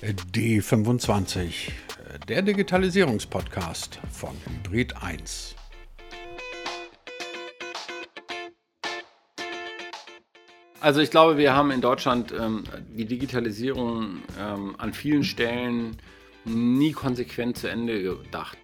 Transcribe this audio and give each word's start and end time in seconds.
D25, 0.00 1.72
der 2.28 2.42
Digitalisierungspodcast 2.42 3.98
von 4.12 4.30
Hybrid 4.46 4.94
1. 5.02 5.56
Also 10.80 11.00
ich 11.00 11.10
glaube, 11.10 11.36
wir 11.36 11.52
haben 11.52 11.72
in 11.72 11.80
Deutschland 11.80 12.32
ähm, 12.32 12.62
die 12.96 13.06
Digitalisierung 13.06 14.22
ähm, 14.38 14.76
an 14.78 14.92
vielen 14.92 15.24
Stellen 15.24 15.96
nie 16.44 16.92
konsequent 16.92 17.58
zu 17.58 17.68
Ende 17.68 18.00
gedacht. 18.00 18.56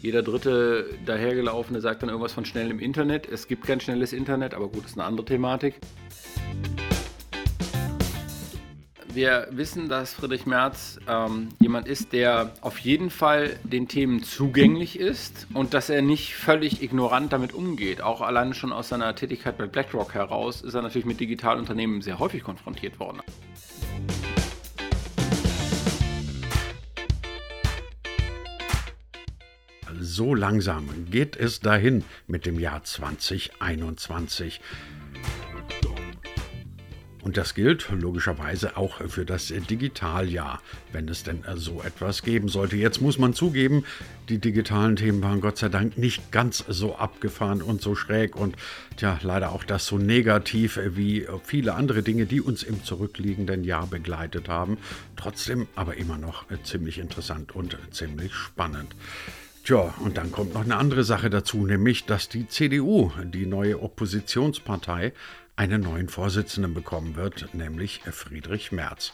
Jeder 0.00 0.24
dritte 0.24 0.98
dahergelaufene 1.06 1.80
sagt 1.80 2.02
dann 2.02 2.08
irgendwas 2.08 2.32
von 2.32 2.44
schnellem 2.44 2.80
Internet. 2.80 3.28
Es 3.28 3.46
gibt 3.46 3.64
kein 3.64 3.78
schnelles 3.78 4.12
Internet, 4.12 4.52
aber 4.52 4.66
gut, 4.66 4.84
ist 4.84 4.98
eine 4.98 5.04
andere 5.04 5.26
Thematik. 5.26 5.76
Wir 9.14 9.46
wissen, 9.50 9.90
dass 9.90 10.14
Friedrich 10.14 10.46
Merz 10.46 10.98
ähm, 11.06 11.50
jemand 11.60 11.86
ist, 11.86 12.14
der 12.14 12.54
auf 12.62 12.78
jeden 12.78 13.10
Fall 13.10 13.58
den 13.62 13.86
Themen 13.86 14.22
zugänglich 14.22 14.98
ist 14.98 15.46
und 15.52 15.74
dass 15.74 15.90
er 15.90 16.00
nicht 16.00 16.34
völlig 16.34 16.82
ignorant 16.82 17.30
damit 17.30 17.52
umgeht. 17.52 18.00
Auch 18.00 18.22
alleine 18.22 18.54
schon 18.54 18.72
aus 18.72 18.88
seiner 18.88 19.14
Tätigkeit 19.14 19.58
bei 19.58 19.66
BlackRock 19.66 20.14
heraus 20.14 20.62
ist 20.62 20.72
er 20.72 20.80
natürlich 20.80 21.04
mit 21.04 21.20
Digitalunternehmen 21.20 22.00
sehr 22.00 22.20
häufig 22.20 22.42
konfrontiert 22.42 22.98
worden. 23.00 23.20
So 30.00 30.34
langsam 30.34 30.88
geht 31.10 31.36
es 31.36 31.60
dahin 31.60 32.02
mit 32.26 32.46
dem 32.46 32.58
Jahr 32.58 32.82
2021. 32.82 34.60
Und 37.22 37.36
das 37.36 37.54
gilt 37.54 37.88
logischerweise 37.90 38.76
auch 38.76 39.00
für 39.08 39.24
das 39.24 39.46
Digitaljahr, 39.46 40.60
wenn 40.92 41.08
es 41.08 41.22
denn 41.22 41.44
so 41.54 41.80
etwas 41.80 42.22
geben 42.22 42.48
sollte. 42.48 42.76
Jetzt 42.76 43.00
muss 43.00 43.16
man 43.16 43.32
zugeben, 43.32 43.84
die 44.28 44.38
digitalen 44.38 44.96
Themen 44.96 45.22
waren 45.22 45.40
Gott 45.40 45.56
sei 45.56 45.68
Dank 45.68 45.96
nicht 45.96 46.32
ganz 46.32 46.64
so 46.66 46.96
abgefahren 46.96 47.62
und 47.62 47.80
so 47.80 47.94
schräg 47.94 48.34
und 48.34 48.56
ja, 48.98 49.18
leider 49.22 49.52
auch 49.52 49.62
das 49.62 49.86
so 49.86 49.98
negativ 49.98 50.80
wie 50.84 51.26
viele 51.44 51.74
andere 51.74 52.02
Dinge, 52.02 52.26
die 52.26 52.40
uns 52.40 52.64
im 52.64 52.82
zurückliegenden 52.82 53.62
Jahr 53.62 53.86
begleitet 53.86 54.48
haben. 54.48 54.78
Trotzdem 55.16 55.68
aber 55.76 55.96
immer 55.96 56.18
noch 56.18 56.44
ziemlich 56.64 56.98
interessant 56.98 57.54
und 57.54 57.78
ziemlich 57.92 58.34
spannend. 58.34 58.96
Tja, 59.64 59.94
und 60.00 60.16
dann 60.16 60.32
kommt 60.32 60.54
noch 60.54 60.64
eine 60.64 60.76
andere 60.76 61.04
Sache 61.04 61.30
dazu, 61.30 61.64
nämlich, 61.66 62.04
dass 62.04 62.28
die 62.28 62.48
CDU, 62.48 63.12
die 63.22 63.46
neue 63.46 63.80
Oppositionspartei, 63.80 65.12
einen 65.56 65.82
neuen 65.82 66.08
Vorsitzenden 66.08 66.74
bekommen 66.74 67.16
wird, 67.16 67.54
nämlich 67.54 68.00
Friedrich 68.10 68.72
Merz. 68.72 69.12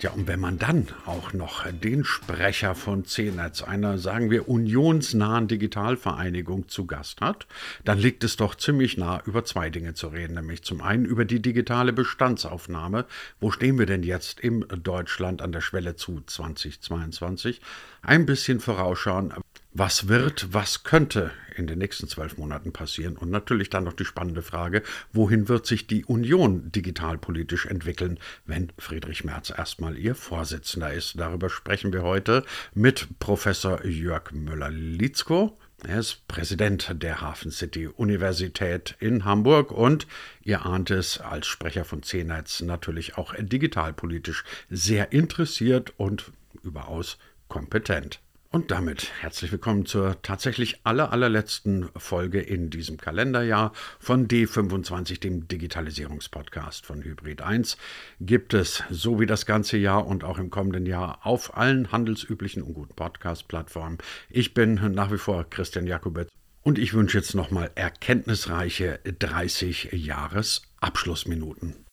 Ja, 0.00 0.10
und 0.10 0.28
wenn 0.28 0.38
man 0.38 0.60
dann 0.60 0.86
auch 1.06 1.32
noch 1.32 1.66
den 1.72 2.04
Sprecher 2.04 2.76
von 2.76 3.04
CNetz, 3.04 3.62
einer, 3.62 3.98
sagen 3.98 4.30
wir, 4.30 4.48
unionsnahen 4.48 5.48
Digitalvereinigung 5.48 6.68
zu 6.68 6.86
Gast 6.86 7.20
hat, 7.20 7.48
dann 7.84 7.98
liegt 7.98 8.22
es 8.22 8.36
doch 8.36 8.54
ziemlich 8.54 8.96
nah, 8.96 9.20
über 9.26 9.44
zwei 9.44 9.70
Dinge 9.70 9.94
zu 9.94 10.06
reden, 10.06 10.34
nämlich 10.34 10.62
zum 10.62 10.82
einen 10.82 11.04
über 11.04 11.24
die 11.24 11.42
digitale 11.42 11.92
Bestandsaufnahme. 11.92 13.06
Wo 13.40 13.50
stehen 13.50 13.76
wir 13.76 13.86
denn 13.86 14.04
jetzt 14.04 14.38
in 14.38 14.64
Deutschland 14.84 15.42
an 15.42 15.50
der 15.50 15.62
Schwelle 15.62 15.96
zu 15.96 16.20
2022? 16.24 17.60
Ein 18.00 18.24
bisschen 18.24 18.60
vorausschauen, 18.60 19.34
was 19.72 20.08
wird, 20.08 20.52
was 20.52 20.82
könnte 20.82 21.30
in 21.54 21.66
den 21.66 21.78
nächsten 21.78 22.08
zwölf 22.08 22.36
Monaten 22.36 22.72
passieren? 22.72 23.16
Und 23.16 23.30
natürlich 23.30 23.70
dann 23.70 23.84
noch 23.84 23.92
die 23.92 24.04
spannende 24.04 24.42
Frage, 24.42 24.82
wohin 25.12 25.48
wird 25.48 25.66
sich 25.66 25.86
die 25.86 26.04
Union 26.04 26.72
digitalpolitisch 26.72 27.66
entwickeln, 27.66 28.18
wenn 28.46 28.72
Friedrich 28.78 29.24
Merz 29.24 29.50
erstmal 29.50 29.98
ihr 29.98 30.14
Vorsitzender 30.14 30.92
ist? 30.92 31.18
Darüber 31.18 31.50
sprechen 31.50 31.92
wir 31.92 32.02
heute 32.02 32.44
mit 32.74 33.08
Professor 33.18 33.84
Jörg 33.84 34.32
Müller-Litzko. 34.32 35.58
Er 35.86 36.00
ist 36.00 36.26
Präsident 36.26 36.92
der 37.02 37.20
Hafen 37.20 37.52
City 37.52 37.86
Universität 37.86 38.96
in 38.98 39.24
Hamburg 39.24 39.70
und 39.70 40.08
ihr 40.42 40.66
ahnt 40.66 40.90
es 40.90 41.20
als 41.20 41.46
Sprecher 41.46 41.84
von 41.84 42.02
CNetz 42.02 42.62
natürlich 42.62 43.16
auch 43.16 43.32
digitalpolitisch 43.38 44.42
sehr 44.70 45.12
interessiert 45.12 45.92
und 45.96 46.32
überaus 46.64 47.16
kompetent. 47.46 48.20
Und 48.50 48.70
damit 48.70 49.12
herzlich 49.20 49.52
willkommen 49.52 49.84
zur 49.84 50.22
tatsächlich 50.22 50.80
aller, 50.82 51.12
allerletzten 51.12 51.90
Folge 51.98 52.40
in 52.40 52.70
diesem 52.70 52.96
Kalenderjahr 52.96 53.74
von 54.00 54.26
D25, 54.26 55.20
dem 55.20 55.46
Digitalisierungspodcast 55.48 56.86
von 56.86 57.04
Hybrid 57.04 57.42
1. 57.42 57.76
Gibt 58.20 58.54
es 58.54 58.82
so 58.88 59.20
wie 59.20 59.26
das 59.26 59.44
ganze 59.44 59.76
Jahr 59.76 60.06
und 60.06 60.24
auch 60.24 60.38
im 60.38 60.48
kommenden 60.48 60.86
Jahr 60.86 61.26
auf 61.26 61.58
allen 61.58 61.92
handelsüblichen 61.92 62.62
und 62.62 62.72
guten 62.72 62.94
Podcast-Plattformen. 62.94 63.98
Ich 64.30 64.54
bin 64.54 64.80
nach 64.92 65.12
wie 65.12 65.18
vor 65.18 65.44
Christian 65.50 65.86
Jakobetz 65.86 66.30
und 66.62 66.78
ich 66.78 66.94
wünsche 66.94 67.18
jetzt 67.18 67.34
nochmal 67.34 67.70
erkenntnisreiche 67.74 69.00
30 69.04 69.90
Jahres 69.92 70.62
Abschlussminuten. 70.80 71.84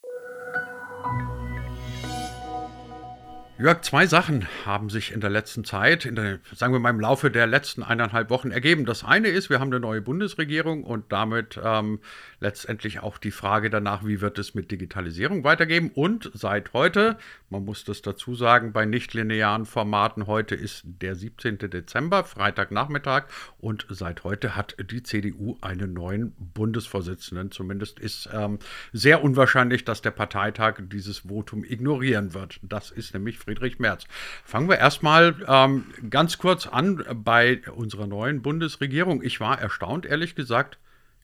Jörg, 3.58 3.80
zwei 3.80 4.06
Sachen 4.06 4.46
haben 4.66 4.90
sich 4.90 5.12
in 5.12 5.22
der 5.22 5.30
letzten 5.30 5.64
Zeit, 5.64 6.04
der, 6.04 6.40
sagen 6.54 6.74
wir 6.74 6.78
mal 6.78 6.90
im 6.90 7.00
Laufe 7.00 7.30
der 7.30 7.46
letzten 7.46 7.82
eineinhalb 7.82 8.28
Wochen 8.28 8.50
ergeben. 8.50 8.84
Das 8.84 9.02
eine 9.02 9.28
ist, 9.28 9.48
wir 9.48 9.60
haben 9.60 9.72
eine 9.72 9.80
neue 9.80 10.02
Bundesregierung 10.02 10.84
und 10.84 11.10
damit 11.10 11.58
ähm, 11.64 12.00
letztendlich 12.38 13.00
auch 13.00 13.16
die 13.16 13.30
Frage 13.30 13.70
danach, 13.70 14.04
wie 14.04 14.20
wird 14.20 14.38
es 14.38 14.54
mit 14.54 14.70
Digitalisierung 14.70 15.42
weitergehen. 15.42 15.90
Und 15.94 16.30
seit 16.34 16.74
heute, 16.74 17.16
man 17.48 17.64
muss 17.64 17.84
das 17.84 18.02
dazu 18.02 18.34
sagen, 18.34 18.74
bei 18.74 18.84
nichtlinearen 18.84 19.64
Formaten, 19.64 20.26
heute 20.26 20.54
ist 20.54 20.82
der 20.84 21.14
17. 21.14 21.56
Dezember, 21.56 22.24
Freitagnachmittag, 22.24 23.24
und 23.56 23.86
seit 23.88 24.22
heute 24.24 24.54
hat 24.54 24.76
die 24.90 25.02
CDU 25.02 25.56
einen 25.62 25.94
neuen 25.94 26.34
Bundesvorsitzenden. 26.52 27.50
Zumindest 27.52 28.00
ist 28.00 28.28
ähm, 28.34 28.58
sehr 28.92 29.24
unwahrscheinlich, 29.24 29.86
dass 29.86 30.02
der 30.02 30.10
Parteitag 30.10 30.74
dieses 30.92 31.20
Votum 31.20 31.64
ignorieren 31.64 32.34
wird. 32.34 32.60
Das 32.62 32.90
ist 32.90 33.14
nämlich 33.14 33.45
Friedrich 33.46 33.78
Merz. 33.78 34.04
Fangen 34.44 34.68
wir 34.68 34.78
erstmal 34.78 35.36
ähm, 35.46 35.84
ganz 36.10 36.38
kurz 36.38 36.66
an 36.66 37.04
bei 37.14 37.62
unserer 37.76 38.08
neuen 38.08 38.42
Bundesregierung. 38.42 39.22
Ich 39.22 39.38
war 39.38 39.60
erstaunt, 39.60 40.04
ehrlich 40.04 40.34
gesagt, 40.34 40.78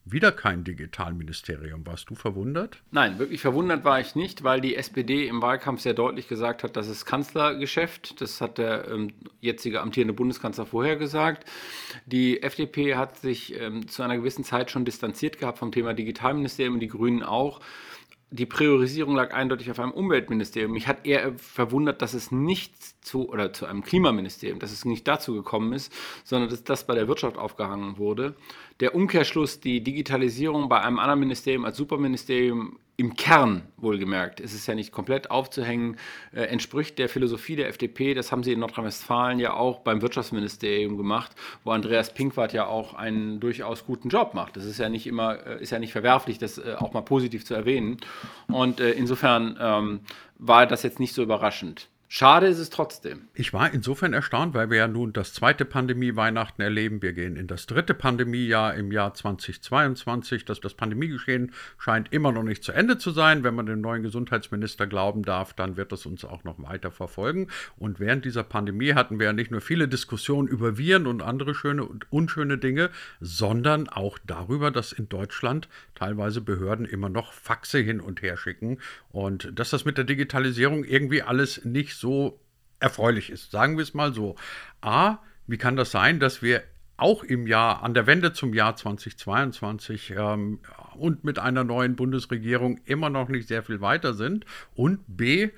wieder 0.05 0.31
kein 0.31 0.63
Digitalministerium. 0.63 1.85
Warst 1.85 2.11
du 2.11 2.15
verwundert? 2.15 2.79
Nein, 2.93 3.19
wirklich 3.19 3.41
verwundert 3.41 3.85
war 3.85 4.01
ich 4.01 4.15
nicht, 4.15 4.45
weil 4.45 4.61
die 4.61 4.77
SPD 4.77 5.27
im 5.27 5.43
Wahlkampf 5.43 5.81
sehr 5.81 5.95
deutlich 5.95 6.29
gesagt 6.29 6.63
hat, 6.63 6.77
das 6.77 6.89
ist 6.89 7.07
Kanzlergeschäft. 7.07 8.21
Das 8.21 8.41
hat 8.41 8.59
der 8.59 8.89
ähm, 8.89 9.13
jetzige 9.41 9.81
amtierende 9.81 10.15
Bundeskanzler 10.15 10.67
vorher 10.67 10.97
gesagt. 10.97 11.45
Die 12.07 12.43
FDP 12.43 12.95
hat 12.95 13.19
sich 13.19 13.61
ähm, 13.61 13.89
zu 13.89 14.03
einer 14.03 14.17
gewissen 14.17 14.45
Zeit 14.45 14.71
schon 14.71 14.85
distanziert 14.85 15.39
gehabt 15.39 15.59
vom 15.59 15.73
Thema 15.73 15.93
Digitalministerium 15.93 16.79
die 16.79 16.89
Grünen 16.89 17.23
auch 17.25 17.61
die 18.33 18.47
Priorisierung 18.47 19.15
lag 19.15 19.35
eindeutig 19.35 19.71
auf 19.71 19.79
einem 19.79 19.93
Umweltministerium. 19.93 20.73
Mich 20.73 20.89
hat 20.89 21.07
eher 21.07 21.35
verwundert, 21.37 22.01
dass 22.01 22.15
es 22.15 22.33
nicht 22.33 22.73
zu 23.03 23.29
oder 23.29 23.53
zu 23.53 23.67
einem 23.67 23.83
Klimaministerium, 23.83 24.59
dass 24.59 24.73
es 24.73 24.85
nicht 24.85 25.07
dazu 25.07 25.35
gekommen 25.35 25.73
ist, 25.73 25.93
sondern 26.25 26.49
dass 26.49 26.65
das 26.65 26.87
bei 26.87 26.95
der 26.95 27.09
Wirtschaft 27.09 27.37
aufgehangen 27.37 27.99
wurde. 27.99 28.35
Der 28.81 28.95
Umkehrschluss, 28.95 29.61
die 29.61 29.83
Digitalisierung 29.83 30.69
bei 30.69 30.81
einem 30.81 30.99
anderen 30.99 31.21
Ministerium 31.21 31.65
als 31.65 31.77
Superministerium 31.77 32.79
im 32.97 33.17
Kern 33.17 33.63
wohlgemerkt, 33.79 34.39
ist 34.39 34.55
es 34.55 34.67
ja 34.67 34.75
nicht 34.75 34.93
komplett 34.93 35.31
aufzuhängen, 35.31 35.97
äh, 36.33 36.43
entspricht 36.43 36.99
der 36.99 37.09
Philosophie 37.09 37.57
der 37.57 37.69
FDP. 37.69 38.15
Das 38.15 38.31
haben 38.31 38.43
sie 38.45 38.53
in 38.53 38.61
Nordrhein-Westfalen 38.61 39.39
ja 39.39 39.55
auch 39.55 39.81
beim 39.81 40.03
Wirtschaftsministerium 40.03 40.97
gemacht, 40.97 41.33
wo 41.65 41.71
Andreas 41.71 42.13
Pinkwart 42.13 42.53
ja 42.53 42.67
auch 42.67 42.95
einen 42.95 43.41
durchaus 43.41 43.87
guten 43.87 44.11
Job 44.11 44.35
macht. 44.35 44.57
Das 44.57 44.65
ist 44.65 44.79
ja 44.79 44.89
nicht 44.89 45.07
immer, 45.07 45.45
äh, 45.47 45.63
ist 45.63 45.71
ja 45.71 45.79
nicht 45.79 45.93
verwerflich, 45.93 46.39
das 46.39 46.59
äh, 46.59 46.77
auch 46.79 46.93
mal 46.93 47.01
positiv 47.01 47.45
zu 47.45 47.55
erwähnen. 47.55 47.97
Und 48.47 48.79
äh, 48.79 48.93
insofern 48.93 49.57
ähm, 49.59 50.01
war 50.39 50.67
das 50.67 50.83
jetzt 50.83 51.01
nicht 51.01 51.15
so 51.15 51.23
überraschend. 51.23 51.89
Schade 52.15 52.47
ist 52.47 52.59
es 52.59 52.69
trotzdem. 52.69 53.29
Ich 53.33 53.55
war 53.55 53.73
insofern 53.73 54.13
erstaunt, 54.13 54.53
weil 54.53 54.69
wir 54.69 54.77
ja 54.77 54.87
nun 54.87 55.15
das 55.15 55.33
zweite 55.33 55.65
Pandemie-Weihnachten 55.65 56.61
erleben. 56.61 57.01
Wir 57.01 57.15
gehen 57.15 57.37
in 57.37 57.47
das 57.47 57.65
dritte 57.65 57.95
Pandemiejahr 57.95 58.75
im 58.75 58.93
Jahr 58.93 59.15
2022. 59.15 60.45
Das, 60.45 60.61
das 60.61 60.75
Pandemiegeschehen 60.75 61.53
scheint 61.79 62.13
immer 62.13 62.31
noch 62.31 62.43
nicht 62.43 62.65
zu 62.65 62.73
Ende 62.73 62.99
zu 62.99 63.13
sein. 63.13 63.45
Wenn 63.45 63.55
man 63.55 63.65
dem 63.65 63.81
neuen 63.81 64.03
Gesundheitsminister 64.03 64.87
glauben 64.87 65.23
darf, 65.23 65.55
dann 65.55 65.79
wird 65.79 65.91
das 65.91 66.05
uns 66.05 66.27
auch 66.27 66.45
noch 66.45 66.63
weiter 66.63 66.91
verfolgen. 66.91 67.49
Und 67.79 67.99
während 67.99 68.27
dieser 68.27 68.43
Pandemie 68.43 68.93
hatten 68.93 69.19
wir 69.19 69.29
ja 69.29 69.33
nicht 69.33 69.51
nur 69.51 69.63
viele 69.63 69.89
Diskussionen 69.89 70.49
über 70.49 70.77
Viren 70.77 71.07
und 71.07 71.23
andere 71.23 71.55
schöne 71.55 71.83
und 71.83 72.13
unschöne 72.13 72.59
Dinge, 72.59 72.91
sondern 73.23 73.89
auch 73.89 74.19
darüber, 74.27 74.71
dass 74.71 74.93
in 74.93 75.09
Deutschland 75.09 75.67
teilweise 75.95 76.43
Behörden 76.43 76.85
immer 76.85 77.09
noch 77.09 77.33
Faxe 77.33 77.79
hin 77.79 78.03
und 78.03 78.21
her 78.21 78.37
schicken 78.37 78.81
und 79.13 79.59
dass 79.59 79.71
das 79.71 79.87
mit 79.87 79.97
der 79.97 80.05
Digitalisierung 80.05 80.85
irgendwie 80.85 81.23
alles 81.23 81.65
nicht 81.65 82.02
so 82.02 82.02
erfreulich 82.81 83.31
ist. 83.31 83.51
Sagen 83.51 83.77
wir 83.77 83.83
es 83.83 83.95
mal 83.95 84.13
so. 84.13 84.37
A, 84.81 85.19
wie 85.47 85.59
kann 85.59 85.77
das 85.77 85.91
sein, 85.91 86.21
dass 86.21 86.43
wir 86.43 86.63
auch 86.97 87.25
im 87.25 87.47
Jahr, 87.47 87.83
an 87.83 87.95
der 87.95 88.07
Wende 88.07 88.33
zum 88.33 88.55
Jahr 88.55 88.77
2022, 88.77 90.15
ähm, 90.17 90.61
und 90.95 91.25
mit 91.25 91.39
einer 91.39 91.65
neuen 91.65 91.97
Bundesregierung 91.97 92.79
immer 92.85 93.11
noch 93.11 93.29
nicht 93.29 93.49
sehr 93.49 93.63
viel 93.63 93.81
weiter 93.81 94.15
sind. 94.15 94.45
Und 94.75 95.01
B, 95.07 95.51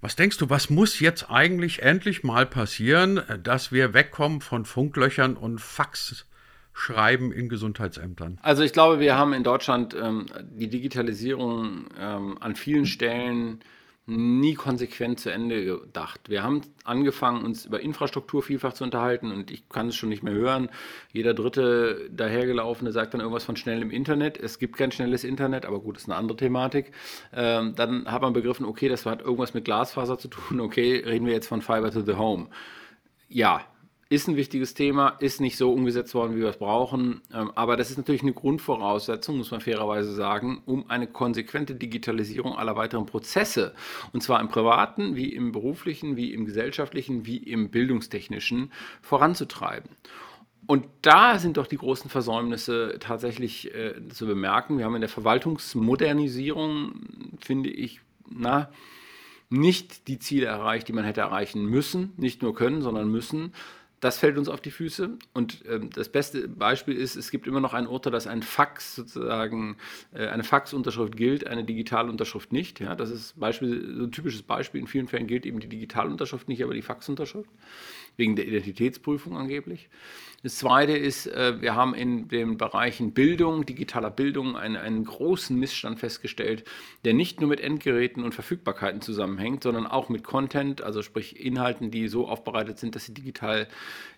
was 0.00 0.16
denkst 0.16 0.38
du, 0.38 0.50
was 0.50 0.70
muss 0.70 1.00
jetzt 1.00 1.30
eigentlich 1.30 1.82
endlich 1.82 2.24
mal 2.24 2.46
passieren, 2.46 3.22
dass 3.42 3.70
wir 3.72 3.94
wegkommen 3.94 4.40
von 4.40 4.64
Funklöchern 4.64 5.36
und 5.36 5.60
Faxschreiben 5.60 7.32
in 7.32 7.48
Gesundheitsämtern? 7.48 8.38
Also 8.42 8.62
ich 8.62 8.72
glaube, 8.72 8.98
wir 8.98 9.16
haben 9.16 9.32
in 9.32 9.44
Deutschland 9.44 9.94
ähm, 9.94 10.26
die 10.42 10.68
Digitalisierung 10.68 11.86
ähm, 11.98 12.38
an 12.40 12.56
vielen 12.56 12.86
Stellen 12.86 13.60
nie 14.06 14.54
konsequent 14.54 15.20
zu 15.20 15.30
Ende 15.30 15.64
gedacht. 15.64 16.28
Wir 16.28 16.42
haben 16.42 16.62
angefangen, 16.84 17.44
uns 17.44 17.66
über 17.66 17.80
Infrastruktur 17.80 18.42
vielfach 18.42 18.72
zu 18.72 18.82
unterhalten 18.82 19.30
und 19.30 19.50
ich 19.50 19.68
kann 19.68 19.88
es 19.88 19.96
schon 19.96 20.08
nicht 20.08 20.22
mehr 20.22 20.34
hören. 20.34 20.68
Jeder 21.12 21.32
dritte 21.32 22.10
dahergelaufene 22.10 22.92
sagt 22.92 23.14
dann 23.14 23.20
irgendwas 23.20 23.44
von 23.44 23.56
schnellem 23.56 23.90
Internet. 23.90 24.38
Es 24.38 24.58
gibt 24.58 24.76
kein 24.76 24.90
schnelles 24.90 25.22
Internet, 25.22 25.64
aber 25.64 25.80
gut, 25.80 25.96
ist 25.96 26.08
eine 26.08 26.16
andere 26.16 26.36
Thematik. 26.36 26.92
Ähm, 27.32 27.74
dann 27.76 28.10
hat 28.10 28.22
man 28.22 28.32
begriffen, 28.32 28.66
okay, 28.66 28.88
das 28.88 29.06
hat 29.06 29.20
irgendwas 29.20 29.54
mit 29.54 29.64
Glasfaser 29.64 30.18
zu 30.18 30.28
tun. 30.28 30.60
Okay, 30.60 31.02
reden 31.06 31.26
wir 31.26 31.32
jetzt 31.32 31.46
von 31.46 31.62
Fiber 31.62 31.90
to 31.90 32.00
the 32.00 32.14
Home. 32.14 32.48
Ja, 33.28 33.64
ist 34.10 34.26
ein 34.26 34.36
wichtiges 34.36 34.74
Thema, 34.74 35.10
ist 35.20 35.40
nicht 35.40 35.56
so 35.56 35.72
umgesetzt 35.72 36.14
worden, 36.14 36.34
wie 36.34 36.40
wir 36.40 36.48
es 36.48 36.58
brauchen. 36.58 37.22
Ähm, 37.32 37.52
aber 37.54 37.76
das 37.76 37.90
ist 37.90 37.96
natürlich 37.96 38.22
eine 38.22 38.32
Grundvoraussetzung, 38.32 39.38
muss 39.38 39.52
man 39.52 39.60
fairerweise 39.60 40.12
sagen, 40.12 40.62
um 40.66 40.90
eine 40.90 41.06
konsequente 41.06 41.76
Digitalisierung 41.76 42.56
aller 42.56 42.74
weiteren 42.74 43.06
Prozesse, 43.06 43.72
und 44.12 44.20
zwar 44.20 44.40
im 44.40 44.48
privaten, 44.48 45.14
wie 45.14 45.32
im 45.32 45.52
beruflichen, 45.52 46.16
wie 46.16 46.34
im 46.34 46.44
gesellschaftlichen, 46.44 47.24
wie 47.24 47.36
im 47.36 47.70
bildungstechnischen, 47.70 48.72
voranzutreiben. 49.00 49.90
Und 50.66 50.86
da 51.02 51.38
sind 51.38 51.56
doch 51.56 51.68
die 51.68 51.78
großen 51.78 52.10
Versäumnisse 52.10 52.96
tatsächlich 52.98 53.72
äh, 53.72 53.94
zu 54.08 54.26
bemerken. 54.26 54.76
Wir 54.76 54.86
haben 54.86 54.96
in 54.96 55.02
der 55.02 55.08
Verwaltungsmodernisierung, 55.08 56.94
finde 57.40 57.70
ich, 57.70 58.00
na, 58.28 58.70
nicht 59.50 60.08
die 60.08 60.18
Ziele 60.18 60.46
erreicht, 60.46 60.88
die 60.88 60.92
man 60.92 61.04
hätte 61.04 61.20
erreichen 61.20 61.64
müssen, 61.64 62.12
nicht 62.16 62.42
nur 62.42 62.54
können, 62.54 62.82
sondern 62.82 63.10
müssen. 63.10 63.52
Das 64.00 64.18
fällt 64.18 64.38
uns 64.38 64.48
auf 64.48 64.60
die 64.60 64.70
Füße. 64.70 65.18
Und 65.34 65.62
ähm, 65.68 65.90
das 65.90 66.08
beste 66.08 66.48
Beispiel 66.48 66.96
ist, 66.96 67.16
es 67.16 67.30
gibt 67.30 67.46
immer 67.46 67.60
noch 67.60 67.74
ein 67.74 67.86
Urteil, 67.86 68.12
dass 68.12 68.26
ein 68.26 68.42
Fax 68.42 68.96
sozusagen, 68.96 69.76
äh, 70.12 70.26
eine 70.26 70.42
Faxunterschrift 70.42 71.16
gilt, 71.16 71.46
eine 71.46 71.64
Digitalunterschrift 71.64 72.52
nicht. 72.52 72.80
Ja, 72.80 72.94
das 72.94 73.10
ist 73.10 73.38
Beispiel, 73.38 73.94
so 73.96 74.04
ein 74.04 74.12
typisches 74.12 74.42
Beispiel. 74.42 74.80
In 74.80 74.86
vielen 74.86 75.06
Fällen 75.06 75.26
gilt 75.26 75.44
eben 75.44 75.60
die 75.60 75.68
Digitalunterschrift 75.68 76.48
nicht, 76.48 76.64
aber 76.64 76.72
die 76.72 76.82
Faxunterschrift. 76.82 77.50
Wegen 78.16 78.36
der 78.36 78.46
Identitätsprüfung 78.46 79.36
angeblich. 79.36 79.88
Das 80.42 80.56
zweite 80.56 80.92
ist, 80.96 81.26
äh, 81.26 81.60
wir 81.60 81.74
haben 81.74 81.94
in 81.94 82.28
den 82.28 82.56
Bereichen 82.56 83.12
Bildung, 83.12 83.66
digitaler 83.66 84.10
Bildung, 84.10 84.56
einen, 84.56 84.76
einen 84.76 85.04
großen 85.04 85.58
Missstand 85.58 86.00
festgestellt, 86.00 86.64
der 87.04 87.12
nicht 87.12 87.40
nur 87.40 87.50
mit 87.50 87.60
Endgeräten 87.60 88.24
und 88.24 88.34
Verfügbarkeiten 88.34 89.02
zusammenhängt, 89.02 89.62
sondern 89.64 89.86
auch 89.86 90.08
mit 90.08 90.24
Content, 90.24 90.82
also 90.82 91.02
sprich 91.02 91.38
Inhalten, 91.38 91.90
die 91.90 92.08
so 92.08 92.26
aufbereitet 92.26 92.78
sind, 92.78 92.94
dass 92.94 93.04
sie 93.04 93.12
digital 93.12 93.68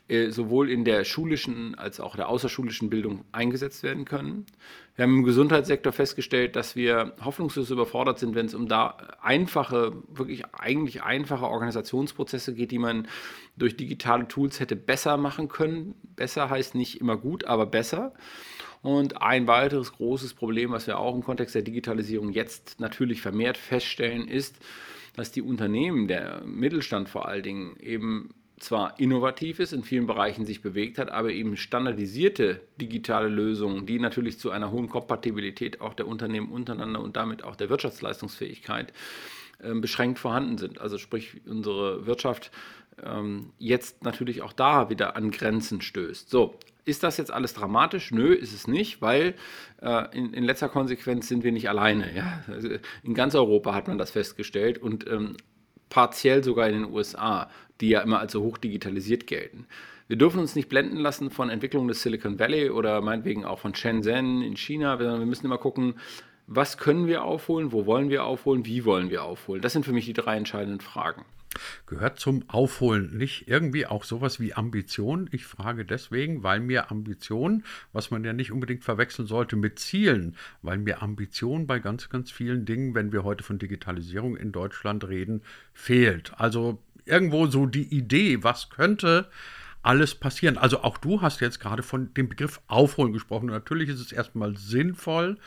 äh, 0.08 0.30
sowohl 0.30 0.70
in 0.70 0.84
der 0.84 1.04
schulischen 1.04 1.74
als 1.76 1.98
auch 1.98 2.14
der 2.14 2.28
außerschulischen 2.28 2.90
Bildung 2.90 3.24
eingesetzt 3.32 3.82
werden 3.82 4.04
können. 4.04 4.46
Wir 4.94 5.04
haben 5.04 5.18
im 5.18 5.24
Gesundheitssektor 5.24 5.92
festgestellt, 5.92 6.54
dass 6.54 6.76
wir 6.76 7.14
hoffnungslos 7.24 7.70
überfordert 7.70 8.18
sind, 8.18 8.34
wenn 8.34 8.46
es 8.46 8.54
um 8.54 8.68
da 8.68 8.96
einfache, 9.22 9.92
wirklich 10.08 10.44
eigentlich 10.52 11.02
einfache 11.02 11.46
Organisationsprozesse 11.46 12.52
geht, 12.52 12.72
die 12.72 12.78
man 12.78 13.08
durch 13.56 13.76
digitale 13.76 14.28
Tools 14.28 14.60
hätte 14.60 14.76
besser 14.76 15.16
machen 15.16 15.48
können. 15.48 15.94
Besser 16.16 16.50
heißt 16.50 16.74
nicht 16.74 17.00
immer 17.00 17.16
gut, 17.16 17.44
aber 17.44 17.66
besser. 17.66 18.14
Und 18.82 19.22
ein 19.22 19.46
weiteres 19.46 19.92
großes 19.92 20.34
Problem, 20.34 20.72
was 20.72 20.86
wir 20.86 20.98
auch 20.98 21.14
im 21.14 21.22
Kontext 21.22 21.54
der 21.54 21.62
Digitalisierung 21.62 22.32
jetzt 22.32 22.80
natürlich 22.80 23.22
vermehrt 23.22 23.56
feststellen, 23.56 24.26
ist, 24.26 24.58
dass 25.14 25.30
die 25.30 25.42
Unternehmen, 25.42 26.08
der 26.08 26.42
Mittelstand 26.44 27.08
vor 27.08 27.28
allen 27.28 27.42
Dingen, 27.42 27.76
eben 27.78 28.34
zwar 28.58 28.98
innovativ 28.98 29.58
ist, 29.58 29.72
in 29.72 29.82
vielen 29.82 30.06
Bereichen 30.06 30.46
sich 30.46 30.62
bewegt 30.62 30.98
hat, 30.98 31.10
aber 31.10 31.30
eben 31.30 31.56
standardisierte 31.56 32.60
digitale 32.80 33.28
Lösungen, 33.28 33.86
die 33.86 33.98
natürlich 33.98 34.38
zu 34.38 34.50
einer 34.50 34.70
hohen 34.70 34.88
Kompatibilität 34.88 35.80
auch 35.80 35.94
der 35.94 36.06
Unternehmen 36.06 36.50
untereinander 36.50 37.00
und 37.00 37.16
damit 37.16 37.44
auch 37.44 37.56
der 37.56 37.70
Wirtschaftsleistungsfähigkeit 37.70 38.92
äh, 39.58 39.74
beschränkt 39.74 40.18
vorhanden 40.18 40.58
sind. 40.58 40.80
Also 40.80 40.98
sprich, 40.98 41.40
unsere 41.46 42.06
Wirtschaft 42.06 42.52
ähm, 43.02 43.52
jetzt 43.58 44.04
natürlich 44.04 44.42
auch 44.42 44.52
da 44.52 44.90
wieder 44.90 45.16
an 45.16 45.30
Grenzen 45.30 45.80
stößt. 45.80 46.28
So, 46.28 46.58
ist 46.84 47.02
das 47.02 47.16
jetzt 47.16 47.30
alles 47.30 47.54
dramatisch? 47.54 48.10
Nö, 48.10 48.32
ist 48.32 48.52
es 48.52 48.66
nicht, 48.66 49.00
weil 49.00 49.34
äh, 49.80 50.16
in, 50.16 50.32
in, 50.34 50.44
letzter 50.44 50.68
Konsequenz 50.68 51.28
sind 51.28 51.44
wir 51.44 51.52
nicht 51.52 51.68
alleine. 51.68 52.14
Ja? 52.14 52.42
Also 52.48 52.68
in 53.02 53.14
ganz 53.14 53.34
Europa 53.34 53.74
hat 53.74 53.88
man 53.88 53.98
das 53.98 54.10
festgestellt 54.10 54.78
und 54.78 55.06
ähm, 55.08 55.36
partiell 55.90 56.42
sogar 56.42 56.68
in 56.68 56.82
den 56.82 56.92
USA, 56.92 57.50
die 57.80 57.90
ja 57.90 58.00
immer 58.00 58.18
als 58.18 58.32
so 58.32 58.42
hoch 58.42 58.58
digitalisiert 58.58 59.26
gelten. 59.26 59.66
Wir 60.08 60.16
dürfen 60.16 60.40
uns 60.40 60.56
nicht 60.56 60.68
blenden 60.68 60.96
lassen 60.96 61.30
von 61.30 61.48
Entwicklungen 61.48 61.88
des 61.88 62.02
Silicon 62.02 62.38
Valley 62.38 62.70
oder 62.70 63.00
meinetwegen 63.00 63.44
auch 63.44 63.58
von 63.58 63.74
Shenzhen 63.74 64.42
in 64.42 64.56
China, 64.56 64.98
sondern 64.98 65.20
wir 65.20 65.26
müssen 65.26 65.46
immer 65.46 65.58
gucken, 65.58 65.94
was 66.46 66.76
können 66.76 67.06
wir 67.06 67.24
aufholen, 67.24 67.72
wo 67.72 67.86
wollen 67.86 68.10
wir 68.10 68.24
aufholen, 68.24 68.66
wie 68.66 68.84
wollen 68.84 69.10
wir 69.10 69.22
aufholen. 69.22 69.62
Das 69.62 69.72
sind 69.72 69.84
für 69.84 69.92
mich 69.92 70.04
die 70.04 70.12
drei 70.12 70.36
entscheidenden 70.36 70.80
Fragen. 70.80 71.24
Gehört 71.86 72.18
zum 72.18 72.48
Aufholen 72.48 73.16
nicht 73.16 73.48
irgendwie 73.48 73.86
auch 73.86 74.04
sowas 74.04 74.40
wie 74.40 74.54
Ambition? 74.54 75.28
Ich 75.32 75.44
frage 75.44 75.84
deswegen, 75.84 76.42
weil 76.42 76.60
mir 76.60 76.90
Ambition, 76.90 77.64
was 77.92 78.10
man 78.10 78.24
ja 78.24 78.32
nicht 78.32 78.52
unbedingt 78.52 78.84
verwechseln 78.84 79.26
sollte 79.26 79.56
mit 79.56 79.78
Zielen, 79.78 80.36
weil 80.62 80.78
mir 80.78 81.02
Ambition 81.02 81.66
bei 81.66 81.78
ganz, 81.78 82.08
ganz 82.08 82.30
vielen 82.30 82.64
Dingen, 82.64 82.94
wenn 82.94 83.12
wir 83.12 83.24
heute 83.24 83.44
von 83.44 83.58
Digitalisierung 83.58 84.36
in 84.36 84.52
Deutschland 84.52 85.06
reden, 85.06 85.42
fehlt. 85.72 86.32
Also 86.38 86.78
irgendwo 87.04 87.46
so 87.46 87.66
die 87.66 87.94
Idee, 87.94 88.42
was 88.42 88.70
könnte 88.70 89.28
alles 89.82 90.14
passieren. 90.14 90.58
Also 90.58 90.82
auch 90.82 90.96
du 90.98 91.20
hast 91.20 91.40
jetzt 91.40 91.60
gerade 91.60 91.82
von 91.82 92.14
dem 92.14 92.28
Begriff 92.28 92.60
Aufholen 92.68 93.12
gesprochen. 93.12 93.46
Natürlich 93.46 93.88
ist 93.88 94.00
es 94.00 94.12
erstmal 94.12 94.56
sinnvoll, 94.56 95.38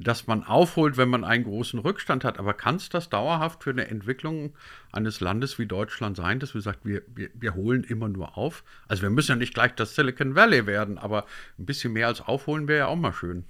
dass 0.00 0.26
man 0.26 0.44
aufholt, 0.44 0.96
wenn 0.96 1.08
man 1.08 1.24
einen 1.24 1.44
großen 1.44 1.78
Rückstand 1.78 2.24
hat. 2.24 2.38
Aber 2.38 2.54
kann 2.54 2.76
es 2.76 2.88
das 2.88 3.08
dauerhaft 3.08 3.64
für 3.64 3.70
eine 3.70 3.88
Entwicklung 3.88 4.54
eines 4.92 5.20
Landes 5.20 5.58
wie 5.58 5.66
Deutschland 5.66 6.16
sein, 6.16 6.38
dass 6.38 6.54
wir 6.54 6.60
sagen, 6.60 6.78
wir, 6.84 7.02
wir, 7.14 7.30
wir 7.34 7.54
holen 7.54 7.84
immer 7.84 8.08
nur 8.08 8.38
auf? 8.38 8.64
Also 8.86 9.02
wir 9.02 9.10
müssen 9.10 9.32
ja 9.32 9.36
nicht 9.36 9.54
gleich 9.54 9.74
das 9.74 9.94
Silicon 9.94 10.34
Valley 10.34 10.66
werden, 10.66 10.98
aber 10.98 11.26
ein 11.58 11.66
bisschen 11.66 11.92
mehr 11.92 12.06
als 12.06 12.20
aufholen 12.20 12.68
wäre 12.68 12.78
ja 12.78 12.86
auch 12.86 12.96
mal 12.96 13.12
schön. 13.12 13.44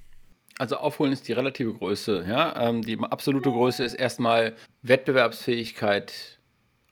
Also 0.59 0.77
aufholen 0.77 1.13
ist 1.13 1.29
die 1.29 1.33
relative 1.33 1.73
Größe. 1.73 2.25
Ja? 2.27 2.69
Ähm, 2.69 2.83
die 2.83 2.99
absolute 2.99 3.51
Größe 3.51 3.85
ist 3.85 3.95
erstmal 3.95 4.55
Wettbewerbsfähigkeit 4.83 6.39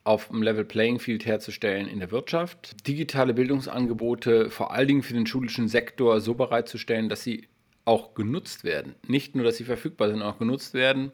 auf 0.04 0.28
dem 0.28 0.42
Level 0.42 0.64
Playing 0.64 1.00
Field 1.00 1.26
herzustellen 1.26 1.88
in 1.88 1.98
der 1.98 2.12
Wirtschaft, 2.12 2.86
digitale 2.86 3.34
Bildungsangebote 3.34 4.50
vor 4.50 4.72
allen 4.72 4.86
Dingen 4.86 5.02
für 5.02 5.14
den 5.14 5.26
schulischen 5.26 5.66
Sektor 5.66 6.20
so 6.20 6.34
bereitzustellen, 6.34 7.08
dass 7.08 7.24
sie 7.24 7.48
auch 7.86 8.14
genutzt 8.14 8.64
werden. 8.64 8.94
Nicht 9.06 9.34
nur, 9.34 9.44
dass 9.44 9.56
sie 9.56 9.64
verfügbar 9.64 10.10
sind, 10.10 10.20
auch 10.20 10.38
genutzt 10.38 10.74
werden. 10.74 11.10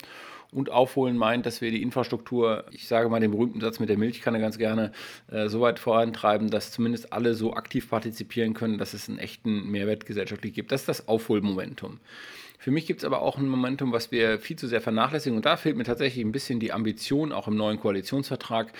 Und 0.50 0.68
aufholen 0.68 1.16
meint, 1.16 1.46
dass 1.46 1.62
wir 1.62 1.70
die 1.70 1.80
Infrastruktur, 1.80 2.66
ich 2.72 2.86
sage 2.86 3.08
mal 3.08 3.20
den 3.20 3.30
berühmten 3.30 3.60
Satz 3.60 3.80
mit 3.80 3.88
der 3.88 3.96
Milchkanne 3.96 4.38
ganz 4.38 4.58
gerne, 4.58 4.92
äh, 5.30 5.48
so 5.48 5.62
weit 5.62 5.78
vorantreiben, 5.78 6.50
dass 6.50 6.72
zumindest 6.72 7.10
alle 7.10 7.32
so 7.34 7.54
aktiv 7.54 7.88
partizipieren 7.88 8.52
können, 8.52 8.76
dass 8.76 8.92
es 8.92 9.08
einen 9.08 9.18
echten 9.18 9.70
Mehrwert 9.70 10.04
gesellschaftlich 10.04 10.52
gibt. 10.52 10.70
Das 10.70 10.82
ist 10.82 10.88
das 10.88 11.08
Aufholmomentum. 11.08 12.00
Für 12.62 12.70
mich 12.70 12.86
gibt 12.86 13.00
es 13.00 13.04
aber 13.04 13.22
auch 13.22 13.38
ein 13.38 13.48
Momentum, 13.48 13.90
was 13.90 14.12
wir 14.12 14.38
viel 14.38 14.56
zu 14.56 14.68
sehr 14.68 14.80
vernachlässigen. 14.80 15.36
Und 15.36 15.46
da 15.46 15.56
fehlt 15.56 15.76
mir 15.76 15.82
tatsächlich 15.82 16.24
ein 16.24 16.30
bisschen 16.30 16.60
die 16.60 16.72
Ambition, 16.72 17.32
auch 17.32 17.48
im 17.48 17.56
neuen 17.56 17.80
Koalitionsvertrag. 17.80 18.72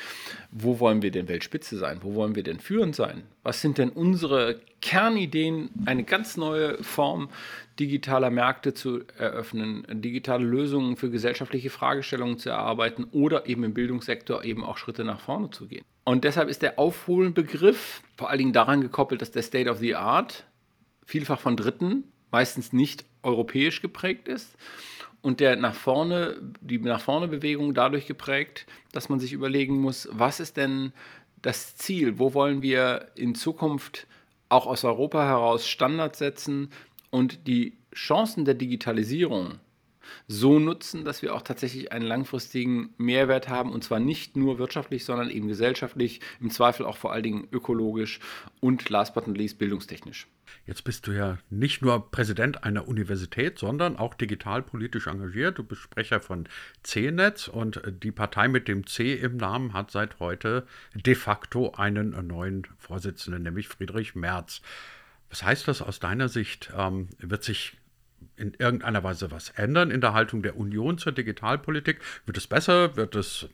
Wo 0.53 0.79
wollen 0.79 1.03
wir 1.03 1.11
denn 1.11 1.27
Weltspitze 1.27 1.77
sein? 1.77 1.99
Wo 2.01 2.15
wollen 2.15 2.37
wir 2.37 2.45
denn 2.45 2.61
führend 2.61 2.95
sein? 2.95 3.25
Was 3.43 3.61
sind 3.61 3.79
denn 3.79 3.89
unsere 3.89 4.61
Kernideen, 4.83 5.71
eine 5.85 6.05
ganz 6.05 6.37
neue 6.37 6.81
Form 6.85 7.29
digitaler 7.83 8.31
Märkte 8.31 8.75
zu 8.75 9.01
eröffnen, 9.19 9.85
digitale 9.91 10.45
Lösungen 10.45 10.97
für 10.97 11.11
gesellschaftliche 11.11 11.69
Fragestellungen 11.69 12.39
zu 12.39 12.51
erarbeiten 12.51 13.07
oder 13.11 13.47
eben 13.47 13.65
im 13.65 13.75
Bildungssektor 13.75 14.45
eben 14.45 14.63
auch 14.63 14.79
Schritte 14.79 15.03
nach 15.03 15.21
vorne 15.21 15.51
zu 15.51 15.67
gehen. 15.67 15.85
Und 16.05 16.23
deshalb 16.23 16.49
ist 16.49 16.63
der 16.63 16.79
Aufholen-Begriff 16.79 18.03
vor 18.17 18.31
allen 18.31 18.39
Dingen 18.39 18.53
daran 18.53 18.81
gekoppelt, 18.81 19.21
dass 19.21 19.33
der 19.33 19.43
State 19.43 19.69
of 19.69 19.79
the 19.79 19.97
Art 19.97 20.45
vielfach 21.05 21.41
von 21.41 21.57
Dritten 21.57 22.05
meistens 22.31 22.73
nicht 22.73 23.05
europäisch 23.23 23.83
geprägt 23.83 24.29
ist 24.29 24.57
und 25.21 25.41
der 25.41 25.57
nach 25.57 25.75
vorne, 25.75 26.37
die 26.61 26.79
nach 26.79 27.01
vorne 27.01 27.29
Bewegung 27.29 27.75
dadurch 27.75 28.07
geprägt, 28.07 28.67
dass 28.93 29.09
man 29.09 29.21
sich 29.21 29.33
überlegen 29.33 29.81
muss, 29.81 30.09
was 30.13 30.41
ist 30.41 30.57
denn 30.57 30.93
das 31.41 31.77
Ziel? 31.77 32.19
Wo 32.19 32.35
wollen 32.35 32.63
wir 32.63 33.09
in 33.17 33.35
Zukunft 33.35 34.07
auch 34.49 34.67
aus 34.67 34.85
Europa 34.85 35.25
heraus 35.25 35.67
Standards 35.67 36.19
setzen 36.19 36.71
und 37.13 37.47
die 37.47 37.77
Chancen 37.95 38.45
der 38.45 38.55
Digitalisierung 38.55 39.61
so 40.27 40.59
nutzen, 40.59 41.05
dass 41.05 41.23
wir 41.23 41.35
auch 41.35 41.43
tatsächlich 41.43 41.93
einen 41.93 42.05
langfristigen 42.07 42.93
Mehrwert 42.97 43.49
haben 43.49 43.71
und 43.71 43.85
zwar 43.85 44.01
nicht 44.01 44.37
nur 44.37 44.59
wirtschaftlich, 44.59 45.05
sondern 45.05 45.31
eben 45.31 45.47
gesellschaftlich, 45.47 46.21
im 46.41 46.51
Zweifel 46.51 46.87
auch 46.87 46.97
vor 46.97 47.13
allen 47.13 47.23
Dingen 47.23 47.49
ökologisch 47.53 48.19
und 48.61 48.89
last 48.89 49.15
but 49.15 49.29
not 49.29 49.39
least 49.39 49.59
bildungstechnisch. 49.59 50.27
Jetzt 50.67 50.85
bist 50.85 51.07
du 51.07 51.13
ja 51.13 51.39
nicht 51.51 51.83
nur 51.83 52.11
Präsident 52.11 52.65
einer 52.65 52.89
Universität, 52.89 53.59
sondern 53.59 53.97
auch 53.97 54.15
digitalpolitisch 54.15 55.07
engagiert. 55.07 55.59
Du 55.59 55.65
bist 55.65 55.83
Sprecher 55.83 56.21
von 56.21 56.49
C-Netz 56.83 57.49
und 57.49 57.81
die 58.03 58.11
Partei 58.11 58.49
mit 58.49 58.69
dem 58.69 58.87
C 58.87 59.15
im 59.15 59.37
Namen 59.37 59.73
hat 59.73 59.91
seit 59.91 60.19
heute 60.19 60.67
de 60.95 61.15
facto 61.15 61.73
einen 61.73 62.27
neuen 62.27 62.67
Vorsitzenden, 62.79 63.45
nämlich 63.45 63.69
Friedrich 63.69 64.15
Merz. 64.15 64.63
Was 65.33 65.43
heißt 65.43 65.67
das 65.67 65.81
aus 65.81 65.99
deiner 65.99 66.29
Sicht? 66.29 66.71
Ähm, 66.77 67.09
wird 67.19 67.43
sich 67.43 67.79
in 68.37 68.53
irgendeiner 68.53 69.03
Weise 69.03 69.31
was 69.31 69.49
ändern 69.49 69.91
in 69.91 70.03
der 70.03 70.13
Haltung 70.13 70.43
der 70.43 70.59
Union 70.59 70.99
zur 70.99 71.13
Digitalpolitik? 71.13 72.01
Wird 72.27 72.37
es 72.37 72.47
besser? 72.47 72.97
Wird 72.97 73.17
es, 73.17 73.49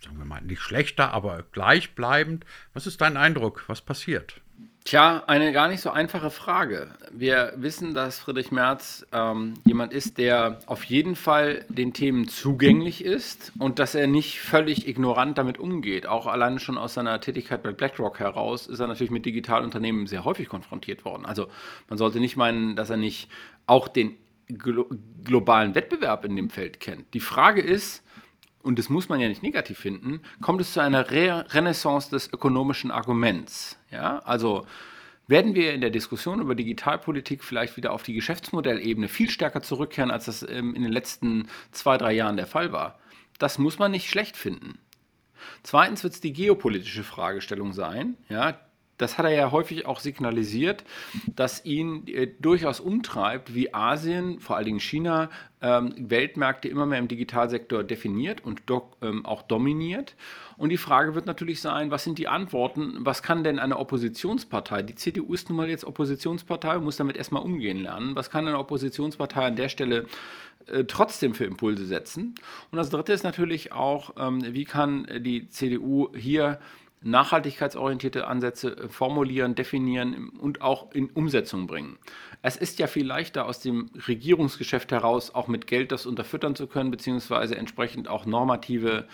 sagen 0.00 0.18
wir 0.18 0.24
mal, 0.24 0.40
nicht 0.40 0.60
schlechter, 0.60 1.12
aber 1.12 1.42
gleichbleibend? 1.50 2.46
Was 2.74 2.86
ist 2.86 3.00
dein 3.00 3.16
Eindruck? 3.16 3.64
Was 3.66 3.82
passiert? 3.82 4.40
Tja, 4.86 5.24
eine 5.26 5.50
gar 5.50 5.66
nicht 5.66 5.80
so 5.80 5.90
einfache 5.90 6.30
Frage. 6.30 6.86
Wir 7.10 7.54
wissen, 7.56 7.92
dass 7.92 8.20
Friedrich 8.20 8.52
Merz 8.52 9.04
ähm, 9.10 9.54
jemand 9.64 9.92
ist, 9.92 10.16
der 10.16 10.60
auf 10.66 10.84
jeden 10.84 11.16
Fall 11.16 11.64
den 11.68 11.92
Themen 11.92 12.28
zugänglich 12.28 13.04
ist 13.04 13.50
und 13.58 13.80
dass 13.80 13.96
er 13.96 14.06
nicht 14.06 14.38
völlig 14.40 14.86
ignorant 14.86 15.38
damit 15.38 15.58
umgeht. 15.58 16.06
Auch 16.06 16.28
alleine 16.28 16.60
schon 16.60 16.78
aus 16.78 16.94
seiner 16.94 17.20
Tätigkeit 17.20 17.64
bei 17.64 17.72
BlackRock 17.72 18.20
heraus 18.20 18.68
ist 18.68 18.78
er 18.78 18.86
natürlich 18.86 19.10
mit 19.10 19.26
Digitalunternehmen 19.26 20.06
sehr 20.06 20.24
häufig 20.24 20.48
konfrontiert 20.48 21.04
worden. 21.04 21.26
Also 21.26 21.48
man 21.88 21.98
sollte 21.98 22.20
nicht 22.20 22.36
meinen, 22.36 22.76
dass 22.76 22.88
er 22.88 22.96
nicht 22.96 23.28
auch 23.66 23.88
den 23.88 24.16
glo 24.46 24.86
globalen 25.24 25.74
Wettbewerb 25.74 26.24
in 26.24 26.36
dem 26.36 26.48
Feld 26.48 26.78
kennt. 26.78 27.12
Die 27.12 27.18
Frage 27.18 27.60
ist, 27.60 28.04
und 28.66 28.80
das 28.80 28.88
muss 28.88 29.08
man 29.08 29.20
ja 29.20 29.28
nicht 29.28 29.44
negativ 29.44 29.78
finden, 29.78 30.20
kommt 30.42 30.60
es 30.60 30.72
zu 30.72 30.80
einer 30.80 31.10
Re 31.12 31.46
Renaissance 31.50 32.10
des 32.10 32.32
ökonomischen 32.32 32.90
Arguments. 32.90 33.78
Ja? 33.92 34.18
Also 34.24 34.66
werden 35.28 35.54
wir 35.54 35.72
in 35.72 35.80
der 35.80 35.90
Diskussion 35.90 36.40
über 36.40 36.56
Digitalpolitik 36.56 37.44
vielleicht 37.44 37.76
wieder 37.76 37.92
auf 37.92 38.02
die 38.02 38.14
Geschäftsmodellebene 38.14 39.08
viel 39.08 39.30
stärker 39.30 39.62
zurückkehren, 39.62 40.10
als 40.10 40.24
das 40.24 40.42
ähm, 40.42 40.74
in 40.74 40.82
den 40.82 40.92
letzten 40.92 41.48
zwei, 41.70 41.96
drei 41.96 42.12
Jahren 42.12 42.36
der 42.36 42.48
Fall 42.48 42.72
war. 42.72 42.98
Das 43.38 43.58
muss 43.58 43.78
man 43.78 43.92
nicht 43.92 44.10
schlecht 44.10 44.36
finden. 44.36 44.78
Zweitens 45.62 46.02
wird 46.02 46.14
es 46.14 46.20
die 46.20 46.32
geopolitische 46.32 47.04
Fragestellung 47.04 47.72
sein, 47.72 48.16
ja, 48.28 48.58
das 48.98 49.18
hat 49.18 49.26
er 49.26 49.32
ja 49.32 49.50
häufig 49.50 49.86
auch 49.86 50.00
signalisiert, 50.00 50.84
dass 51.34 51.64
ihn 51.64 52.06
äh, 52.06 52.28
durchaus 52.40 52.80
umtreibt, 52.80 53.54
wie 53.54 53.74
Asien, 53.74 54.40
vor 54.40 54.56
allen 54.56 54.66
Dingen 54.66 54.80
China, 54.80 55.30
ähm, 55.60 55.94
Weltmärkte 55.98 56.68
immer 56.68 56.86
mehr 56.86 56.98
im 56.98 57.08
Digitalsektor 57.08 57.84
definiert 57.84 58.44
und 58.44 58.62
do, 58.66 58.90
ähm, 59.02 59.24
auch 59.24 59.42
dominiert. 59.42 60.14
Und 60.56 60.70
die 60.70 60.76
Frage 60.76 61.14
wird 61.14 61.26
natürlich 61.26 61.60
sein, 61.60 61.90
was 61.90 62.04
sind 62.04 62.18
die 62.18 62.28
Antworten? 62.28 62.98
Was 63.00 63.22
kann 63.22 63.44
denn 63.44 63.58
eine 63.58 63.78
Oppositionspartei, 63.78 64.82
die 64.82 64.94
CDU 64.94 65.34
ist 65.34 65.48
nun 65.48 65.56
mal 65.56 65.68
jetzt 65.68 65.84
Oppositionspartei, 65.84 66.78
muss 66.78 66.96
damit 66.96 67.16
erstmal 67.16 67.42
umgehen 67.42 67.82
lernen, 67.82 68.16
was 68.16 68.30
kann 68.30 68.46
eine 68.46 68.58
Oppositionspartei 68.58 69.46
an 69.46 69.56
der 69.56 69.68
Stelle 69.68 70.06
äh, 70.66 70.84
trotzdem 70.84 71.34
für 71.34 71.44
Impulse 71.44 71.84
setzen? 71.84 72.34
Und 72.70 72.78
das 72.78 72.90
Dritte 72.90 73.12
ist 73.12 73.24
natürlich 73.24 73.72
auch, 73.72 74.14
ähm, 74.18 74.42
wie 74.54 74.64
kann 74.64 75.06
die 75.20 75.48
CDU 75.48 76.14
hier 76.14 76.58
nachhaltigkeitsorientierte 77.02 78.26
Ansätze 78.26 78.76
äh, 78.76 78.88
formulieren, 78.88 79.54
definieren 79.54 80.30
und 80.30 80.62
auch 80.62 80.92
in 80.92 81.10
Umsetzung 81.10 81.66
bringen. 81.66 81.98
Es 82.42 82.56
ist 82.56 82.78
ja 82.78 82.86
viel 82.86 83.06
leichter 83.06 83.46
aus 83.46 83.60
dem 83.60 83.90
Regierungsgeschäft 84.06 84.92
heraus 84.92 85.34
auch 85.34 85.48
mit 85.48 85.66
Geld 85.66 85.92
das 85.92 86.06
unterfüttern 86.06 86.54
zu 86.54 86.66
können, 86.66 86.90
beziehungsweise 86.90 87.56
entsprechend 87.56 88.08
auch 88.08 88.26
normative 88.26 89.06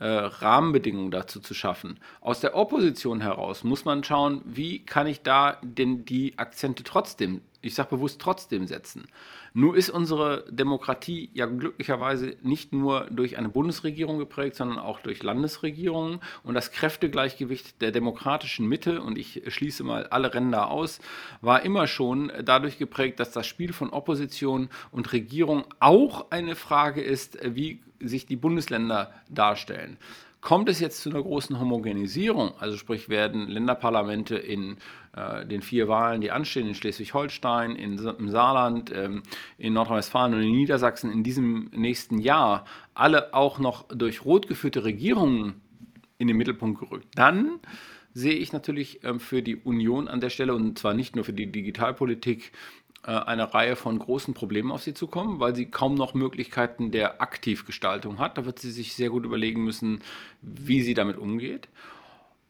äh, 0.00 0.06
Rahmenbedingungen 0.06 1.10
dazu 1.10 1.40
zu 1.40 1.54
schaffen. 1.54 1.98
Aus 2.20 2.40
der 2.40 2.54
Opposition 2.54 3.20
heraus 3.20 3.64
muss 3.64 3.84
man 3.84 4.04
schauen, 4.04 4.42
wie 4.44 4.84
kann 4.84 5.06
ich 5.06 5.22
da 5.22 5.58
denn 5.62 6.04
die 6.04 6.38
Akzente 6.38 6.84
trotzdem, 6.84 7.42
ich 7.60 7.74
sage 7.74 7.90
bewusst 7.90 8.20
trotzdem 8.20 8.66
setzen. 8.66 9.08
Nur 9.52 9.76
ist 9.76 9.90
unsere 9.90 10.44
Demokratie 10.50 11.30
ja 11.34 11.46
glücklicherweise 11.46 12.36
nicht 12.42 12.72
nur 12.72 13.08
durch 13.10 13.36
eine 13.36 13.48
Bundesregierung 13.48 14.18
geprägt, 14.18 14.56
sondern 14.56 14.78
auch 14.78 15.00
durch 15.00 15.22
Landesregierungen. 15.22 16.20
Und 16.44 16.54
das 16.54 16.70
Kräftegleichgewicht 16.70 17.80
der 17.82 17.90
demokratischen 17.90 18.68
Mitte, 18.68 19.02
und 19.02 19.18
ich 19.18 19.42
schließe 19.48 19.82
mal 19.82 20.06
alle 20.06 20.32
Ränder 20.32 20.70
aus, 20.70 21.00
war 21.40 21.62
immer 21.62 21.86
schon 21.88 22.30
dadurch 22.44 22.78
geprägt, 22.78 23.18
dass 23.18 23.32
das 23.32 23.46
Spiel 23.46 23.72
von 23.72 23.90
Opposition 23.90 24.68
und 24.92 25.12
Regierung 25.12 25.64
auch 25.80 26.30
eine 26.30 26.54
Frage 26.54 27.02
ist, 27.02 27.38
wie 27.42 27.80
sich 28.00 28.26
die 28.26 28.36
Bundesländer 28.36 29.12
darstellen. 29.28 29.98
Kommt 30.40 30.68
es 30.68 30.78
jetzt 30.78 31.02
zu 31.02 31.10
einer 31.10 31.22
großen 31.22 31.58
Homogenisierung, 31.58 32.52
also 32.60 32.76
sprich 32.76 33.08
werden 33.08 33.48
Länderparlamente 33.48 34.36
in 34.36 34.76
äh, 35.16 35.44
den 35.44 35.62
vier 35.62 35.88
Wahlen, 35.88 36.20
die 36.20 36.30
anstehen, 36.30 36.68
in 36.68 36.74
Schleswig-Holstein, 36.74 37.74
im 37.74 38.28
Saarland, 38.28 38.92
ähm, 38.94 39.24
in 39.58 39.72
Nordrhein-Westfalen 39.72 40.34
und 40.34 40.42
in 40.42 40.52
Niedersachsen 40.52 41.10
in 41.10 41.24
diesem 41.24 41.70
nächsten 41.74 42.18
Jahr 42.18 42.66
alle 42.94 43.34
auch 43.34 43.58
noch 43.58 43.88
durch 43.88 44.24
rot 44.24 44.46
geführte 44.46 44.84
Regierungen 44.84 45.60
in 46.18 46.28
den 46.28 46.36
Mittelpunkt 46.36 46.80
gerückt, 46.80 47.08
dann 47.16 47.58
sehe 48.14 48.34
ich 48.34 48.52
natürlich 48.52 49.04
ähm, 49.04 49.18
für 49.18 49.42
die 49.42 49.56
Union 49.56 50.06
an 50.06 50.20
der 50.20 50.30
Stelle 50.30 50.54
und 50.54 50.78
zwar 50.78 50.94
nicht 50.94 51.16
nur 51.16 51.24
für 51.24 51.32
die 51.32 51.50
Digitalpolitik 51.50 52.52
eine 53.02 53.54
Reihe 53.54 53.76
von 53.76 53.98
großen 53.98 54.34
Problemen 54.34 54.70
auf 54.72 54.82
sie 54.82 54.94
zukommen, 54.94 55.40
weil 55.40 55.54
sie 55.54 55.70
kaum 55.70 55.94
noch 55.94 56.14
Möglichkeiten 56.14 56.90
der 56.90 57.22
Aktivgestaltung 57.22 58.18
hat. 58.18 58.36
Da 58.36 58.44
wird 58.44 58.58
sie 58.58 58.70
sich 58.70 58.94
sehr 58.94 59.10
gut 59.10 59.24
überlegen 59.24 59.64
müssen, 59.64 60.00
wie 60.42 60.82
sie 60.82 60.94
damit 60.94 61.16
umgeht. 61.16 61.68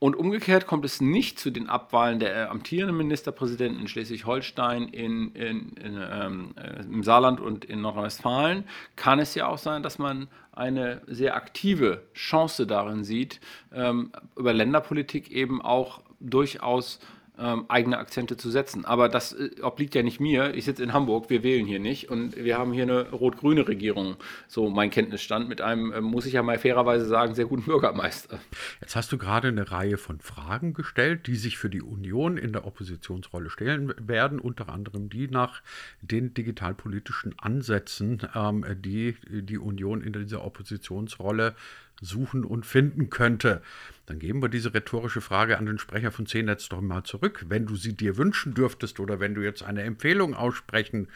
Und 0.00 0.14
umgekehrt 0.14 0.66
kommt 0.66 0.84
es 0.84 1.00
nicht 1.00 1.40
zu 1.40 1.50
den 1.50 1.68
Abwahlen 1.68 2.20
der 2.20 2.50
amtierenden 2.50 2.96
Ministerpräsidenten 2.96 3.80
in 3.80 3.88
Schleswig-Holstein, 3.88 4.88
in, 4.88 5.32
in, 5.32 5.70
in, 5.72 6.00
ähm, 6.10 6.54
äh, 6.56 6.82
im 6.82 7.02
Saarland 7.02 7.40
und 7.40 7.64
in 7.64 7.80
Nordrhein-Westfalen. 7.80 8.64
Kann 8.94 9.18
es 9.18 9.34
ja 9.34 9.48
auch 9.48 9.58
sein, 9.58 9.82
dass 9.82 9.98
man 9.98 10.28
eine 10.52 11.02
sehr 11.08 11.34
aktive 11.34 12.04
Chance 12.14 12.66
darin 12.66 13.02
sieht, 13.02 13.40
ähm, 13.72 14.12
über 14.36 14.52
Länderpolitik 14.52 15.32
eben 15.32 15.60
auch 15.60 16.02
durchaus 16.20 17.00
ähm, 17.38 17.64
eigene 17.68 17.98
Akzente 17.98 18.36
zu 18.36 18.50
setzen. 18.50 18.84
Aber 18.84 19.08
das 19.08 19.32
äh, 19.32 19.50
obliegt 19.62 19.94
ja 19.94 20.02
nicht 20.02 20.20
mir. 20.20 20.54
Ich 20.54 20.64
sitze 20.64 20.82
in 20.82 20.92
Hamburg, 20.92 21.30
wir 21.30 21.42
wählen 21.42 21.66
hier 21.66 21.78
nicht 21.78 22.10
und 22.10 22.36
wir 22.36 22.58
haben 22.58 22.72
hier 22.72 22.84
eine 22.84 23.10
rot-grüne 23.10 23.66
Regierung, 23.66 24.16
so 24.48 24.68
mein 24.68 24.90
Kenntnisstand, 24.90 25.48
mit 25.48 25.60
einem, 25.60 25.92
äh, 25.92 26.00
muss 26.00 26.26
ich 26.26 26.34
ja 26.34 26.42
mal 26.42 26.58
fairerweise 26.58 27.06
sagen, 27.06 27.34
sehr 27.34 27.46
guten 27.46 27.64
Bürgermeister. 27.64 28.38
Jetzt 28.80 28.96
hast 28.96 29.12
du 29.12 29.18
gerade 29.18 29.48
eine 29.48 29.70
Reihe 29.70 29.98
von 29.98 30.20
Fragen 30.20 30.74
gestellt, 30.74 31.26
die 31.26 31.36
sich 31.36 31.58
für 31.58 31.70
die 31.70 31.82
Union 31.82 32.36
in 32.36 32.52
der 32.52 32.66
Oppositionsrolle 32.66 33.50
stellen 33.50 33.94
werden, 33.98 34.38
unter 34.38 34.68
anderem 34.68 35.08
die 35.08 35.28
nach 35.28 35.62
den 36.02 36.34
digitalpolitischen 36.34 37.34
Ansätzen, 37.38 38.26
ähm, 38.34 38.64
die 38.80 39.16
die 39.28 39.58
Union 39.58 40.02
in 40.02 40.12
dieser 40.12 40.44
Oppositionsrolle 40.44 41.54
suchen 42.00 42.44
und 42.44 42.66
finden 42.66 43.10
könnte. 43.10 43.62
Dann 44.06 44.18
geben 44.18 44.42
wir 44.42 44.48
diese 44.48 44.72
rhetorische 44.72 45.20
Frage 45.20 45.58
an 45.58 45.66
den 45.66 45.78
Sprecher 45.78 46.12
von 46.12 46.26
C-Netz 46.26 46.68
doch 46.68 46.80
mal 46.80 47.04
zurück. 47.04 47.46
Wenn 47.48 47.66
du 47.66 47.76
sie 47.76 47.94
dir 47.94 48.16
wünschen 48.16 48.54
dürftest 48.54 49.00
oder 49.00 49.20
wenn 49.20 49.34
du 49.34 49.42
jetzt 49.42 49.62
eine 49.62 49.82
Empfehlung 49.82 50.34
aussprechen 50.34 51.08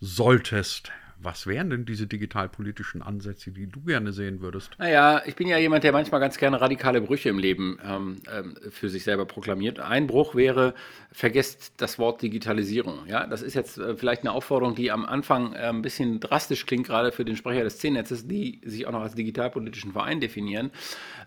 solltest, 0.00 0.92
was 1.20 1.46
wären 1.46 1.70
denn 1.70 1.84
diese 1.84 2.06
digitalpolitischen 2.06 3.02
Ansätze, 3.02 3.50
die 3.50 3.66
du 3.66 3.80
gerne 3.80 4.12
sehen 4.12 4.40
würdest? 4.40 4.70
Naja, 4.78 5.22
ich 5.26 5.34
bin 5.34 5.48
ja 5.48 5.58
jemand, 5.58 5.84
der 5.84 5.92
manchmal 5.92 6.20
ganz 6.20 6.38
gerne 6.38 6.60
radikale 6.60 7.00
Brüche 7.00 7.28
im 7.28 7.38
Leben 7.38 7.78
ähm, 7.84 8.20
ähm, 8.32 8.56
für 8.70 8.88
sich 8.88 9.04
selber 9.04 9.26
proklamiert. 9.26 9.80
Ein 9.80 10.06
Bruch 10.06 10.34
wäre, 10.34 10.74
vergesst 11.10 11.72
das 11.78 11.98
Wort 11.98 12.22
Digitalisierung. 12.22 13.06
Ja, 13.06 13.26
das 13.26 13.42
ist 13.42 13.54
jetzt 13.54 13.78
äh, 13.78 13.96
vielleicht 13.96 14.22
eine 14.22 14.32
Aufforderung, 14.32 14.74
die 14.74 14.90
am 14.90 15.04
Anfang 15.04 15.54
äh, 15.54 15.68
ein 15.68 15.82
bisschen 15.82 16.20
drastisch 16.20 16.66
klingt, 16.66 16.86
gerade 16.86 17.10
für 17.10 17.24
den 17.24 17.36
Sprecher 17.36 17.64
des 17.64 17.78
C-Netzes, 17.78 18.28
die 18.28 18.60
sich 18.64 18.86
auch 18.86 18.92
noch 18.92 19.02
als 19.02 19.14
digitalpolitischen 19.14 19.92
Verein 19.92 20.20
definieren. 20.20 20.70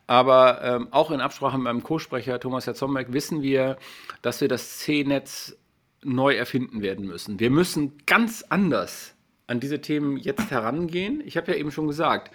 Aber 0.08 0.62
ähm, 0.64 0.88
auch 0.92 1.12
in 1.12 1.20
Absprache 1.22 1.58
mit 1.58 1.66
meinem 1.66 1.84
Co-Sprecher 1.84 2.40
Thomas 2.40 2.66
Jatzomberg 2.66 3.12
wissen 3.12 3.42
wir, 3.42 3.78
dass 4.22 4.40
wir 4.40 4.48
das 4.48 4.80
C-Netz 4.80 5.58
neu 6.04 6.36
erfinden 6.36 6.82
werden 6.82 7.06
müssen. 7.06 7.40
Wir 7.40 7.52
müssen 7.52 7.94
ganz 8.06 8.44
anders 8.50 9.16
an 9.52 9.60
diese 9.60 9.82
Themen 9.82 10.18
jetzt 10.18 10.50
herangehen? 10.50 11.22
Ich 11.26 11.38
habe 11.38 11.52
ja 11.52 11.58
eben 11.58 11.72
schon 11.72 11.88
gesagt, 11.88 12.32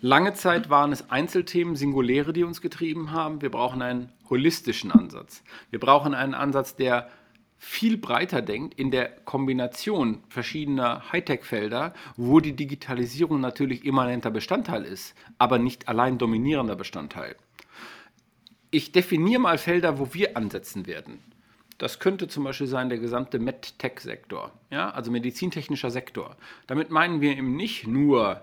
lange 0.00 0.32
Zeit 0.34 0.70
waren 0.70 0.92
es 0.92 1.10
Einzelthemen, 1.10 1.76
Singuläre, 1.76 2.32
die 2.32 2.44
uns 2.44 2.62
getrieben 2.62 3.10
haben. 3.10 3.42
Wir 3.42 3.50
brauchen 3.50 3.82
einen 3.82 4.10
holistischen 4.30 4.92
Ansatz. 4.92 5.42
Wir 5.70 5.80
brauchen 5.80 6.14
einen 6.14 6.34
Ansatz, 6.34 6.76
der 6.76 7.10
viel 7.58 7.98
breiter 7.98 8.40
denkt 8.40 8.72
in 8.78 8.90
der 8.90 9.10
Kombination 9.10 10.22
verschiedener 10.30 11.12
Hightech-Felder, 11.12 11.92
wo 12.16 12.40
die 12.40 12.56
Digitalisierung 12.56 13.38
natürlich 13.40 13.84
immanenter 13.84 14.30
Bestandteil 14.30 14.84
ist, 14.84 15.14
aber 15.36 15.58
nicht 15.58 15.86
allein 15.86 16.16
dominierender 16.16 16.76
Bestandteil. 16.76 17.36
Ich 18.70 18.92
definiere 18.92 19.40
mal 19.40 19.58
Felder, 19.58 19.98
wo 19.98 20.14
wir 20.14 20.38
ansetzen 20.38 20.86
werden. 20.86 21.18
Das 21.80 21.98
könnte 21.98 22.28
zum 22.28 22.44
Beispiel 22.44 22.66
sein 22.66 22.90
der 22.90 22.98
gesamte 22.98 23.38
MedTech-Sektor, 23.38 24.52
ja, 24.68 24.90
also 24.90 25.10
medizintechnischer 25.10 25.90
Sektor. 25.90 26.36
Damit 26.66 26.90
meinen 26.90 27.22
wir 27.22 27.34
eben 27.34 27.56
nicht 27.56 27.86
nur 27.86 28.42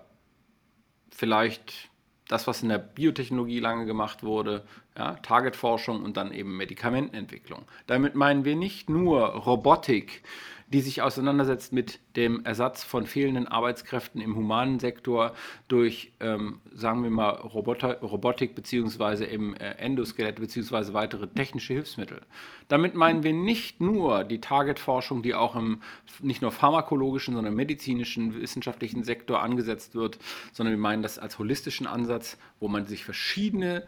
vielleicht 1.11 1.91
das, 2.27 2.47
was 2.47 2.63
in 2.63 2.69
der 2.69 2.79
Biotechnologie 2.79 3.59
lange 3.59 3.85
gemacht 3.85 4.23
wurde, 4.23 4.63
ja, 4.97 5.13
Targetforschung 5.17 6.03
und 6.03 6.17
dann 6.17 6.31
eben 6.31 6.57
Medikamentenentwicklung. 6.57 7.61
Damit 7.85 8.15
meinen 8.15 8.43
wir 8.43 8.55
nicht 8.55 8.89
nur 8.89 9.19
Robotik, 9.27 10.23
die 10.67 10.81
sich 10.81 11.01
auseinandersetzt 11.01 11.71
mit 11.71 11.99
dem 12.17 12.43
Ersatz 12.45 12.83
von 12.83 13.05
fehlenden 13.05 13.47
Arbeitskräften 13.47 14.19
im 14.19 14.35
humanen 14.35 14.79
Sektor 14.79 15.33
durch, 15.69 16.11
ähm, 16.19 16.59
sagen 16.73 17.03
wir 17.03 17.09
mal, 17.09 17.29
Roboter, 17.29 18.01
Robotik 18.01 18.53
bzw. 18.53 19.23
im 19.25 19.53
äh, 19.55 19.71
Endoskelett 19.77 20.39
bzw. 20.39 20.93
weitere 20.93 21.27
technische 21.27 21.73
Hilfsmittel. 21.73 22.21
Damit 22.67 22.95
meinen 22.95 23.23
wir 23.23 23.31
nicht 23.31 23.79
nur 23.79 24.25
die 24.25 24.41
Targetforschung, 24.41 25.23
die 25.23 25.35
auch 25.35 25.55
im 25.55 25.81
nicht 26.21 26.41
nur 26.41 26.51
pharmakologischen, 26.51 27.33
sondern 27.33 27.55
medizinischen, 27.55 28.41
wissenschaftlichen 28.41 29.03
Sektor 29.03 29.41
angesetzt 29.41 29.95
wird, 29.95 30.19
sondern 30.51 30.73
wir 30.73 30.81
meinen 30.81 31.01
das 31.01 31.17
als 31.17 31.39
holistischen 31.39 31.87
Ansatz, 31.87 32.37
wo 32.59 32.67
man 32.67 32.85
sich 32.85 33.05
verschiedene 33.05 33.87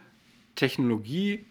Technologie 0.55 1.45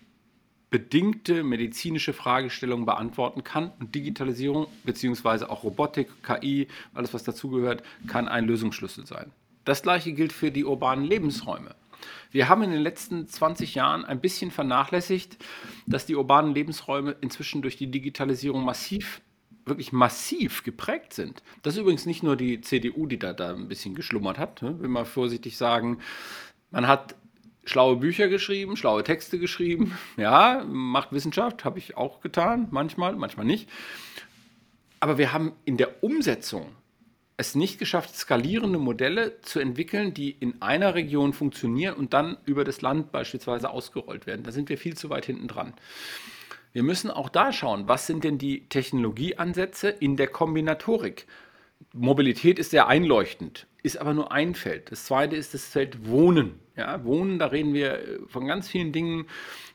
bedingte 0.70 1.42
medizinische 1.42 2.12
Fragestellungen 2.12 2.87
beantworten 2.87 3.44
kann. 3.44 3.72
Und 3.78 3.94
Digitalisierung 3.94 4.66
beziehungsweise 4.84 5.50
auch 5.50 5.64
Robotik, 5.64 6.08
KI, 6.22 6.68
alles 6.94 7.14
was 7.14 7.25
dazugehört, 7.25 7.82
kann 8.06 8.28
ein 8.28 8.46
Lösungsschlüssel 8.46 9.06
sein. 9.06 9.30
Das 9.64 9.82
gleiche 9.82 10.12
gilt 10.12 10.32
für 10.32 10.50
die 10.50 10.64
urbanen 10.64 11.04
Lebensräume. 11.04 11.75
Wir 12.30 12.48
haben 12.48 12.62
in 12.62 12.70
den 12.70 12.80
letzten 12.80 13.26
20 13.26 13.75
Jahren 13.75 14.04
ein 14.04 14.20
bisschen 14.20 14.50
vernachlässigt, 14.50 15.38
dass 15.87 16.06
die 16.06 16.14
urbanen 16.14 16.54
Lebensräume 16.54 17.16
inzwischen 17.20 17.62
durch 17.62 17.76
die 17.76 17.90
Digitalisierung 17.90 18.64
massiv 18.64 19.20
wirklich 19.66 19.92
massiv 19.92 20.62
geprägt 20.64 21.12
sind. 21.12 21.42
Das 21.62 21.75
ist 21.75 21.80
übrigens 21.80 22.06
nicht 22.06 22.22
nur 22.22 22.37
die 22.37 22.62
CDU, 22.62 23.06
die 23.06 23.18
da, 23.18 23.34
da 23.34 23.54
ein 23.54 23.68
bisschen 23.68 23.94
geschlummert 23.94 24.38
hat, 24.38 24.62
ne? 24.62 24.80
will 24.80 24.88
man 24.88 25.04
vorsichtig 25.04 25.58
sagen. 25.58 25.98
Man 26.70 26.87
hat 26.87 27.16
schlaue 27.68 27.96
Bücher 27.96 28.28
geschrieben, 28.28 28.76
schlaue 28.76 29.04
Texte 29.04 29.38
geschrieben. 29.38 29.96
Ja, 30.16 30.64
macht 30.66 31.12
Wissenschaft, 31.12 31.64
habe 31.64 31.78
ich 31.78 31.96
auch 31.96 32.20
getan, 32.20 32.68
manchmal, 32.70 33.14
manchmal 33.14 33.46
nicht. 33.46 33.68
Aber 35.00 35.16
wir 35.18 35.32
haben 35.32 35.52
in 35.64 35.76
der 35.76 36.02
Umsetzung 36.02 36.66
es 37.37 37.54
nicht 37.54 37.78
geschafft, 37.78 38.16
skalierende 38.16 38.80
Modelle 38.80 39.40
zu 39.42 39.60
entwickeln, 39.60 40.12
die 40.12 40.30
in 40.30 40.60
einer 40.60 40.96
Region 40.96 41.32
funktionieren 41.32 41.94
und 41.94 42.12
dann 42.12 42.37
über 42.46 42.64
das 42.64 42.82
Land 42.82 43.12
beispielsweise 43.12 43.70
ausgerollt 43.70 44.26
werden. 44.26 44.42
Da 44.42 44.50
sind 44.50 44.68
wir 44.68 44.76
viel 44.76 44.96
zu 44.96 45.08
weit 45.08 45.26
hinten 45.26 45.46
dran. 45.46 45.72
Wir 46.72 46.82
müssen 46.82 47.10
auch 47.10 47.28
da 47.28 47.52
schauen, 47.52 47.87
was 47.87 48.08
sind 48.08 48.25
denn 48.25 48.38
die 48.38 48.68
Technologieansätze 48.68 49.88
in 49.88 50.16
der 50.16 50.26
Kombinatorik. 50.26 51.26
Mobilität 51.92 52.58
ist 52.58 52.72
sehr 52.72 52.88
einleuchtend, 52.88 53.66
ist 53.88 54.00
aber 54.00 54.14
nur 54.14 54.30
ein 54.33 54.54
Feld. 54.54 54.92
Das 54.92 55.04
zweite 55.04 55.35
ist 55.35 55.54
das 55.54 55.64
Feld 55.64 56.07
Wohnen. 56.07 56.61
Ja, 56.76 57.04
Wohnen, 57.04 57.38
da 57.38 57.47
reden 57.47 57.75
wir 57.75 57.95
äh, 57.95 58.18
von 58.28 58.47
ganz 58.47 58.68
vielen 58.68 58.92
Dingen, 58.92 59.26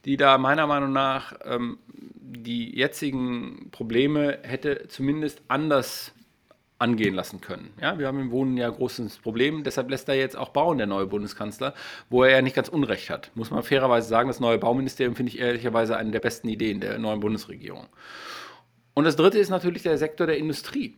die 0.05 0.17
da 0.17 0.38
meiner 0.38 0.67
Meinung 0.67 0.93
nach 0.93 1.34
ähm, 1.43 1.79
die 1.89 2.77
jetzigen 2.77 3.70
Probleme 3.72 4.39
hätte 4.43 4.88
zumindest 4.88 5.41
anders 5.48 6.13
angehen 6.79 7.15
lassen 7.15 7.41
können. 7.41 7.74
Ja, 7.82 7.98
wir 7.98 8.08
haben 8.08 8.20
im 8.20 8.32
Wohnen 8.32 8.58
ja 8.58 8.70
großes 8.70 9.17
Problem, 9.20 9.63
deshalb 9.63 9.89
lässt 9.89 10.10
er 10.10 10.15
jetzt 10.15 10.38
auch 10.38 10.50
bauen, 10.50 10.77
der 10.77 10.88
neue 10.88 11.08
Bundeskanzler, 11.08 11.74
wo 12.10 12.24
er 12.24 12.32
ja 12.32 12.41
nicht 12.41 12.55
ganz 12.55 12.67
Unrecht 12.67 13.10
hat. 13.10 13.32
Muss 13.36 13.51
man 13.51 13.63
fairerweise 13.63 14.08
sagen, 14.08 14.27
das 14.27 14.39
neue 14.39 14.58
Bauministerium 14.58 15.15
finde 15.15 15.32
ich 15.32 15.39
ehrlicherweise 15.39 15.98
eine 15.98 16.12
der 16.12 16.20
besten 16.20 16.50
Ideen 16.50 16.82
der 16.82 17.00
neuen 17.00 17.22
Bundesregierung. 17.22 17.88
Und 18.93 19.05
das 19.05 19.15
dritte 19.15 19.39
ist 19.39 19.50
natürlich 19.50 19.82
der 19.84 19.98
Sektor 19.98 20.27
der 20.27 20.38
Industrie 20.38 20.98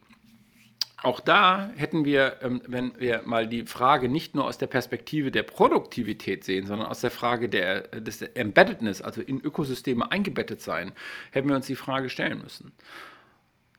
auch 1.06 1.20
da 1.20 1.70
hätten 1.76 2.04
wir, 2.04 2.38
ähm, 2.42 2.62
wenn 2.68 3.00
wir 3.00 3.22
mal 3.26 3.48
die 3.48 3.66
Frage 3.66 4.10
nicht 4.10 4.36
nur 4.36 4.46
aus 4.46 4.58
der 4.58 4.68
Perspektive 4.68 5.32
der 5.32 5.44
Produktivität 5.44 6.44
sehen, 6.44 6.66
sondern 6.66 6.88
aus 6.88 7.02
der 7.02 7.12
Frage 7.12 7.48
der, 7.48 7.82
des 7.82 8.22
Embeddedness, 8.22 9.02
also 9.02 9.22
in 9.22 9.40
Ökosysteme 9.40 10.12
eingebettet 10.12 10.62
sein, 10.62 10.94
hätten 11.32 11.48
wir 11.48 11.56
uns 11.56 11.68
die 11.68 11.76
Frage 11.76 12.10
stellen 12.10 12.42
müssen. 12.42 12.72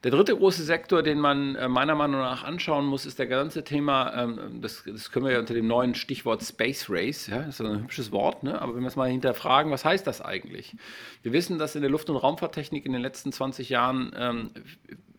Der 0.05 0.13
dritte 0.13 0.37
große 0.37 0.63
Sektor, 0.63 1.03
den 1.03 1.19
man 1.19 1.57
äh, 1.57 1.69
meiner 1.69 1.97
Meinung 1.97 2.21
nach 2.21 2.45
anschauen 2.45 2.87
muss, 2.87 3.07
ist 3.07 3.19
der 3.19 3.27
ganze 3.27 3.65
Thema, 3.65 4.15
ähm, 4.15 4.61
das, 4.61 4.85
das, 4.87 5.11
können 5.11 5.25
wir 5.25 5.33
ja 5.33 5.41
unter 5.41 5.55
dem 5.55 5.67
neuen 5.67 5.97
Stichwort 5.97 6.45
Space 6.45 6.87
Race, 6.89 7.27
ja, 7.27 7.39
das 7.39 7.59
ist 7.59 7.67
ein 7.67 7.83
hübsches 7.83 8.13
Wort, 8.13 8.45
ne? 8.45 8.61
aber 8.63 8.77
wenn 8.77 8.83
wir 8.83 8.89
es 8.89 8.95
mal 8.95 9.11
hinterfragen, 9.11 9.73
was 9.73 9.85
heißt 9.85 10.07
das 10.07 10.21
eigentlich? 10.21 10.77
Wir 11.23 11.33
wissen, 11.33 11.59
dass 11.59 11.75
in 11.75 11.81
der 11.81 11.91
Luft- 11.91 12.09
und 12.09 12.17
Raumfahrttechnik 12.17 12.87
in 12.87 12.93
den 12.93 13.03
letzten 13.03 13.33
20 13.33 13.69
Jahren 13.69 14.13
ähm, 14.17 14.51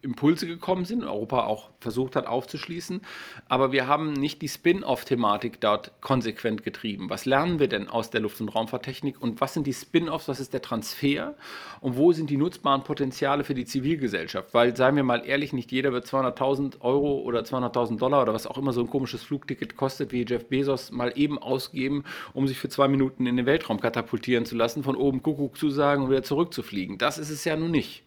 Impulse 0.07 0.47
gekommen 0.47 0.85
sind, 0.85 1.03
Europa 1.03 1.45
auch 1.45 1.69
versucht 1.79 2.15
hat 2.15 2.27
aufzuschließen. 2.27 3.01
Aber 3.49 3.71
wir 3.71 3.87
haben 3.87 4.13
nicht 4.13 4.41
die 4.41 4.47
Spin-off-Thematik 4.47 5.59
dort 5.59 5.91
konsequent 6.01 6.63
getrieben. 6.63 7.09
Was 7.09 7.25
lernen 7.25 7.59
wir 7.59 7.67
denn 7.67 7.89
aus 7.89 8.09
der 8.09 8.21
Luft- 8.21 8.39
und 8.39 8.49
Raumfahrttechnik 8.49 9.21
und 9.21 9.41
was 9.41 9.53
sind 9.53 9.67
die 9.67 9.73
Spin-offs, 9.73 10.29
was 10.29 10.39
ist 10.39 10.53
der 10.53 10.61
Transfer 10.61 11.35
und 11.81 11.97
wo 11.97 12.13
sind 12.13 12.29
die 12.29 12.37
nutzbaren 12.37 12.83
Potenziale 12.83 13.43
für 13.43 13.53
die 13.53 13.65
Zivilgesellschaft? 13.65 14.53
Weil, 14.53 14.75
seien 14.75 14.95
wir 14.95 15.03
mal 15.03 15.25
ehrlich, 15.25 15.51
nicht 15.51 15.71
jeder 15.71 15.91
wird 15.91 16.05
200.000 16.05 16.81
Euro 16.81 17.19
oder 17.19 17.41
200.000 17.41 17.97
Dollar 17.97 18.21
oder 18.21 18.33
was 18.33 18.47
auch 18.47 18.57
immer 18.57 18.71
so 18.71 18.81
ein 18.81 18.89
komisches 18.89 19.23
Flugticket 19.23 19.75
kostet, 19.75 20.13
wie 20.13 20.25
Jeff 20.25 20.47
Bezos 20.47 20.91
mal 20.91 21.11
eben 21.15 21.37
ausgeben, 21.37 22.05
um 22.33 22.47
sich 22.47 22.57
für 22.57 22.69
zwei 22.69 22.87
Minuten 22.87 23.25
in 23.25 23.35
den 23.35 23.45
Weltraum 23.45 23.81
katapultieren 23.81 24.45
zu 24.45 24.55
lassen, 24.55 24.83
von 24.83 24.95
oben 24.95 25.21
Kuckuck 25.21 25.57
zu 25.57 25.69
sagen 25.69 26.03
und 26.03 26.09
wieder 26.09 26.23
zurückzufliegen. 26.23 26.97
Das 26.97 27.17
ist 27.17 27.29
es 27.29 27.43
ja 27.43 27.57
nun 27.57 27.71
nicht 27.71 28.06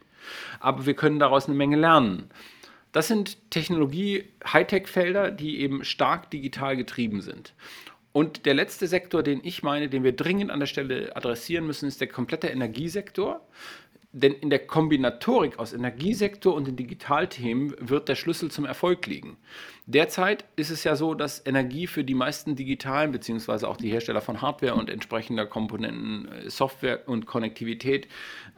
aber 0.60 0.86
wir 0.86 0.94
können 0.94 1.18
daraus 1.18 1.46
eine 1.46 1.56
Menge 1.56 1.76
lernen. 1.76 2.30
Das 2.92 3.08
sind 3.08 3.50
Technologie-Hightech-Felder, 3.50 5.30
die 5.30 5.60
eben 5.60 5.84
stark 5.84 6.30
digital 6.30 6.76
getrieben 6.76 7.20
sind. 7.20 7.54
Und 8.12 8.46
der 8.46 8.54
letzte 8.54 8.88
Sektor, 8.88 9.22
den 9.22 9.40
ich 9.44 9.62
meine, 9.62 9.88
den 9.88 10.02
wir 10.02 10.12
dringend 10.12 10.50
an 10.50 10.58
der 10.58 10.66
Stelle 10.66 11.14
adressieren 11.14 11.66
müssen, 11.66 11.86
ist 11.86 12.00
der 12.00 12.08
komplette 12.08 12.48
Energiesektor. 12.48 13.46
Denn 14.12 14.32
in 14.32 14.50
der 14.50 14.66
Kombinatorik 14.66 15.58
aus 15.60 15.72
Energiesektor 15.72 16.54
und 16.54 16.66
den 16.66 16.74
Digitalthemen 16.74 17.74
wird 17.78 18.08
der 18.08 18.16
Schlüssel 18.16 18.50
zum 18.50 18.64
Erfolg 18.64 19.06
liegen. 19.06 19.36
Derzeit 19.86 20.44
ist 20.56 20.70
es 20.70 20.82
ja 20.82 20.96
so, 20.96 21.14
dass 21.14 21.46
Energie 21.46 21.86
für 21.86 22.02
die 22.02 22.14
meisten 22.14 22.56
digitalen, 22.56 23.12
beziehungsweise 23.12 23.68
auch 23.68 23.76
die 23.76 23.90
Hersteller 23.90 24.20
von 24.20 24.42
Hardware 24.42 24.74
und 24.74 24.90
entsprechender 24.90 25.46
Komponenten, 25.46 26.28
äh, 26.28 26.50
Software 26.50 27.08
und 27.08 27.26
Konnektivität 27.26 28.08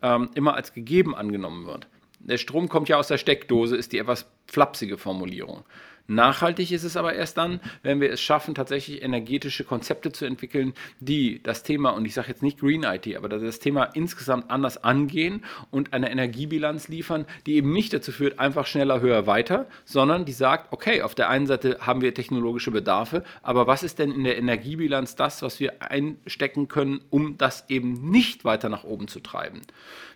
ähm, 0.02 0.30
immer 0.34 0.54
als 0.54 0.72
gegeben 0.72 1.14
angenommen 1.14 1.66
wird. 1.66 1.86
Der 2.18 2.38
Strom 2.38 2.68
kommt 2.68 2.88
ja 2.88 2.96
aus 2.96 3.08
der 3.08 3.18
Steckdose, 3.18 3.76
ist 3.76 3.92
die 3.92 3.98
etwas 3.98 4.30
flapsige 4.46 4.96
Formulierung. 4.96 5.64
Nachhaltig 6.06 6.72
ist 6.72 6.84
es 6.84 6.96
aber 6.96 7.14
erst 7.14 7.38
dann, 7.38 7.60
wenn 7.82 8.00
wir 8.00 8.10
es 8.10 8.20
schaffen, 8.20 8.54
tatsächlich 8.54 9.02
energetische 9.02 9.64
Konzepte 9.64 10.12
zu 10.12 10.24
entwickeln, 10.24 10.74
die 11.00 11.42
das 11.42 11.62
Thema, 11.62 11.90
und 11.90 12.04
ich 12.04 12.14
sage 12.14 12.28
jetzt 12.28 12.42
nicht 12.42 12.58
Green 12.58 12.82
IT, 12.82 13.16
aber 13.16 13.28
das 13.28 13.58
Thema 13.60 13.84
insgesamt 13.84 14.50
anders 14.50 14.82
angehen 14.82 15.44
und 15.70 15.92
eine 15.92 16.10
Energiebilanz 16.10 16.88
liefern, 16.88 17.26
die 17.46 17.54
eben 17.54 17.72
nicht 17.72 17.92
dazu 17.92 18.10
führt, 18.12 18.38
einfach 18.38 18.66
schneller, 18.66 19.00
höher, 19.00 19.26
weiter, 19.26 19.66
sondern 19.84 20.24
die 20.24 20.32
sagt, 20.32 20.72
okay, 20.72 21.02
auf 21.02 21.14
der 21.14 21.28
einen 21.28 21.46
Seite 21.46 21.78
haben 21.80 22.00
wir 22.00 22.14
technologische 22.14 22.70
Bedarfe, 22.70 23.22
aber 23.42 23.66
was 23.66 23.82
ist 23.82 23.98
denn 23.98 24.10
in 24.10 24.24
der 24.24 24.36
Energiebilanz 24.36 25.14
das, 25.14 25.42
was 25.42 25.60
wir 25.60 25.74
einstecken 25.80 26.68
können, 26.68 27.00
um 27.10 27.38
das 27.38 27.68
eben 27.68 28.10
nicht 28.10 28.44
weiter 28.44 28.68
nach 28.68 28.84
oben 28.84 29.08
zu 29.08 29.20
treiben? 29.20 29.62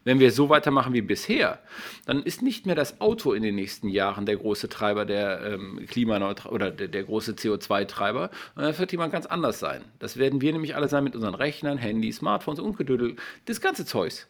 Wenn 0.07 0.21
wir 0.21 0.31
so 0.31 0.49
weitermachen 0.49 0.93
wie 0.93 1.03
bisher, 1.03 1.59
dann 2.05 2.23
ist 2.23 2.41
nicht 2.41 2.65
mehr 2.65 2.77
das 2.77 3.01
Auto 3.01 3.33
in 3.33 3.43
den 3.43 3.57
nächsten 3.57 3.89
Jahren 3.89 4.25
der 4.25 4.37
große 4.37 4.69
Treiber 4.69 5.05
der 5.05 5.41
ähm, 5.45 5.76
Klimaneutral 5.77 6.53
oder 6.53 6.71
der, 6.71 6.89
der 6.89 7.05
große 7.05 7.33
CO2-Treiber. 7.33 8.31
Das 8.55 8.79
wird 8.79 8.93
jemand 8.93 9.13
ganz 9.13 9.27
anders 9.27 9.59
sein. 9.59 9.85
Das 9.99 10.17
werden 10.17 10.41
wir 10.41 10.53
nämlich 10.53 10.77
alle 10.77 10.89
sein 10.89 11.05
mit 11.05 11.15
unseren 11.15 11.35
Rechnern, 11.35 11.79
Handys, 11.79 12.17
Smartphones 12.17 12.61
und 12.61 12.77
Gedödel. 12.77 13.17
Das 13.45 13.61
ganze 13.61 13.85
Zeugs. 13.85 14.27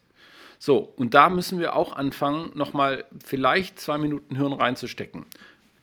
So, 0.59 0.93
und 0.95 1.13
da 1.13 1.29
müssen 1.29 1.59
wir 1.59 1.75
auch 1.75 1.95
anfangen, 1.95 2.51
nochmal 2.55 3.05
vielleicht 3.23 3.79
zwei 3.79 3.97
Minuten 3.97 4.35
Hirn 4.35 4.53
reinzustecken. 4.53 5.25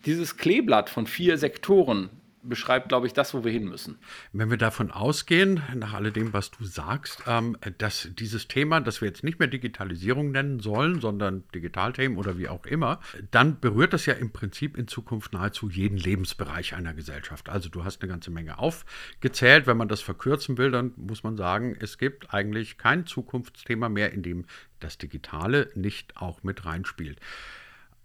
Dieses 0.05 0.37
Kleeblatt 0.37 0.91
von 0.91 1.07
vier 1.07 1.39
Sektoren, 1.39 2.11
beschreibt, 2.49 2.89
glaube 2.89 3.07
ich, 3.07 3.13
das, 3.13 3.35
wo 3.35 3.45
wir 3.45 3.53
hin 3.53 3.65
müssen. 3.65 3.99
Wenn 4.33 4.51
wir 4.51 4.57
davon 4.57 4.91
ausgehen, 4.91 5.63
nach 5.75 5.95
alledem, 5.95 6.33
was 6.33 6.51
du 6.51 6.65
sagst, 6.65 7.23
ähm, 7.27 7.57
dass 7.79 8.09
dieses 8.19 8.49
Thema, 8.49 8.81
das 8.81 9.01
wir 9.01 9.09
jetzt 9.09 9.25
nicht 9.25 9.39
mehr 9.39 9.49
Digitalisierung 9.49 10.31
nennen 10.31 10.61
sollen, 10.61 11.01
sondern 11.01 11.45
Digitalthemen 11.55 12.19
oder 12.19 12.39
wie 12.39 12.49
auch 12.49 12.67
immer, 12.67 13.01
dann 13.31 13.61
berührt 13.61 13.93
das 13.93 14.07
ja 14.07 14.15
im 14.15 14.33
Prinzip 14.33 14.77
in 14.77 14.89
Zukunft 14.89 15.33
nahezu 15.33 15.69
jeden 15.69 15.99
Lebensbereich 15.99 16.75
einer 16.75 16.95
Gesellschaft. 16.95 17.49
Also 17.49 17.69
du 17.69 17.85
hast 17.85 18.03
eine 18.03 18.11
ganze 18.11 18.31
Menge 18.31 18.59
aufgezählt. 18.59 19.67
Wenn 19.67 19.77
man 19.77 19.89
das 19.89 20.01
verkürzen 20.01 20.59
will, 20.59 20.71
dann 20.71 20.93
muss 20.97 21.23
man 21.23 21.37
sagen, 21.37 21.77
es 21.81 21.99
gibt 21.99 22.33
eigentlich 22.33 22.79
kein 22.79 23.07
Zukunftsthema 23.07 23.89
mehr, 23.89 24.13
in 24.13 24.23
dem 24.23 24.45
das 24.81 24.99
Digitale 24.99 25.71
nicht 25.75 26.17
auch 26.17 26.43
mit 26.43 26.65
reinspielt. 26.65 27.19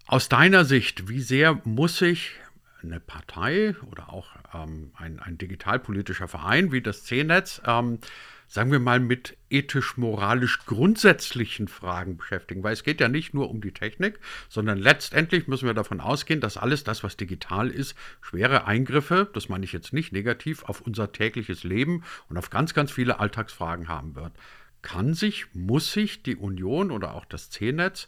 Aus 0.08 0.28
deiner 0.28 0.66
Sicht, 0.66 1.08
wie 1.08 1.22
sehr 1.22 1.62
muss 1.66 1.98
sich 1.98 2.40
eine 2.84 3.00
Partei 3.00 3.76
oder 3.92 4.12
auch 4.12 4.30
ähm, 4.54 4.92
ein, 4.96 5.20
ein 5.20 5.38
digitalpolitischer 5.38 6.28
Verein 6.28 6.72
wie 6.72 6.82
das 6.82 7.04
C-Netz, 7.04 7.62
ähm, 7.66 8.00
sagen 8.48 8.72
wir 8.72 8.80
mal, 8.80 9.00
mit 9.00 9.38
ethisch-moralisch 9.50 10.66
grundsätzlichen 10.66 11.68
Fragen 11.68 12.18
beschäftigen. 12.18 12.64
Weil 12.64 12.74
es 12.74 12.84
geht 12.84 13.00
ja 13.00 13.08
nicht 13.08 13.34
nur 13.34 13.50
um 13.50 13.62
die 13.62 13.74
Technik, 13.74 14.20
sondern 14.50 14.80
letztendlich 14.80 15.48
müssen 15.48 15.68
wir 15.68 15.74
davon 15.74 16.02
ausgehen, 16.02 16.42
dass 16.42 16.58
alles 16.58 16.84
das, 16.84 17.04
was 17.04 17.16
digital 17.16 17.70
ist, 17.70 17.96
schwere 18.22 18.66
Eingriffe, 18.66 19.30
das 19.34 19.50
meine 19.50 19.66
ich 19.66 19.74
jetzt 19.74 19.94
nicht 19.94 20.12
negativ, 20.12 20.64
auf 20.64 20.82
unser 20.82 21.12
tägliches 21.12 21.64
Leben 21.64 22.04
und 22.28 22.38
auf 22.38 22.50
ganz, 22.50 22.74
ganz 22.74 22.92
viele 22.92 23.20
Alltagsfragen 23.20 23.88
haben 23.88 24.16
wird. 24.16 24.34
Kann 24.82 25.14
sich, 25.14 25.46
muss 25.54 25.92
sich 25.92 26.24
die 26.24 26.36
Union 26.36 26.90
oder 26.90 27.14
auch 27.14 27.26
das 27.26 27.50
C-Netz 27.50 28.08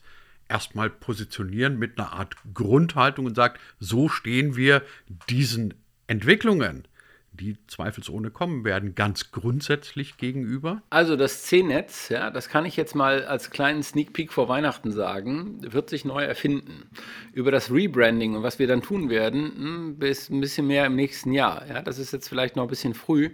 erstmal 0.52 0.90
positionieren 0.90 1.80
mit 1.80 1.98
einer 1.98 2.12
Art 2.12 2.36
Grundhaltung 2.54 3.26
und 3.26 3.36
sagt, 3.36 3.60
so 3.80 4.10
stehen 4.10 4.58
wir 4.58 4.84
diesen 5.30 5.74
Entwicklungen, 6.08 6.88
die 7.32 7.56
zweifelsohne 7.68 8.30
kommen 8.30 8.66
werden, 8.66 8.94
ganz 8.94 9.32
grundsätzlich 9.32 10.18
gegenüber? 10.18 10.84
Also 10.90 11.16
das 11.16 11.44
C-Netz, 11.44 12.10
ja, 12.10 12.30
das 12.30 12.50
kann 12.50 12.66
ich 12.66 12.76
jetzt 12.76 12.96
mal 12.96 13.24
als 13.24 13.50
kleinen 13.50 13.82
Sneak 13.82 14.12
Peek 14.12 14.34
vor 14.34 14.50
Weihnachten 14.50 14.92
sagen, 14.92 15.60
wird 15.62 15.90
sich 15.90 16.04
neu 16.04 16.22
erfinden. 16.22 16.90
Über 17.32 17.50
das 17.50 17.72
Rebranding 17.72 18.36
und 18.36 18.44
was 18.44 18.60
wir 18.60 18.68
dann 18.68 18.82
tun 18.82 19.10
werden, 19.10 19.54
hm, 19.56 20.00
bis 20.00 20.30
ein 20.30 20.42
bisschen 20.42 20.68
mehr 20.68 20.86
im 20.86 20.98
nächsten 20.98 21.32
Jahr. 21.32 21.66
Ja, 21.68 21.82
das 21.82 21.98
ist 21.98 22.12
jetzt 22.12 22.28
vielleicht 22.28 22.58
noch 22.58 22.64
ein 22.64 22.70
bisschen 22.70 22.94
früh, 22.94 23.30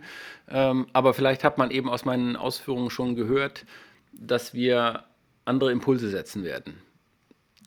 ähm, 0.48 0.86
aber 0.94 1.16
vielleicht 1.16 1.44
hat 1.44 1.58
man 1.58 1.72
eben 1.72 1.90
aus 1.90 2.06
meinen 2.06 2.36
Ausführungen 2.36 2.92
schon 2.92 3.16
gehört, 3.16 3.66
dass 4.14 4.54
wir 4.54 5.06
andere 5.46 5.72
Impulse 5.72 6.10
setzen 6.10 6.44
werden. 6.44 6.76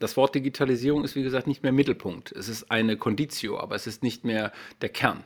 Das 0.01 0.17
Wort 0.17 0.33
Digitalisierung 0.33 1.03
ist, 1.03 1.15
wie 1.15 1.21
gesagt, 1.21 1.45
nicht 1.45 1.61
mehr 1.61 1.71
Mittelpunkt. 1.71 2.31
Es 2.31 2.49
ist 2.49 2.71
eine 2.71 2.97
Conditio, 2.97 3.59
aber 3.59 3.75
es 3.75 3.85
ist 3.85 4.01
nicht 4.01 4.25
mehr 4.25 4.51
der 4.81 4.89
Kern. 4.89 5.23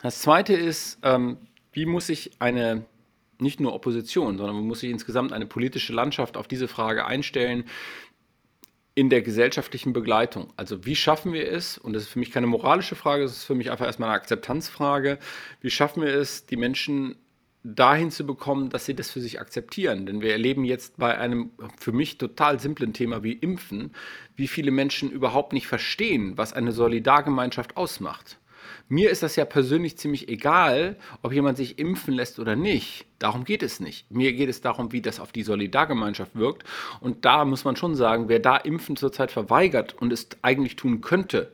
Das 0.00 0.20
Zweite 0.22 0.54
ist, 0.54 0.98
ähm, 1.02 1.38
wie 1.72 1.84
muss 1.84 2.06
sich 2.06 2.30
eine, 2.38 2.86
nicht 3.40 3.58
nur 3.58 3.74
Opposition, 3.74 4.38
sondern 4.38 4.56
wie 4.58 4.62
muss 4.62 4.80
sich 4.80 4.90
insgesamt 4.90 5.32
eine 5.32 5.46
politische 5.46 5.92
Landschaft 5.92 6.36
auf 6.36 6.46
diese 6.46 6.68
Frage 6.68 7.04
einstellen 7.04 7.64
in 8.94 9.10
der 9.10 9.22
gesellschaftlichen 9.22 9.92
Begleitung. 9.92 10.52
Also 10.56 10.86
wie 10.86 10.94
schaffen 10.94 11.32
wir 11.32 11.50
es, 11.50 11.76
und 11.76 11.94
das 11.94 12.04
ist 12.04 12.10
für 12.10 12.20
mich 12.20 12.30
keine 12.30 12.46
moralische 12.46 12.94
Frage, 12.94 13.24
das 13.24 13.32
ist 13.32 13.44
für 13.44 13.56
mich 13.56 13.72
einfach 13.72 13.86
erstmal 13.86 14.10
eine 14.10 14.18
Akzeptanzfrage, 14.18 15.18
wie 15.60 15.70
schaffen 15.70 16.00
wir 16.00 16.14
es, 16.14 16.46
die 16.46 16.56
Menschen 16.56 17.16
dahin 17.64 18.10
zu 18.10 18.26
bekommen, 18.26 18.68
dass 18.68 18.84
sie 18.84 18.94
das 18.94 19.10
für 19.10 19.20
sich 19.20 19.40
akzeptieren. 19.40 20.04
Denn 20.06 20.20
wir 20.20 20.32
erleben 20.32 20.64
jetzt 20.64 20.98
bei 20.98 21.18
einem 21.18 21.50
für 21.78 21.92
mich 21.92 22.18
total 22.18 22.60
simplen 22.60 22.92
Thema 22.92 23.22
wie 23.22 23.32
Impfen, 23.32 23.92
wie 24.36 24.48
viele 24.48 24.70
Menschen 24.70 25.10
überhaupt 25.10 25.54
nicht 25.54 25.66
verstehen, 25.66 26.36
was 26.36 26.52
eine 26.52 26.72
Solidargemeinschaft 26.72 27.76
ausmacht. 27.76 28.38
Mir 28.88 29.10
ist 29.10 29.22
das 29.22 29.36
ja 29.36 29.46
persönlich 29.46 29.96
ziemlich 29.96 30.28
egal, 30.28 30.96
ob 31.22 31.32
jemand 31.32 31.56
sich 31.56 31.78
impfen 31.78 32.12
lässt 32.12 32.38
oder 32.38 32.54
nicht. 32.54 33.06
Darum 33.18 33.44
geht 33.44 33.62
es 33.62 33.80
nicht. 33.80 34.10
Mir 34.10 34.34
geht 34.34 34.50
es 34.50 34.60
darum, 34.60 34.92
wie 34.92 35.00
das 35.00 35.20
auf 35.20 35.32
die 35.32 35.42
Solidargemeinschaft 35.42 36.34
wirkt. 36.34 36.64
Und 37.00 37.24
da 37.24 37.46
muss 37.46 37.64
man 37.64 37.76
schon 37.76 37.94
sagen, 37.94 38.28
wer 38.28 38.40
da 38.40 38.58
Impfen 38.58 38.96
zurzeit 38.96 39.32
verweigert 39.32 39.94
und 39.94 40.12
es 40.12 40.28
eigentlich 40.42 40.76
tun 40.76 41.00
könnte, 41.00 41.50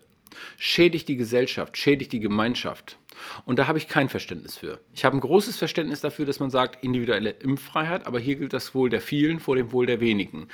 schädigt 0.59 1.09
die 1.09 1.17
Gesellschaft, 1.17 1.77
schädigt 1.77 2.13
die 2.13 2.21
Gemeinschaft. 2.21 2.97
Und 3.45 3.59
da 3.59 3.67
habe 3.67 3.79
ich 3.79 3.89
kein 3.89 4.09
Verständnis 4.09 4.57
für. 4.57 4.81
Ich 4.95 5.05
habe 5.05 5.17
ein 5.17 5.21
großes 5.21 5.57
Verständnis 5.57 6.01
dafür, 6.01 6.27
dass 6.27 6.41
man 6.41 6.51
sagt, 6.51 6.83
individuelle 6.83 7.31
Impffreiheit, 7.31 8.07
aber 8.07 8.19
hier 8.19 8.37
gilt 8.37 8.53
das 8.53 8.75
Wohl 8.75 8.91
der 8.91 9.01
vielen 9.01 9.41
vor 9.41 9.57
dem 9.57 9.73
Wohl 9.73 9.87
der 9.87 10.01
wenigen. 10.01 10.49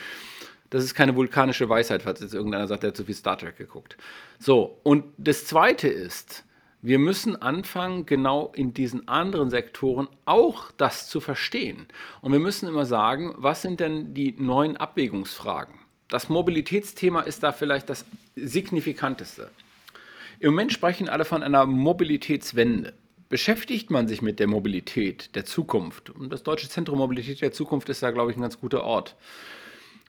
Das 0.71 0.83
ist 0.83 0.95
keine 0.95 1.15
vulkanische 1.15 1.69
Weisheit, 1.69 2.03
falls 2.03 2.21
jetzt 2.21 2.35
irgendeiner 2.35 2.67
sagt, 2.67 2.83
der 2.83 2.89
hat 2.89 2.97
zu 2.97 3.05
viel 3.05 3.15
Star 3.15 3.39
Trek 3.39 3.57
geguckt. 3.57 3.97
So, 4.39 4.81
und 4.83 5.05
das 5.17 5.45
Zweite 5.45 5.89
ist, 5.89 6.45
wir 6.83 6.99
müssen 6.99 7.41
anfangen, 7.41 8.07
genau 8.07 8.53
in 8.55 8.75
diesen 8.75 9.09
anderen 9.09 9.51
Sektoren 9.51 10.09
auch 10.25 10.71
das 10.77 11.09
zu 11.09 11.21
verstehen. 11.21 11.87
Und 12.21 12.33
wir 12.33 12.39
müssen 12.39 12.69
immer 12.69 12.85
sagen, 12.85 13.35
was 13.39 13.62
sind 13.62 13.81
denn 13.81 14.15
die 14.15 14.35
neuen 14.39 14.77
Abwägungsfragen? 14.77 15.75
Das 16.09 16.29
Mobilitätsthema 16.29 17.23
ist 17.23 17.43
da 17.43 17.53
vielleicht 17.53 17.91
das 17.91 18.05
signifikanteste. 18.37 19.51
Im 20.38 20.51
Moment 20.51 20.72
sprechen 20.72 21.09
alle 21.09 21.25
von 21.25 21.42
einer 21.42 21.66
Mobilitätswende. 21.66 22.94
Beschäftigt 23.29 23.90
man 23.90 24.07
sich 24.07 24.22
mit 24.22 24.38
der 24.38 24.46
Mobilität 24.46 25.35
der 25.35 25.44
Zukunft, 25.44 26.11
und 26.11 26.33
das 26.33 26.42
Deutsche 26.42 26.68
Zentrum 26.68 26.99
Mobilität 26.99 27.40
der 27.40 27.53
Zukunft 27.53 27.88
ist 27.88 28.03
da, 28.03 28.11
glaube 28.11 28.31
ich, 28.31 28.37
ein 28.37 28.42
ganz 28.42 28.61
guter 28.61 28.85
Ort, 28.85 29.16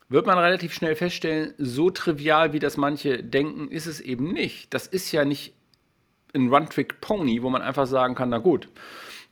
wird 0.09 0.27
man 0.27 0.37
relativ 0.37 0.73
schnell 0.73 0.95
feststellen, 0.95 1.53
so 1.57 1.89
trivial 1.89 2.53
wie 2.53 2.59
das 2.59 2.77
manche 2.77 3.23
denken, 3.23 3.69
ist 3.69 3.87
es 3.87 3.99
eben 3.99 4.31
nicht. 4.31 4.73
Das 4.73 4.85
ist 4.85 5.11
ja 5.11 5.25
nicht 5.25 5.53
ein 6.35 6.51
One-Trick-Pony, 6.51 7.41
wo 7.41 7.49
man 7.49 7.61
einfach 7.61 7.87
sagen 7.87 8.13
kann, 8.13 8.29
na 8.29 8.37
gut, 8.37 8.69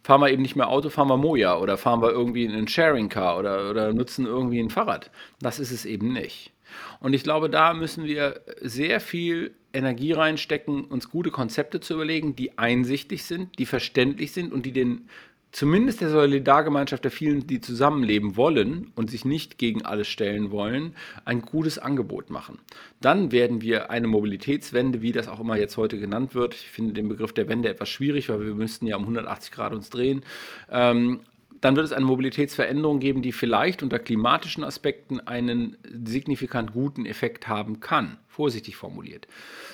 fahren 0.04 0.22
wir 0.22 0.30
eben 0.30 0.42
nicht 0.42 0.56
mehr 0.56 0.70
Auto, 0.70 0.90
fahren 0.90 1.08
wir 1.08 1.18
Moja 1.18 1.58
oder 1.58 1.78
fahren 1.78 2.02
wir 2.02 2.12
irgendwie 2.12 2.46
in 2.46 2.54
einen 2.54 2.68
Sharing-Car 2.68 3.38
oder, 3.38 3.70
oder 3.70 3.94
nutzen 3.94 4.26
irgendwie 4.26 4.60
ein 4.60 4.70
Fahrrad. 4.70 5.12
Das 5.40 5.60
ist 5.60 5.72
es 5.72 5.86
eben 5.86 6.12
nicht. 6.12 6.55
Und 7.00 7.14
ich 7.14 7.24
glaube, 7.24 7.50
da 7.50 7.74
müssen 7.74 8.06
wir 8.06 8.42
sehr 8.62 9.00
viel 9.00 9.54
Energie 9.74 10.14
reinstecken, 10.14 10.86
uns 10.86 11.10
gute 11.10 11.32
Konzepte 11.32 11.80
zu 11.80 11.96
überlegen, 11.96 12.36
die 12.36 12.58
einsichtig 12.58 13.24
sind, 13.24 13.60
die 13.60 13.66
verständlich 13.66 14.32
sind 14.32 14.54
und 14.54 14.66
die 14.66 14.72
den 14.72 15.10
zumindest 15.56 16.02
der 16.02 16.10
Solidargemeinschaft 16.10 17.06
der 17.06 17.12
vielen, 17.12 17.48
die 17.48 17.62
zusammenleben 17.62 18.36
wollen 18.36 18.92
und 18.96 19.10
sich 19.10 19.24
nicht 19.24 19.58
gegen 19.58 19.86
alles 19.86 20.10
stellen 20.10 20.52
wollen, 20.52 20.96
ein 21.24 21.44
gutes 21.44 21.80
Angebot 21.80 22.30
machen. 22.30 22.60
Dann 23.00 23.32
werden 23.32 23.62
wir 23.62 23.90
eine 23.90 24.08
Mobilitätswende, 24.08 25.02
wie 25.02 25.14
das 25.14 25.30
auch 25.30 25.40
immer 25.40 25.56
jetzt 25.56 25.78
heute 25.78 25.98
genannt 25.98 26.36
wird, 26.36 26.56
ich 26.56 26.70
finde 26.70 26.92
den 26.92 27.08
Begriff 27.08 27.32
der 27.32 27.48
Wende 27.48 27.70
etwas 27.70 27.88
schwierig, 27.88 28.28
weil 28.28 28.46
wir 28.46 28.54
müssten 28.54 28.86
ja 28.86 28.98
um 28.98 29.04
180 29.04 29.54
Grad 29.54 29.74
uns 29.74 29.90
drehen, 29.90 30.24
ähm, 30.70 31.22
dann 31.62 31.76
wird 31.76 31.86
es 31.86 31.92
eine 31.92 32.06
Mobilitätsveränderung 32.06 33.00
geben, 33.00 33.22
die 33.22 33.32
vielleicht 33.32 33.84
unter 33.84 34.00
klimatischen 34.00 34.64
Aspekten 34.64 35.20
einen 35.20 35.78
signifikant 36.06 36.74
guten 36.74 37.06
Effekt 37.06 37.48
haben 37.48 37.80
kann, 37.80 38.18
vorsichtig 38.28 38.76
formuliert. 38.76 39.28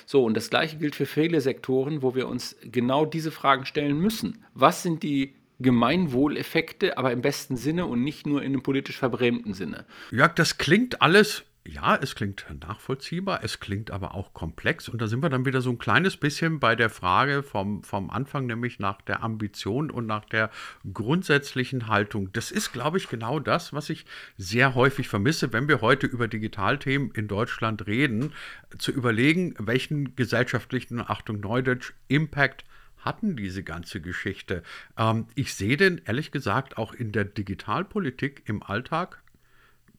So, 0.06 0.24
und 0.24 0.36
das 0.36 0.50
Gleiche 0.50 0.76
gilt 0.76 0.94
für 0.94 1.06
viele 1.06 1.40
Sektoren, 1.40 2.02
wo 2.02 2.14
wir 2.14 2.28
uns 2.28 2.56
genau 2.62 3.04
diese 3.04 3.30
Fragen 3.30 3.66
stellen 3.66 3.98
müssen. 3.98 4.44
Was 4.54 4.82
sind 4.82 5.02
die 5.02 5.34
Gemeinwohleffekte, 5.58 6.98
aber 6.98 7.12
im 7.12 7.22
besten 7.22 7.56
Sinne 7.56 7.86
und 7.86 8.02
nicht 8.02 8.26
nur 8.26 8.42
in 8.42 8.52
einem 8.52 8.62
politisch 8.62 8.98
verbrämten 8.98 9.54
Sinne? 9.54 9.86
Jörg, 10.10 10.34
das 10.34 10.58
klingt 10.58 11.02
alles 11.02 11.44
ja, 11.64 11.96
es 11.96 12.16
klingt 12.16 12.44
nachvollziehbar, 12.60 13.44
es 13.44 13.60
klingt 13.60 13.92
aber 13.92 14.14
auch 14.14 14.34
komplex. 14.34 14.88
Und 14.88 15.00
da 15.00 15.06
sind 15.06 15.22
wir 15.22 15.30
dann 15.30 15.46
wieder 15.46 15.60
so 15.60 15.70
ein 15.70 15.78
kleines 15.78 16.16
bisschen 16.16 16.58
bei 16.58 16.74
der 16.74 16.90
Frage 16.90 17.44
vom, 17.44 17.84
vom 17.84 18.10
Anfang, 18.10 18.46
nämlich 18.46 18.80
nach 18.80 19.00
der 19.02 19.22
Ambition 19.22 19.90
und 19.90 20.06
nach 20.06 20.24
der 20.24 20.50
grundsätzlichen 20.92 21.86
Haltung. 21.86 22.32
Das 22.32 22.50
ist, 22.50 22.72
glaube 22.72 22.98
ich, 22.98 23.08
genau 23.08 23.38
das, 23.38 23.72
was 23.72 23.90
ich 23.90 24.06
sehr 24.36 24.74
häufig 24.74 25.08
vermisse, 25.08 25.52
wenn 25.52 25.68
wir 25.68 25.80
heute 25.80 26.08
über 26.08 26.26
Digitalthemen 26.26 27.12
in 27.12 27.28
Deutschland 27.28 27.86
reden, 27.86 28.32
zu 28.78 28.90
überlegen, 28.90 29.54
welchen 29.58 30.16
gesellschaftlichen, 30.16 31.00
Achtung 31.00 31.38
Neudeutsch, 31.38 31.92
Impact 32.08 32.64
hatten 32.98 33.36
diese 33.36 33.62
ganze 33.62 34.00
Geschichte. 34.00 34.62
Ähm, 34.96 35.26
ich 35.34 35.54
sehe 35.54 35.76
den 35.76 36.00
ehrlich 36.04 36.32
gesagt 36.32 36.76
auch 36.76 36.92
in 36.92 37.12
der 37.12 37.24
Digitalpolitik 37.24 38.42
im 38.46 38.62
Alltag 38.62 39.21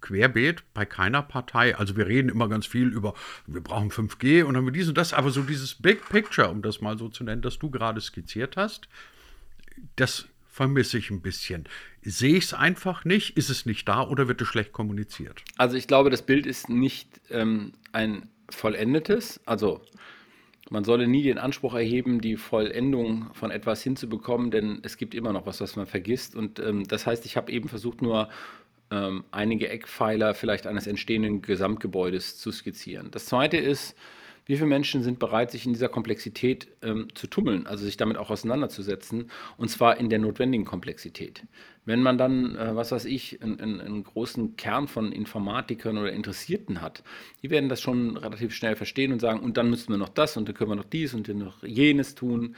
querbeet 0.03 0.63
bei 0.75 0.85
keiner 0.85 1.23
Partei. 1.23 1.75
Also 1.75 1.97
wir 1.97 2.05
reden 2.05 2.29
immer 2.29 2.47
ganz 2.47 2.67
viel 2.67 2.89
über, 2.89 3.15
wir 3.47 3.61
brauchen 3.61 3.89
5G 3.89 4.43
und 4.43 4.55
haben 4.55 4.65
wir 4.65 4.71
dies 4.71 4.87
und 4.87 4.97
das, 4.97 5.13
aber 5.13 5.31
so 5.31 5.41
dieses 5.41 5.73
Big 5.73 6.07
Picture, 6.09 6.49
um 6.49 6.61
das 6.61 6.81
mal 6.81 6.97
so 6.99 7.09
zu 7.09 7.23
nennen, 7.23 7.41
das 7.41 7.57
du 7.57 7.71
gerade 7.71 7.99
skizziert 7.99 8.57
hast, 8.57 8.87
das 9.95 10.27
vermisse 10.47 10.99
ich 10.99 11.09
ein 11.09 11.21
bisschen. 11.21 11.67
Sehe 12.03 12.35
ich 12.37 12.45
es 12.45 12.53
einfach 12.53 13.05
nicht? 13.05 13.37
Ist 13.37 13.49
es 13.49 13.65
nicht 13.65 13.87
da 13.87 14.07
oder 14.07 14.27
wird 14.27 14.39
es 14.41 14.47
schlecht 14.47 14.71
kommuniziert? 14.71 15.41
Also 15.57 15.77
ich 15.77 15.87
glaube, 15.87 16.11
das 16.11 16.21
Bild 16.21 16.45
ist 16.45 16.69
nicht 16.69 17.09
ähm, 17.31 17.71
ein 17.91 18.29
vollendetes. 18.49 19.39
Also 19.47 19.81
man 20.69 20.83
solle 20.83 21.07
nie 21.07 21.23
den 21.23 21.37
Anspruch 21.37 21.73
erheben, 21.73 22.21
die 22.21 22.37
Vollendung 22.37 23.33
von 23.33 23.51
etwas 23.51 23.81
hinzubekommen, 23.83 24.51
denn 24.51 24.79
es 24.83 24.97
gibt 24.97 25.15
immer 25.15 25.33
noch 25.33 25.45
was, 25.45 25.59
was 25.59 25.75
man 25.75 25.87
vergisst. 25.87 26.35
Und 26.35 26.59
ähm, 26.59 26.83
das 26.87 27.07
heißt, 27.07 27.25
ich 27.25 27.35
habe 27.35 27.51
eben 27.51 27.67
versucht, 27.67 28.01
nur 28.01 28.29
ähm, 28.93 29.23
einige 29.31 29.69
Eckpfeiler 29.69 30.35
vielleicht 30.35 30.67
eines 30.67 30.85
entstehenden 30.85 31.41
Gesamtgebäudes 31.41 32.37
zu 32.37 32.51
skizzieren. 32.51 33.09
Das 33.09 33.25
zweite 33.25 33.57
ist, 33.57 33.95
wie 34.45 34.57
viele 34.57 34.67
Menschen 34.67 35.03
sind 35.03 35.19
bereit, 35.19 35.51
sich 35.51 35.65
in 35.65 35.73
dieser 35.73 35.89
Komplexität 35.89 36.67
ähm, 36.81 37.07
zu 37.15 37.27
tummeln, 37.27 37.65
also 37.65 37.85
sich 37.85 37.97
damit 37.97 38.17
auch 38.17 38.29
auseinanderzusetzen, 38.29 39.31
und 39.57 39.69
zwar 39.69 39.97
in 39.97 40.09
der 40.09 40.19
notwendigen 40.19 40.65
Komplexität. 40.65 41.43
Wenn 41.85 42.01
man 42.01 42.17
dann, 42.17 42.55
äh, 42.55 42.75
was 42.75 42.91
weiß 42.91 43.05
ich, 43.05 43.41
einen, 43.41 43.59
einen, 43.81 44.03
großen 44.03 44.57
Kern 44.57 44.87
von 44.87 45.11
Informatikern 45.11 45.97
oder 45.97 46.11
Interessierten 46.11 46.81
hat, 46.81 47.03
die 47.41 47.49
werden 47.49 47.69
das 47.69 47.81
schon 47.81 48.17
relativ 48.17 48.53
schnell 48.53 48.75
verstehen 48.75 49.13
und 49.13 49.19
sagen, 49.19 49.39
und 49.39 49.57
dann 49.57 49.69
müssen 49.69 49.89
wir 49.89 49.97
noch 49.97 50.09
das 50.09 50.37
und 50.37 50.47
dann 50.47 50.55
können 50.55 50.71
wir 50.71 50.75
noch 50.75 50.83
dies 50.83 51.13
und 51.13 51.27
dann 51.27 51.39
noch 51.39 51.63
jenes 51.63 52.13
tun. 52.13 52.55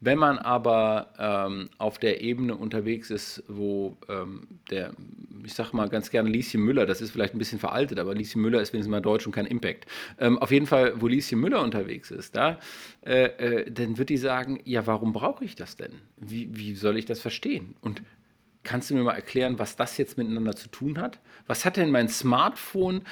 Wenn 0.00 0.18
man 0.18 0.38
aber 0.38 1.12
ähm, 1.18 1.70
auf 1.78 1.98
der 1.98 2.20
Ebene 2.20 2.54
unterwegs 2.54 3.10
ist, 3.10 3.42
wo 3.48 3.96
ähm, 4.08 4.46
der, 4.70 4.92
ich 5.44 5.54
sag 5.54 5.72
mal 5.72 5.88
ganz 5.88 6.10
gerne 6.10 6.30
Lieschen 6.30 6.62
Müller, 6.62 6.86
das 6.86 7.00
ist 7.00 7.10
vielleicht 7.10 7.34
ein 7.34 7.38
bisschen 7.38 7.58
veraltet, 7.58 7.98
aber 7.98 8.14
Lieschen 8.14 8.40
Müller 8.40 8.60
ist 8.60 8.72
wenigstens 8.72 8.92
mal 8.92 9.00
deutsch 9.00 9.26
und 9.26 9.32
kein 9.32 9.46
Impact. 9.46 9.86
Ähm, 10.18 10.38
auf 10.38 10.52
jeden 10.52 10.66
Fall, 10.66 11.00
wo 11.00 11.08
Lieschen 11.08 11.40
Müller 11.40 11.62
unterwegs 11.62 12.12
ist, 12.12 12.36
da, 12.36 12.60
äh, 13.04 13.24
äh, 13.24 13.70
dann 13.70 13.98
wird 13.98 14.10
die 14.10 14.18
sagen, 14.18 14.60
ja, 14.64 14.86
warum 14.86 15.12
brauche 15.12 15.44
ich 15.44 15.56
das 15.56 15.76
denn? 15.76 15.94
Wie, 16.16 16.48
wie 16.56 16.76
soll 16.76 16.96
ich 16.96 17.04
das 17.04 17.20
verstehen? 17.20 17.74
Und 17.80 18.02
kannst 18.62 18.90
du 18.90 18.94
mir 18.94 19.02
mal 19.02 19.14
erklären, 19.14 19.58
was 19.58 19.74
das 19.74 19.96
jetzt 19.96 20.16
miteinander 20.16 20.54
zu 20.54 20.68
tun 20.68 20.98
hat? 20.98 21.18
Was 21.48 21.64
hat 21.64 21.76
denn 21.76 21.90
mein 21.90 22.08
Smartphone 22.08 23.02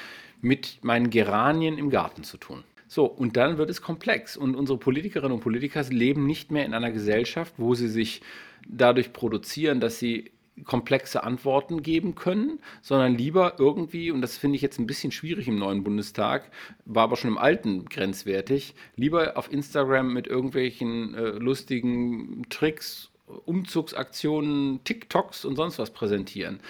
mit 0.40 0.78
meinen 0.82 1.10
Geranien 1.10 1.78
im 1.78 1.90
Garten 1.90 2.22
zu 2.22 2.36
tun? 2.36 2.62
So, 2.88 3.04
und 3.06 3.36
dann 3.36 3.58
wird 3.58 3.70
es 3.70 3.82
komplex. 3.82 4.36
Und 4.36 4.54
unsere 4.54 4.78
Politikerinnen 4.78 5.32
und 5.32 5.40
Politiker 5.40 5.82
leben 5.84 6.26
nicht 6.26 6.50
mehr 6.50 6.64
in 6.64 6.74
einer 6.74 6.92
Gesellschaft, 6.92 7.54
wo 7.56 7.74
sie 7.74 7.88
sich 7.88 8.22
dadurch 8.68 9.12
produzieren, 9.12 9.80
dass 9.80 9.98
sie 9.98 10.32
komplexe 10.64 11.22
Antworten 11.22 11.82
geben 11.82 12.14
können, 12.14 12.60
sondern 12.80 13.16
lieber 13.16 13.56
irgendwie, 13.58 14.10
und 14.10 14.22
das 14.22 14.38
finde 14.38 14.56
ich 14.56 14.62
jetzt 14.62 14.78
ein 14.78 14.86
bisschen 14.86 15.12
schwierig 15.12 15.48
im 15.48 15.58
neuen 15.58 15.84
Bundestag, 15.84 16.50
war 16.86 17.04
aber 17.04 17.16
schon 17.16 17.30
im 17.30 17.38
alten 17.38 17.84
grenzwertig, 17.84 18.74
lieber 18.96 19.36
auf 19.36 19.52
Instagram 19.52 20.12
mit 20.12 20.26
irgendwelchen 20.26 21.14
äh, 21.14 21.30
lustigen 21.32 22.46
Tricks, 22.48 23.10
Umzugsaktionen, 23.26 24.82
TikToks 24.84 25.44
und 25.44 25.56
sonst 25.56 25.78
was 25.78 25.90
präsentieren. 25.90 26.60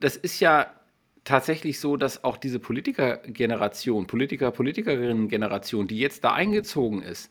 Das 0.00 0.16
ist 0.16 0.40
ja 0.40 0.72
tatsächlich 1.26 1.78
so, 1.80 1.98
dass 1.98 2.24
auch 2.24 2.38
diese 2.38 2.58
Politikergeneration, 2.58 4.06
Politiker, 4.06 4.50
Politikerinnen-Generation, 4.50 5.86
die 5.86 5.98
jetzt 5.98 6.24
da 6.24 6.32
eingezogen 6.32 7.02
ist, 7.02 7.30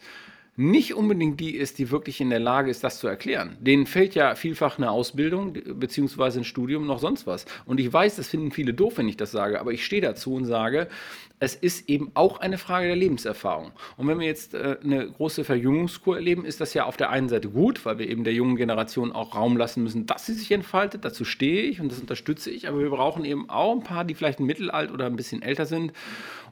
nicht 0.57 0.93
unbedingt 0.93 1.39
die 1.39 1.55
ist, 1.55 1.79
die 1.79 1.91
wirklich 1.91 2.21
in 2.21 2.29
der 2.29 2.39
Lage 2.39 2.71
ist, 2.71 2.83
das 2.83 2.99
zu 2.99 3.07
erklären. 3.07 3.57
Denen 3.59 3.85
fehlt 3.85 4.15
ja 4.15 4.35
vielfach 4.35 4.77
eine 4.77 4.89
Ausbildung 4.89 5.53
beziehungsweise 5.53 6.39
ein 6.39 6.45
Studium 6.45 6.85
noch 6.85 6.99
sonst 6.99 7.27
was. 7.27 7.45
Und 7.65 7.79
ich 7.79 7.91
weiß, 7.91 8.15
das 8.15 8.29
finden 8.29 8.51
viele 8.51 8.73
doof, 8.73 8.97
wenn 8.97 9.09
ich 9.09 9.17
das 9.17 9.31
sage, 9.31 9.59
aber 9.59 9.71
ich 9.71 9.85
stehe 9.85 10.01
dazu 10.01 10.33
und 10.33 10.45
sage, 10.45 10.87
es 11.39 11.55
ist 11.55 11.89
eben 11.89 12.11
auch 12.13 12.39
eine 12.39 12.57
Frage 12.57 12.87
der 12.87 12.95
Lebenserfahrung. 12.95 13.71
Und 13.97 14.07
wenn 14.07 14.19
wir 14.19 14.25
jetzt 14.25 14.53
äh, 14.53 14.77
eine 14.81 15.11
große 15.11 15.43
Verjüngungskur 15.43 16.15
erleben, 16.15 16.45
ist 16.45 16.61
das 16.61 16.73
ja 16.73 16.85
auf 16.85 16.95
der 16.95 17.09
einen 17.09 17.27
Seite 17.27 17.49
gut, 17.49 17.85
weil 17.85 17.99
wir 17.99 18.09
eben 18.09 18.23
der 18.23 18.33
jungen 18.33 18.55
Generation 18.55 19.11
auch 19.11 19.35
Raum 19.35 19.57
lassen 19.57 19.83
müssen, 19.83 20.05
dass 20.05 20.25
sie 20.25 20.33
sich 20.33 20.51
entfaltet. 20.51 21.03
Dazu 21.03 21.25
stehe 21.25 21.63
ich 21.63 21.81
und 21.81 21.91
das 21.91 21.99
unterstütze 21.99 22.49
ich. 22.49 22.69
Aber 22.69 22.79
wir 22.79 22.89
brauchen 22.89 23.25
eben 23.25 23.49
auch 23.49 23.73
ein 23.73 23.83
paar, 23.83 24.05
die 24.05 24.15
vielleicht 24.15 24.39
ein 24.39 24.45
Mittelalt 24.45 24.91
oder 24.91 25.07
ein 25.07 25.17
bisschen 25.17 25.41
älter 25.41 25.65
sind 25.65 25.91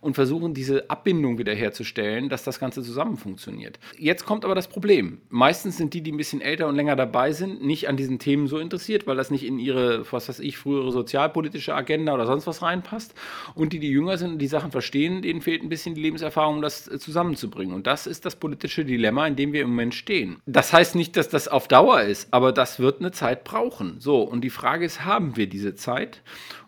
und 0.03 0.15
versuchen, 0.15 0.53
diese 0.53 0.89
Abbindung 0.89 1.37
wiederherzustellen, 1.37 2.27
dass 2.29 2.43
das 2.43 2.59
Ganze 2.59 2.83
zusammen 2.83 3.17
funktioniert. 3.17 3.79
Jetzt 3.97 4.25
kommt 4.25 4.43
aber 4.43 4.53
das 4.53 4.67
Problem. 4.67 5.19
Meistens 5.29 5.77
sind 5.77 5.93
die, 5.93 6.01
die 6.01 6.11
ein 6.11 6.17
bisschen 6.17 6.41
älter 6.41 6.67
und 6.67 6.75
länger 6.75 6.95
dabei 6.95 7.31
sind, 7.31 7.63
nicht 7.63 7.87
an 7.87 7.95
diesen 7.95 8.19
Themen 8.19 8.47
so 8.47 8.57
interessiert, 8.57 9.07
weil 9.07 9.15
das 9.15 9.31
nicht 9.31 9.45
in 9.45 9.59
ihre, 9.59 10.05
was 10.11 10.27
weiß 10.27 10.39
ich, 10.39 10.57
frühere 10.57 10.91
sozialpolitische 10.91 11.73
Agenda 11.73 12.13
oder 12.13 12.25
sonst 12.25 12.47
was 12.47 12.61
reinpasst. 12.61 13.13
Und 13.55 13.71
die, 13.71 13.79
die 13.79 13.89
jünger 13.89 14.17
sind 14.17 14.33
und 14.33 14.39
die 14.39 14.47
Sachen 14.47 14.71
verstehen, 14.71 15.21
denen 15.21 15.41
fehlt 15.41 15.63
ein 15.63 15.69
bisschen 15.69 15.95
die 15.95 16.01
Lebenserfahrung, 16.01 16.55
um 16.55 16.61
das 16.61 16.87
äh, 16.87 16.99
zusammenzubringen. 16.99 17.73
Und 17.73 17.87
das 17.87 18.05
ist 18.05 18.25
das 18.25 18.35
politische 18.35 18.83
Dilemma, 18.83 19.25
in 19.27 19.37
dem 19.37 19.53
wir 19.53 19.61
im 19.61 19.69
Moment 19.69 19.95
stehen. 19.95 20.37
Das 20.45 20.73
heißt 20.73 20.95
nicht, 20.95 21.15
dass 21.15 21.29
das 21.29 21.47
auf 21.47 21.67
Dauer 21.69 22.01
ist, 22.01 22.27
aber 22.31 22.51
das 22.51 22.79
wird 22.79 22.99
eine 22.99 23.11
Zeit 23.11 23.45
brauchen. 23.45 23.99
So, 23.99 24.21
und 24.21 24.41
die 24.41 24.49
Frage 24.49 24.85
ist, 24.85 25.05
haben 25.05 25.37
wir 25.37 25.47
diese 25.47 25.75
Zeit? 25.75 26.21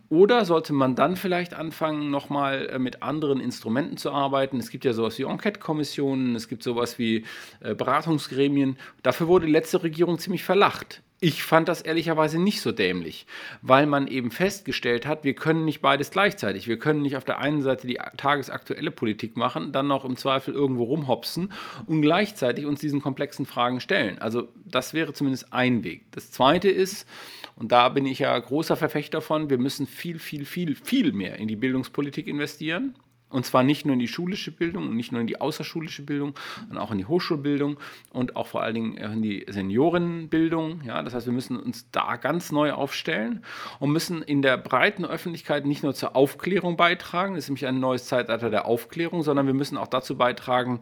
Oder 0.09 0.45
sollte 0.45 0.73
man 0.73 0.95
dann 0.95 1.15
vielleicht 1.15 1.53
anfangen, 1.53 2.11
nochmal 2.11 2.67
äh, 2.67 2.79
mit 2.79 3.01
anderen 3.01 3.39
Instrumenten 3.39 3.97
zu 3.97 4.11
arbeiten? 4.11 4.57
Es 4.57 4.69
gibt 4.69 4.85
ja 4.85 4.93
sowas 4.93 5.17
wie 5.17 5.23
Enquete-Kommissionen, 5.23 6.35
es 6.35 6.47
gibt 6.47 6.63
sowas 6.63 6.99
wie 6.99 7.25
äh, 7.61 7.73
Beratungsgremien. 7.73 8.77
Dafür 9.01 9.27
wurde 9.27 9.47
die 9.47 9.51
letzte 9.51 9.81
Regierung 9.81 10.19
ziemlich 10.19 10.43
verlacht. 10.43 11.01
Ich 11.21 11.43
fand 11.43 11.69
das 11.69 11.81
ehrlicherweise 11.81 12.39
nicht 12.39 12.59
so 12.59 12.73
dämlich, 12.73 13.25
weil 13.61 13.85
man 13.85 14.07
eben 14.07 14.31
festgestellt 14.31 15.05
hat, 15.05 15.23
wir 15.23 15.33
können 15.33 15.63
nicht 15.63 15.81
beides 15.81 16.11
gleichzeitig. 16.11 16.67
Wir 16.67 16.77
können 16.77 17.01
nicht 17.01 17.15
auf 17.15 17.23
der 17.23 17.39
einen 17.39 17.61
Seite 17.61 17.87
die 17.87 17.99
tagesaktuelle 18.17 18.91
Politik 18.91 19.37
machen, 19.37 19.71
dann 19.71 19.87
noch 19.87 20.03
im 20.03 20.17
Zweifel 20.17 20.53
irgendwo 20.53 20.83
rumhopsen 20.83 21.53
und 21.87 22.01
gleichzeitig 22.01 22.65
uns 22.65 22.81
diesen 22.81 23.01
komplexen 23.01 23.45
Fragen 23.45 23.79
stellen. 23.79 24.19
Also 24.19 24.49
das 24.65 24.93
wäre 24.93 25.13
zumindest 25.13 25.53
ein 25.53 25.85
Weg. 25.85 26.03
Das 26.11 26.31
Zweite 26.31 26.69
ist, 26.69 27.07
und 27.55 27.71
da 27.71 27.87
bin 27.87 28.05
ich 28.05 28.19
ja 28.19 28.37
großer 28.37 28.75
Verfechter 28.75 29.21
von, 29.21 29.49
wir 29.49 29.57
müssen 29.57 29.87
viel, 29.87 30.19
viel, 30.19 30.43
viel, 30.43 30.75
viel 30.75 31.13
mehr 31.13 31.37
in 31.37 31.47
die 31.47 31.55
Bildungspolitik 31.55 32.27
investieren. 32.27 32.93
Und 33.35 33.45
zwar 33.45 33.63
nicht 33.63 33.85
nur 33.85 33.91
in 33.91 33.99
die 33.99 34.07
schulische 34.07 34.49
Bildung 34.49 34.87
und 34.87 34.95
nicht 34.95 35.11
nur 35.11 35.19
in 35.19 35.27
die 35.27 35.41
außerschulische 35.41 36.03
Bildung, 36.03 36.35
sondern 36.67 36.77
auch 36.77 36.91
in 36.91 36.99
die 36.99 37.05
Hochschulbildung 37.05 37.77
und 38.13 38.37
auch 38.37 38.47
vor 38.47 38.63
allen 38.63 38.75
Dingen 38.75 38.95
in 38.95 39.21
die 39.21 39.45
Seniorenbildung. 39.49 40.83
Ja, 40.85 41.03
das 41.03 41.13
heißt, 41.13 41.25
wir 41.25 41.33
müssen 41.33 41.59
uns 41.59 41.91
da 41.91 42.15
ganz 42.15 42.53
neu 42.53 42.71
aufstellen 42.71 43.43
und 43.79 43.91
müssen 43.91 44.21
in 44.21 44.41
der 44.41 44.55
breiten 44.55 45.03
Öffentlichkeit 45.03 45.65
nicht 45.65 45.83
nur 45.83 45.93
zur 45.93 46.15
Aufklärung 46.15 46.77
beitragen, 46.77 47.35
das 47.35 47.43
ist 47.43 47.49
nämlich 47.49 47.67
ein 47.67 47.81
neues 47.81 48.05
Zeitalter 48.05 48.49
der 48.49 48.67
Aufklärung, 48.67 49.21
sondern 49.21 49.47
wir 49.47 49.53
müssen 49.53 49.77
auch 49.77 49.87
dazu 49.87 50.15
beitragen, 50.15 50.79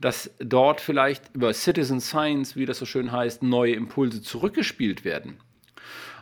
dass 0.00 0.34
dort 0.38 0.80
vielleicht 0.80 1.34
über 1.34 1.52
Citizen 1.52 2.00
Science, 2.00 2.56
wie 2.56 2.64
das 2.64 2.78
so 2.78 2.86
schön 2.86 3.12
heißt, 3.12 3.42
neue 3.42 3.74
Impulse 3.74 4.22
zurückgespielt 4.22 5.04
werden. 5.04 5.36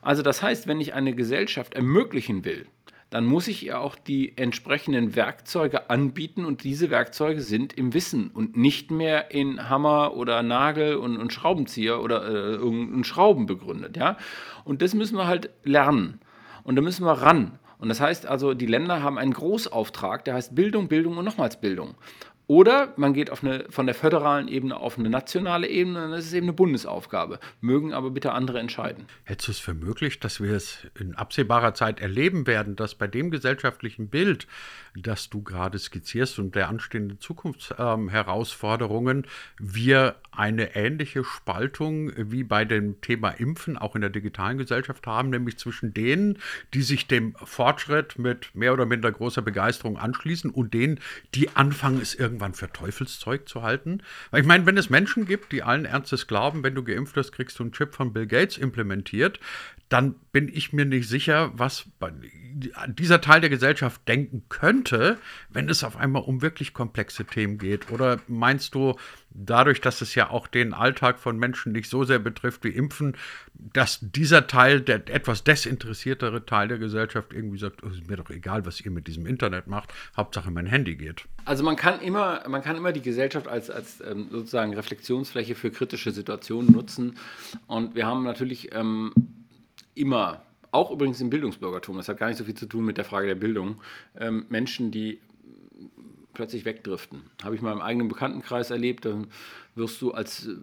Also 0.03 0.23
das 0.23 0.43
heißt, 0.43 0.67
wenn 0.67 0.81
ich 0.81 0.95
eine 0.95 1.15
Gesellschaft 1.15 1.75
ermöglichen 1.75 2.45
will, 2.45 2.67
dann 3.11 3.25
muss 3.25 3.49
ich 3.49 3.65
ihr 3.65 3.81
auch 3.81 3.97
die 3.97 4.37
entsprechenden 4.37 5.17
Werkzeuge 5.17 5.89
anbieten 5.89 6.45
und 6.45 6.63
diese 6.63 6.91
Werkzeuge 6.91 7.41
sind 7.41 7.73
im 7.73 7.95
Wissen 7.95 8.29
und 8.29 8.57
nicht 8.57 8.91
mehr 8.91 9.31
in 9.31 9.71
Hammer 9.71 10.15
oder 10.15 10.43
Nagel 10.43 10.97
und, 10.97 11.17
und 11.17 11.33
Schraubenzieher 11.33 12.03
oder 12.03 12.27
äh, 12.27 12.55
irgendeinen 12.57 13.05
Schrauben 13.05 13.47
begründet. 13.47 13.97
Ja? 13.97 14.19
Und 14.65 14.83
das 14.83 14.95
müssen 14.95 15.17
wir 15.17 15.27
halt 15.27 15.51
lernen 15.65 16.21
und 16.65 16.77
da 16.77 16.83
müssen 16.83 17.05
wir 17.05 17.13
ran. 17.13 17.59
Und 17.79 17.89
das 17.89 18.01
heißt 18.01 18.27
also, 18.27 18.55
die 18.55 18.67
Länder 18.67 19.03
haben 19.03 19.19
einen 19.19 19.33
Großauftrag, 19.33 20.25
der 20.25 20.35
heißt 20.35 20.55
Bildung, 20.55 20.89
Bildung 20.89 21.17
und 21.17 21.25
nochmals 21.25 21.61
Bildung. 21.61 21.95
Oder 22.49 22.95
man 22.97 23.13
geht 23.13 23.31
eine, 23.43 23.67
von 23.69 23.85
der 23.85 23.95
föderalen 23.95 24.49
Ebene 24.49 24.79
auf 24.79 24.99
eine 24.99 25.11
nationale 25.11 25.69
Ebene, 25.69 26.01
dann 26.01 26.13
ist 26.15 26.25
es 26.25 26.33
eben 26.33 26.47
eine 26.47 26.55
Bundesaufgabe. 26.55 27.41
Mögen 27.61 27.93
aber 27.93 28.11
bitte 28.11 28.33
andere 28.33 28.59
entscheiden. 28.59 29.05
Hältst 29.25 29.49
du 29.49 29.53
es 29.53 29.59
für 29.59 29.75
möglich, 29.75 30.19
dass 30.19 30.41
wir 30.41 30.55
es 30.55 30.87
in 30.99 31.15
absehbarer 31.15 31.75
Zeit 31.75 32.01
erleben 32.01 32.47
werden, 32.47 32.75
dass 32.75 32.95
bei 32.95 33.07
dem 33.07 33.31
gesellschaftlichen 33.31 34.09
Bild, 34.09 34.47
das 34.97 35.29
du 35.29 35.43
gerade 35.43 35.79
skizzierst 35.79 36.39
und 36.39 36.55
der 36.55 36.71
anstehenden 36.71 37.21
Zukunftsherausforderungen, 37.21 39.19
ähm, 39.19 39.25
wir 39.59 40.17
eine 40.33 40.75
ähnliche 40.75 41.25
Spaltung 41.25 42.13
wie 42.17 42.45
bei 42.45 42.65
dem 42.65 43.01
Thema 43.03 43.29
Impfen 43.31 43.77
auch 43.77 43.95
in 43.95 44.01
der 44.01 44.11
digitalen 44.11 44.57
Gesellschaft 44.57 45.07
haben, 45.07 45.29
nämlich 45.29 45.59
zwischen 45.59 45.93
denen, 45.93 46.39
die 46.73 46.83
sich 46.83 47.09
dem 47.09 47.35
Fortschritt 47.45 48.19
mit 48.19 48.55
mehr 48.55 48.73
oder 48.73 48.87
minder 48.87 49.13
großer 49.13 49.43
Begeisterung 49.43 49.99
anschließen 49.99 50.51
und 50.51 50.73
denen, 50.73 51.01
die 51.35 51.51
anfangen, 51.51 52.01
es 52.01 52.15
irgendwann 52.39 52.55
für 52.55 52.73
Teufelszeug 52.73 53.49
zu 53.49 53.63
halten. 53.63 54.03
Ich 54.33 54.45
meine, 54.45 54.65
wenn 54.67 54.77
es 54.77 54.91
Menschen 54.91 55.27
gibt, 55.27 55.51
die 55.51 55.65
allen 55.65 55.85
Ernstes 55.85 56.29
glauben, 56.29 56.63
wenn 56.63 56.75
du 56.75 56.85
geimpft 56.85 57.17
wirst, 57.17 57.33
kriegst 57.33 57.59
du 57.59 57.65
einen 57.65 57.73
Chip 57.73 57.95
von 57.95 58.13
Bill 58.13 58.27
Gates 58.27 58.57
implementiert, 58.59 59.41
dann 59.89 60.15
bin 60.33 60.49
ich 60.49 60.73
mir 60.73 60.85
nicht 60.85 61.09
sicher, 61.09 61.51
was 61.55 61.87
dieser 62.89 63.21
Teil 63.21 63.41
der 63.41 63.51
Gesellschaft 63.51 64.07
denken 64.09 64.43
könnte, 64.49 65.19
wenn 65.49 65.69
es 65.69 65.85
auf 65.85 65.97
einmal 65.97 66.23
um 66.23 66.43
wirklich 66.43 66.75
komplexe 66.75 67.25
Themen 67.25 67.59
geht. 67.59 67.91
Oder 67.91 68.19
meinst 68.27 68.75
du, 68.75 68.97
dadurch, 69.31 69.81
dass 69.81 70.01
es 70.01 70.15
ja 70.15 70.31
auch 70.31 70.47
den 70.47 70.75
Alltag 70.75 71.19
von 71.19 71.39
Menschen 71.39 71.73
nicht 71.73 71.89
so 71.89 72.05
sehr 72.05 72.19
betrifft 72.19 72.65
wie 72.65 72.71
Impfen, 72.71 73.17
dass 73.55 73.99
dieser 74.01 74.47
Teil, 74.47 74.81
der 74.81 75.09
etwas 75.09 75.45
desinteressiertere 75.45 76.45
Teil 76.45 76.69
der 76.69 76.79
Gesellschaft 76.79 77.33
irgendwie 77.33 77.59
sagt, 77.59 77.83
oh, 77.83 77.89
ist 77.89 78.09
mir 78.09 78.17
doch 78.17 78.31
egal, 78.31 78.67
was 78.67 78.81
ihr 78.81 78.91
mit 78.91 79.07
diesem 79.07 79.27
Internet 79.27 79.67
macht, 79.67 79.93
Hauptsache 80.17 80.51
mein 80.51 80.67
Handy 80.67 80.97
geht. 80.97 81.25
Also 81.45 81.65
man 81.65 81.77
kann 81.77 82.01
immer, 82.01 82.47
man 82.49 82.63
kann 82.63 82.77
immer 82.77 82.93
die 82.93 83.03
Gesellschaft 83.03 83.49
als, 83.49 83.71
als 83.71 84.01
ähm, 84.01 84.29
sozusagen 84.31 84.75
Reflexionsfläche 84.75 85.55
für 85.55 85.71
kritische 85.71 86.11
Situationen 86.11 86.73
nutzen. 86.73 87.17
Und 87.67 87.95
wir 87.95 88.07
haben 88.07 88.25
natürlich 88.25 88.75
ähm, 88.75 89.13
immer, 89.99 90.43
auch 90.71 90.91
übrigens 90.91 91.21
im 91.21 91.31
Bildungsbürgertum, 91.31 91.97
das 91.97 92.09
hat 92.09 92.19
gar 92.19 92.29
nicht 92.29 92.37
so 92.37 92.45
viel 92.45 92.55
zu 92.55 92.67
tun 92.67 92.85
mit 92.85 92.97
der 92.97 93.05
Frage 93.05 93.27
der 93.27 93.35
Bildung, 93.35 93.81
ähm, 94.19 94.47
Menschen, 94.49 94.91
die 94.91 95.21
plötzlich 96.35 96.65
wegdriften. 96.65 97.23
Habe 97.43 97.57
ich 97.57 97.63
mal 97.63 97.73
im 97.73 97.81
eigenen 97.81 98.07
Bekanntenkreis 98.07 98.71
erlebt, 98.71 99.05
dann 99.05 99.27
wirst 99.75 100.01
du 100.03 100.13
als, 100.13 100.47
äh, 100.47 100.57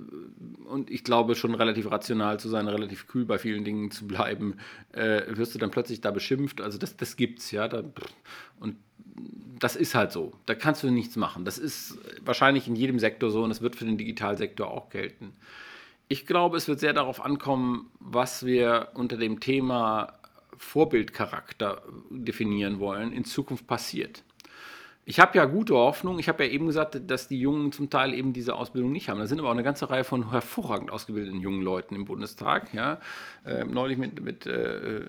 und 0.66 0.90
ich 0.90 1.04
glaube 1.04 1.36
schon 1.36 1.54
relativ 1.54 1.92
rational 1.92 2.40
zu 2.40 2.48
sein, 2.48 2.68
relativ 2.68 3.08
kühl 3.08 3.26
bei 3.26 3.38
vielen 3.38 3.66
Dingen 3.66 3.92
zu 3.92 4.08
bleiben, 4.08 4.56
äh, 4.94 5.24
wirst 5.36 5.54
du 5.54 5.60
dann 5.60 5.72
plötzlich 5.72 6.02
da 6.02 6.12
beschimpft. 6.12 6.62
Also 6.62 6.78
das, 6.78 6.96
das 6.96 7.16
es, 7.20 7.52
ja. 7.52 7.68
Da, 7.68 7.84
und 8.60 8.78
das 9.60 9.76
ist 9.76 9.96
halt 9.96 10.12
so. 10.12 10.34
Da 10.46 10.56
kannst 10.56 10.84
du 10.84 10.92
nichts 10.92 11.16
machen. 11.16 11.44
Das 11.44 11.58
ist 11.58 11.98
wahrscheinlich 12.24 12.68
in 12.68 12.76
jedem 12.76 13.00
Sektor 13.00 13.32
so 13.32 13.44
und 13.44 13.50
das 13.50 13.62
wird 13.62 13.76
für 13.76 13.86
den 13.86 13.98
Digitalsektor 13.98 14.70
auch 14.70 14.90
gelten. 14.90 15.34
Ich 16.08 16.26
glaube, 16.26 16.58
es 16.58 16.68
wird 16.68 16.80
sehr 16.80 16.94
darauf 16.94 17.24
ankommen, 17.24 17.90
was 18.00 18.46
wir 18.46 18.90
unter 18.94 19.18
dem 19.18 19.40
Thema 19.40 20.14
Vorbildcharakter 20.58 21.82
definieren 22.10 22.80
wollen, 22.80 23.12
in 23.12 23.26
Zukunft 23.26 23.68
passiert. 23.68 24.24
Ich 25.08 25.20
habe 25.20 25.38
ja 25.38 25.46
gute 25.46 25.76
Hoffnung. 25.76 26.18
Ich 26.18 26.28
habe 26.28 26.46
ja 26.46 26.52
eben 26.52 26.66
gesagt, 26.66 27.00
dass 27.08 27.28
die 27.28 27.40
Jungen 27.40 27.72
zum 27.72 27.92
Teil 27.92 28.12
eben 28.16 28.34
diese 28.34 28.56
Ausbildung 28.56 28.92
nicht 28.92 29.08
haben. 29.08 29.20
Da 29.20 29.28
sind 29.28 29.38
aber 29.38 29.50
auch 29.50 29.54
eine 29.54 29.62
ganze 29.62 29.88
Reihe 29.92 30.04
von 30.04 30.32
hervorragend 30.32 30.92
ausgebildeten 30.92 31.42
jungen 31.42 31.62
Leuten 31.62 31.94
im 31.94 32.06
Bundestag. 32.06 32.74
Ja. 32.74 33.00
Äh, 33.46 33.66
neulich 33.66 34.00
mit, 34.00 34.20
mit 34.24 34.48
äh, 34.48 35.02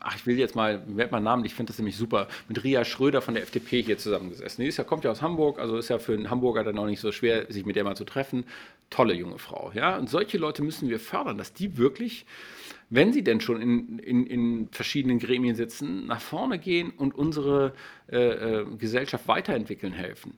ach, 0.00 0.16
ich 0.16 0.26
will 0.26 0.38
jetzt 0.38 0.56
mal, 0.56 0.82
werde 0.86 1.12
mal 1.12 1.20
Namen, 1.20 1.44
ich 1.44 1.54
finde 1.54 1.72
das 1.72 1.78
nämlich 1.78 1.98
super, 1.98 2.26
mit 2.48 2.64
Ria 2.64 2.86
Schröder 2.86 3.20
von 3.20 3.34
der 3.34 3.42
FDP 3.42 3.82
hier 3.82 3.98
zusammengesessen. 3.98 4.62
Die 4.62 4.68
ist 4.68 4.78
ja, 4.78 4.84
kommt 4.84 5.04
ja 5.04 5.10
aus 5.10 5.20
Hamburg, 5.20 5.58
also 5.58 5.76
ist 5.76 5.90
ja 5.90 5.98
für 5.98 6.14
einen 6.14 6.30
Hamburger 6.30 6.64
dann 6.64 6.78
auch 6.78 6.86
nicht 6.86 7.00
so 7.00 7.12
schwer, 7.12 7.52
sich 7.52 7.66
mit 7.66 7.76
der 7.76 7.84
mal 7.84 7.96
zu 7.96 8.06
treffen. 8.06 8.44
Tolle 8.88 9.12
junge 9.12 9.38
Frau. 9.38 9.72
Ja. 9.74 9.98
Und 9.98 10.08
solche 10.08 10.38
Leute 10.38 10.62
müssen 10.62 10.88
wir 10.88 11.00
fördern, 11.00 11.36
dass 11.36 11.52
die 11.52 11.76
wirklich 11.76 12.24
wenn 12.90 13.12
sie 13.12 13.22
denn 13.22 13.40
schon 13.40 13.60
in, 13.60 13.98
in, 13.98 14.26
in 14.26 14.68
verschiedenen 14.70 15.18
Gremien 15.18 15.54
sitzen, 15.54 16.06
nach 16.06 16.20
vorne 16.20 16.58
gehen 16.58 16.90
und 16.90 17.14
unsere 17.14 17.74
äh, 18.10 18.16
äh, 18.18 18.66
Gesellschaft 18.76 19.28
weiterentwickeln 19.28 19.92
helfen. 19.92 20.34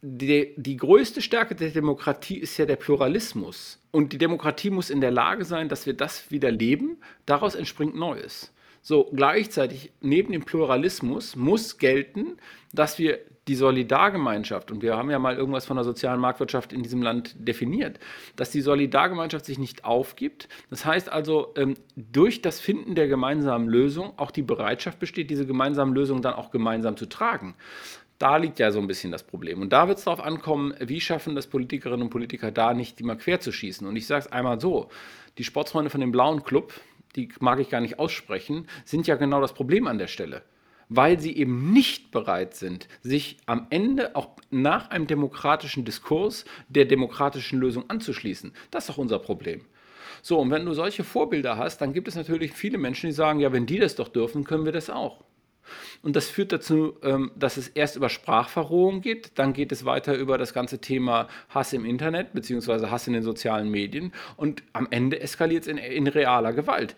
Die, 0.00 0.54
die 0.56 0.76
größte 0.76 1.22
Stärke 1.22 1.54
der 1.54 1.70
Demokratie 1.70 2.38
ist 2.38 2.56
ja 2.58 2.66
der 2.66 2.76
Pluralismus. 2.76 3.80
Und 3.92 4.12
die 4.12 4.18
Demokratie 4.18 4.70
muss 4.70 4.90
in 4.90 5.00
der 5.00 5.12
Lage 5.12 5.44
sein, 5.44 5.68
dass 5.68 5.86
wir 5.86 5.94
das 5.94 6.30
wieder 6.30 6.50
leben. 6.50 6.96
Daraus 7.24 7.54
entspringt 7.54 7.94
Neues. 7.94 8.52
So, 8.80 9.08
gleichzeitig 9.12 9.92
neben 10.00 10.32
dem 10.32 10.42
Pluralismus 10.42 11.36
muss 11.36 11.78
gelten, 11.78 12.36
dass 12.72 12.98
wir 12.98 13.20
die 13.48 13.56
Solidargemeinschaft, 13.56 14.70
und 14.70 14.82
wir 14.82 14.96
haben 14.96 15.10
ja 15.10 15.18
mal 15.18 15.36
irgendwas 15.36 15.66
von 15.66 15.76
der 15.76 15.84
sozialen 15.84 16.20
Marktwirtschaft 16.20 16.72
in 16.72 16.82
diesem 16.82 17.02
Land 17.02 17.34
definiert, 17.36 17.98
dass 18.36 18.50
die 18.50 18.60
Solidargemeinschaft 18.60 19.44
sich 19.44 19.58
nicht 19.58 19.84
aufgibt. 19.84 20.48
Das 20.70 20.84
heißt 20.84 21.10
also, 21.10 21.52
ähm, 21.56 21.74
durch 21.96 22.40
das 22.40 22.60
Finden 22.60 22.94
der 22.94 23.08
gemeinsamen 23.08 23.68
Lösung 23.68 24.12
auch 24.16 24.30
die 24.30 24.42
Bereitschaft 24.42 25.00
besteht, 25.00 25.28
diese 25.28 25.46
gemeinsamen 25.46 25.92
Lösungen 25.92 26.22
dann 26.22 26.34
auch 26.34 26.52
gemeinsam 26.52 26.96
zu 26.96 27.06
tragen. 27.06 27.56
Da 28.18 28.36
liegt 28.36 28.60
ja 28.60 28.70
so 28.70 28.78
ein 28.78 28.86
bisschen 28.86 29.10
das 29.10 29.24
Problem. 29.24 29.60
Und 29.60 29.72
da 29.72 29.88
wird 29.88 29.98
es 29.98 30.04
darauf 30.04 30.22
ankommen, 30.24 30.72
wie 30.78 31.00
schaffen 31.00 31.34
das 31.34 31.48
Politikerinnen 31.48 32.02
und 32.02 32.10
Politiker 32.10 32.52
da 32.52 32.72
nicht 32.74 33.00
immer 33.00 33.16
quer 33.16 33.40
zu 33.40 33.50
schießen. 33.50 33.84
Und 33.84 33.96
ich 33.96 34.06
sage 34.06 34.26
es 34.26 34.32
einmal 34.32 34.60
so, 34.60 34.88
die 35.38 35.44
Sportsfreunde 35.44 35.90
von 35.90 36.00
dem 36.00 36.12
Blauen 36.12 36.44
Club, 36.44 36.72
die 37.16 37.28
mag 37.40 37.58
ich 37.58 37.70
gar 37.70 37.80
nicht 37.80 37.98
aussprechen, 37.98 38.68
sind 38.84 39.08
ja 39.08 39.16
genau 39.16 39.40
das 39.40 39.52
Problem 39.52 39.88
an 39.88 39.98
der 39.98 40.06
Stelle 40.06 40.42
weil 40.94 41.18
sie 41.18 41.36
eben 41.36 41.72
nicht 41.72 42.10
bereit 42.10 42.54
sind, 42.54 42.86
sich 43.00 43.38
am 43.46 43.66
Ende 43.70 44.14
auch 44.14 44.36
nach 44.50 44.90
einem 44.90 45.06
demokratischen 45.06 45.84
Diskurs 45.84 46.44
der 46.68 46.84
demokratischen 46.84 47.58
Lösung 47.58 47.88
anzuschließen. 47.88 48.52
Das 48.70 48.84
ist 48.84 48.90
doch 48.90 48.98
unser 48.98 49.18
Problem. 49.18 49.62
So, 50.20 50.38
und 50.38 50.50
wenn 50.50 50.66
du 50.66 50.74
solche 50.74 51.02
Vorbilder 51.02 51.56
hast, 51.56 51.78
dann 51.78 51.92
gibt 51.92 52.08
es 52.08 52.14
natürlich 52.14 52.52
viele 52.52 52.78
Menschen, 52.78 53.06
die 53.06 53.14
sagen, 53.14 53.40
ja, 53.40 53.52
wenn 53.52 53.66
die 53.66 53.78
das 53.78 53.96
doch 53.96 54.08
dürfen, 54.08 54.44
können 54.44 54.64
wir 54.64 54.72
das 54.72 54.90
auch. 54.90 55.24
Und 56.02 56.16
das 56.16 56.28
führt 56.28 56.52
dazu, 56.52 56.98
ähm, 57.02 57.30
dass 57.36 57.56
es 57.56 57.68
erst 57.68 57.96
über 57.96 58.08
Sprachverrohung 58.08 59.00
geht, 59.00 59.38
dann 59.38 59.52
geht 59.52 59.72
es 59.72 59.84
weiter 59.84 60.14
über 60.14 60.36
das 60.36 60.52
ganze 60.52 60.80
Thema 60.80 61.28
Hass 61.48 61.72
im 61.72 61.84
Internet 61.84 62.34
beziehungsweise 62.34 62.90
Hass 62.90 63.06
in 63.06 63.14
den 63.14 63.22
sozialen 63.22 63.70
Medien 63.70 64.12
und 64.36 64.62
am 64.72 64.88
Ende 64.90 65.20
eskaliert 65.20 65.62
es 65.62 65.68
in, 65.68 65.78
in 65.78 66.08
realer 66.08 66.52
Gewalt 66.52 66.96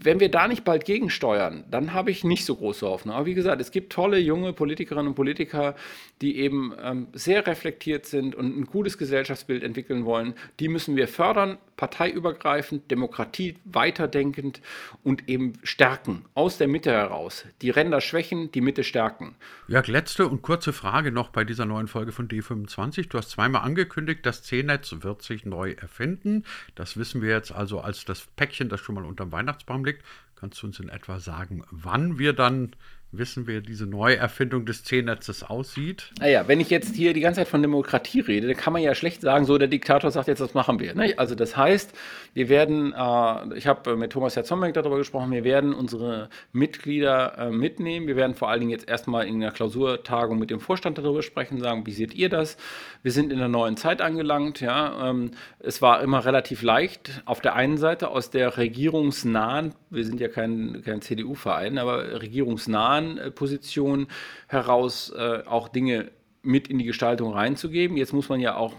wenn 0.00 0.20
wir 0.20 0.30
da 0.30 0.48
nicht 0.48 0.64
bald 0.64 0.84
gegensteuern, 0.84 1.64
dann 1.70 1.92
habe 1.92 2.10
ich 2.10 2.24
nicht 2.24 2.44
so 2.44 2.56
große 2.56 2.86
Hoffnung. 2.86 3.14
Aber 3.14 3.26
wie 3.26 3.34
gesagt, 3.34 3.60
es 3.60 3.70
gibt 3.70 3.92
tolle 3.92 4.18
junge 4.18 4.52
Politikerinnen 4.52 5.08
und 5.08 5.14
Politiker, 5.14 5.74
die 6.20 6.38
eben 6.38 6.72
ähm, 6.82 7.08
sehr 7.12 7.46
reflektiert 7.46 8.06
sind 8.06 8.34
und 8.34 8.56
ein 8.56 8.64
gutes 8.64 8.98
Gesellschaftsbild 8.98 9.62
entwickeln 9.62 10.04
wollen. 10.04 10.34
Die 10.60 10.68
müssen 10.68 10.96
wir 10.96 11.08
fördern, 11.08 11.58
parteiübergreifend, 11.76 12.90
Demokratie 12.90 13.56
weiterdenkend 13.64 14.60
und 15.02 15.28
eben 15.28 15.54
stärken, 15.62 16.24
aus 16.34 16.58
der 16.58 16.68
Mitte 16.68 16.90
heraus. 16.90 17.44
Die 17.62 17.70
Ränder 17.70 18.00
schwächen, 18.00 18.50
die 18.52 18.60
Mitte 18.60 18.84
stärken. 18.84 19.34
Jörg, 19.68 19.86
letzte 19.86 20.28
und 20.28 20.42
kurze 20.42 20.72
Frage 20.72 21.12
noch 21.12 21.30
bei 21.30 21.44
dieser 21.44 21.66
neuen 21.66 21.88
Folge 21.88 22.12
von 22.12 22.28
D25. 22.28 23.08
Du 23.08 23.18
hast 23.18 23.30
zweimal 23.30 23.62
angekündigt, 23.62 24.20
das 24.24 24.42
C-Netz 24.42 24.94
wird 25.00 25.22
sich 25.22 25.44
neu 25.44 25.72
erfinden. 25.72 26.44
Das 26.74 26.96
wissen 26.96 27.22
wir 27.22 27.30
jetzt 27.30 27.52
also 27.52 27.80
als 27.80 28.04
das 28.04 28.26
Päckchen, 28.36 28.68
das 28.68 28.80
schon 28.80 28.94
mal 28.94 29.04
unterm 29.04 29.32
Weihnachtsbaum 29.32 29.83
liegt. 29.84 30.04
Kannst 30.34 30.62
du 30.62 30.66
uns 30.66 30.80
in 30.80 30.88
etwa 30.88 31.20
sagen, 31.20 31.64
wann 31.70 32.18
wir 32.18 32.32
dann 32.32 32.74
wissen, 33.18 33.46
wie 33.46 33.60
diese 33.60 33.86
Neuerfindung 33.86 34.66
des 34.66 34.84
C-Netzes 34.84 35.42
aussieht. 35.42 36.10
Naja, 36.18 36.48
wenn 36.48 36.60
ich 36.60 36.70
jetzt 36.70 36.94
hier 36.94 37.12
die 37.12 37.20
ganze 37.20 37.40
Zeit 37.40 37.48
von 37.48 37.62
Demokratie 37.62 38.20
rede, 38.20 38.46
dann 38.46 38.56
kann 38.56 38.72
man 38.72 38.82
ja 38.82 38.94
schlecht 38.94 39.20
sagen, 39.22 39.44
so 39.44 39.58
der 39.58 39.68
Diktator 39.68 40.10
sagt 40.10 40.28
jetzt, 40.28 40.40
das 40.40 40.54
machen 40.54 40.80
wir. 40.80 40.94
Ne? 40.94 41.14
Also 41.16 41.34
das 41.34 41.56
heißt, 41.56 41.92
wir 42.34 42.48
werden, 42.48 42.92
äh, 42.92 43.56
ich 43.56 43.66
habe 43.66 43.96
mit 43.96 44.12
Thomas 44.12 44.36
Herzombeck 44.36 44.74
darüber 44.74 44.98
gesprochen, 44.98 45.30
wir 45.30 45.44
werden 45.44 45.74
unsere 45.74 46.28
Mitglieder 46.52 47.38
äh, 47.38 47.50
mitnehmen. 47.50 48.06
Wir 48.06 48.16
werden 48.16 48.34
vor 48.34 48.50
allen 48.50 48.60
Dingen 48.60 48.72
jetzt 48.72 48.88
erstmal 48.88 49.26
in 49.26 49.40
der 49.40 49.50
Klausurtagung 49.50 50.38
mit 50.38 50.50
dem 50.50 50.60
Vorstand 50.60 50.98
darüber 50.98 51.22
sprechen, 51.22 51.60
sagen, 51.60 51.86
wie 51.86 51.92
seht 51.92 52.14
ihr 52.14 52.28
das? 52.28 52.56
Wir 53.02 53.12
sind 53.12 53.32
in 53.32 53.38
der 53.38 53.48
neuen 53.48 53.76
Zeit 53.76 54.00
angelangt. 54.00 54.60
Ja? 54.60 55.10
Ähm, 55.10 55.32
es 55.58 55.82
war 55.82 56.02
immer 56.02 56.24
relativ 56.24 56.62
leicht, 56.62 57.22
auf 57.24 57.40
der 57.40 57.54
einen 57.54 57.76
Seite 57.76 58.08
aus 58.08 58.30
der 58.30 58.56
regierungsnahen, 58.56 59.74
wir 59.90 60.04
sind 60.04 60.20
ja 60.20 60.28
kein, 60.28 60.82
kein 60.84 61.00
CDU-Verein, 61.00 61.78
aber 61.78 62.20
regierungsnahen 62.20 63.03
Position 63.34 64.08
heraus 64.48 65.10
äh, 65.10 65.42
auch 65.46 65.68
Dinge 65.68 66.10
mit 66.42 66.68
in 66.68 66.78
die 66.78 66.84
Gestaltung 66.84 67.32
reinzugeben. 67.32 67.96
Jetzt 67.96 68.12
muss 68.12 68.28
man 68.28 68.40
ja 68.40 68.56
auch 68.56 68.74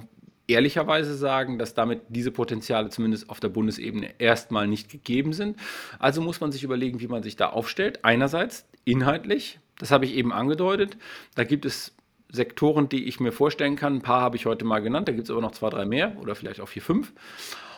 ehrlicherweise 0.47 1.15
sagen, 1.15 1.57
dass 1.57 1.73
damit 1.73 2.01
diese 2.09 2.31
Potenziale 2.31 2.89
zumindest 2.89 3.29
auf 3.29 3.39
der 3.39 3.49
Bundesebene 3.49 4.13
erstmal 4.19 4.67
nicht 4.67 4.89
gegeben 4.89 5.33
sind. 5.33 5.57
Also 5.99 6.21
muss 6.21 6.39
man 6.39 6.51
sich 6.51 6.63
überlegen, 6.63 6.99
wie 6.99 7.07
man 7.07 7.23
sich 7.23 7.35
da 7.35 7.49
aufstellt. 7.49 8.05
Einerseits 8.05 8.67
inhaltlich, 8.83 9.59
das 9.79 9.91
habe 9.91 10.05
ich 10.05 10.13
eben 10.13 10.31
angedeutet, 10.31 10.97
da 11.35 11.43
gibt 11.43 11.65
es 11.65 11.95
Sektoren, 12.31 12.89
die 12.89 13.05
ich 13.05 13.19
mir 13.19 13.31
vorstellen 13.31 13.75
kann. 13.75 13.95
Ein 13.95 14.01
paar 14.01 14.21
habe 14.21 14.35
ich 14.35 14.45
heute 14.45 14.65
mal 14.65 14.79
genannt, 14.79 15.07
da 15.07 15.13
gibt 15.13 15.25
es 15.25 15.31
aber 15.31 15.41
noch 15.41 15.51
zwei, 15.51 15.69
drei 15.69 15.85
mehr 15.85 16.15
oder 16.19 16.35
vielleicht 16.35 16.59
auch 16.59 16.67
vier, 16.67 16.81
fünf. 16.81 17.13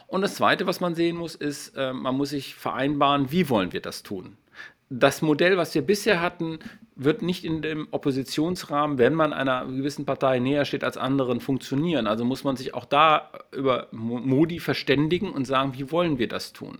Und 0.07 0.21
das 0.21 0.35
Zweite, 0.35 0.65
was 0.67 0.79
man 0.79 0.95
sehen 0.95 1.17
muss, 1.17 1.35
ist, 1.35 1.75
äh, 1.75 1.93
man 1.93 2.15
muss 2.15 2.29
sich 2.29 2.55
vereinbaren, 2.55 3.31
wie 3.31 3.49
wollen 3.49 3.73
wir 3.73 3.81
das 3.81 4.03
tun 4.03 4.37
das 4.89 5.21
Modell, 5.21 5.57
was 5.57 5.73
wir 5.75 5.81
bisher 5.81 6.21
hatten, 6.21 6.59
wird 6.97 7.21
nicht 7.21 7.45
in 7.45 7.61
dem 7.61 7.87
Oppositionsrahmen, 7.91 8.97
wenn 8.97 9.13
man 9.13 9.31
einer 9.31 9.65
gewissen 9.65 10.05
Partei 10.05 10.39
näher 10.39 10.65
steht 10.65 10.83
als 10.83 10.97
anderen, 10.97 11.39
funktionieren. 11.39 12.07
Also 12.07 12.25
muss 12.25 12.43
man 12.43 12.57
sich 12.57 12.73
auch 12.73 12.85
da 12.85 13.29
über 13.51 13.87
Modi 13.91 14.59
verständigen 14.59 15.31
und 15.31 15.45
sagen, 15.45 15.73
wie 15.75 15.91
wollen 15.91 16.17
wir 16.17 16.27
das 16.27 16.53
tun? 16.53 16.79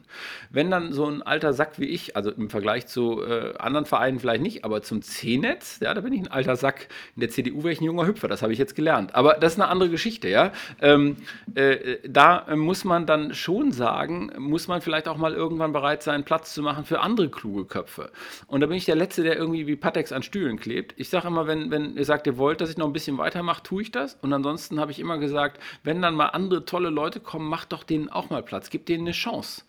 Wenn 0.49 0.71
dann 0.71 0.91
so 0.91 1.05
ein 1.05 1.21
alter 1.21 1.53
Sack 1.53 1.79
wie 1.79 1.85
ich, 1.85 2.15
also 2.15 2.31
im 2.31 2.49
Vergleich 2.49 2.87
zu 2.87 3.21
äh, 3.21 3.53
anderen 3.59 3.85
Vereinen 3.85 4.19
vielleicht 4.19 4.41
nicht, 4.41 4.65
aber 4.65 4.81
zum 4.81 5.03
C-Netz, 5.03 5.79
ja, 5.81 5.93
da 5.93 6.01
bin 6.01 6.13
ich 6.13 6.21
ein 6.21 6.31
alter 6.31 6.55
Sack. 6.55 6.87
In 7.15 7.19
der 7.21 7.29
CDU 7.29 7.59
wäre 7.59 7.73
ich 7.73 7.81
ein 7.81 7.85
junger 7.85 8.07
Hüpfer, 8.07 8.27
das 8.27 8.41
habe 8.41 8.51
ich 8.53 8.59
jetzt 8.59 8.75
gelernt. 8.75 9.13
Aber 9.13 9.35
das 9.35 9.53
ist 9.53 9.59
eine 9.59 9.69
andere 9.69 9.89
Geschichte, 9.89 10.29
ja. 10.29 10.51
Ähm, 10.81 11.17
äh, 11.53 11.97
da 12.07 12.47
muss 12.55 12.83
man 12.83 13.05
dann 13.05 13.35
schon 13.35 13.71
sagen, 13.71 14.31
muss 14.39 14.67
man 14.67 14.81
vielleicht 14.81 15.07
auch 15.07 15.17
mal 15.17 15.33
irgendwann 15.33 15.73
bereit 15.73 16.01
sein, 16.01 16.23
Platz 16.23 16.55
zu 16.55 16.63
machen 16.63 16.85
für 16.85 17.01
andere 17.01 17.29
kluge 17.29 17.65
Köpfe. 17.65 18.11
Und 18.47 18.61
da 18.61 18.67
bin 18.67 18.77
ich 18.77 18.85
der 18.85 18.95
Letzte, 18.95 19.21
der 19.21 19.37
irgendwie 19.37 19.67
wie 19.67 19.75
Patek 19.75 20.06
Latex 20.07 20.11
an 20.11 20.23
Stühlen 20.23 20.59
klebt. 20.59 20.93
Ich 20.97 21.09
sage 21.09 21.27
immer, 21.27 21.47
wenn, 21.47 21.71
wenn 21.71 21.95
ihr 21.97 22.05
sagt, 22.05 22.27
ihr 22.27 22.37
wollt, 22.37 22.61
dass 22.61 22.69
ich 22.69 22.77
noch 22.77 22.87
ein 22.87 22.93
bisschen 22.93 23.17
weitermache, 23.17 23.63
tue 23.63 23.81
ich 23.81 23.91
das. 23.91 24.17
Und 24.21 24.33
ansonsten 24.33 24.79
habe 24.79 24.91
ich 24.91 24.99
immer 24.99 25.17
gesagt, 25.17 25.61
wenn 25.83 26.01
dann 26.01 26.15
mal 26.15 26.27
andere 26.27 26.65
tolle 26.65 26.89
Leute 26.89 27.19
kommen, 27.19 27.49
macht 27.49 27.71
doch 27.71 27.83
denen 27.83 28.09
auch 28.09 28.29
mal 28.29 28.43
Platz, 28.43 28.69
gib 28.69 28.85
denen 28.85 29.05
eine 29.05 29.11
Chance. 29.11 29.63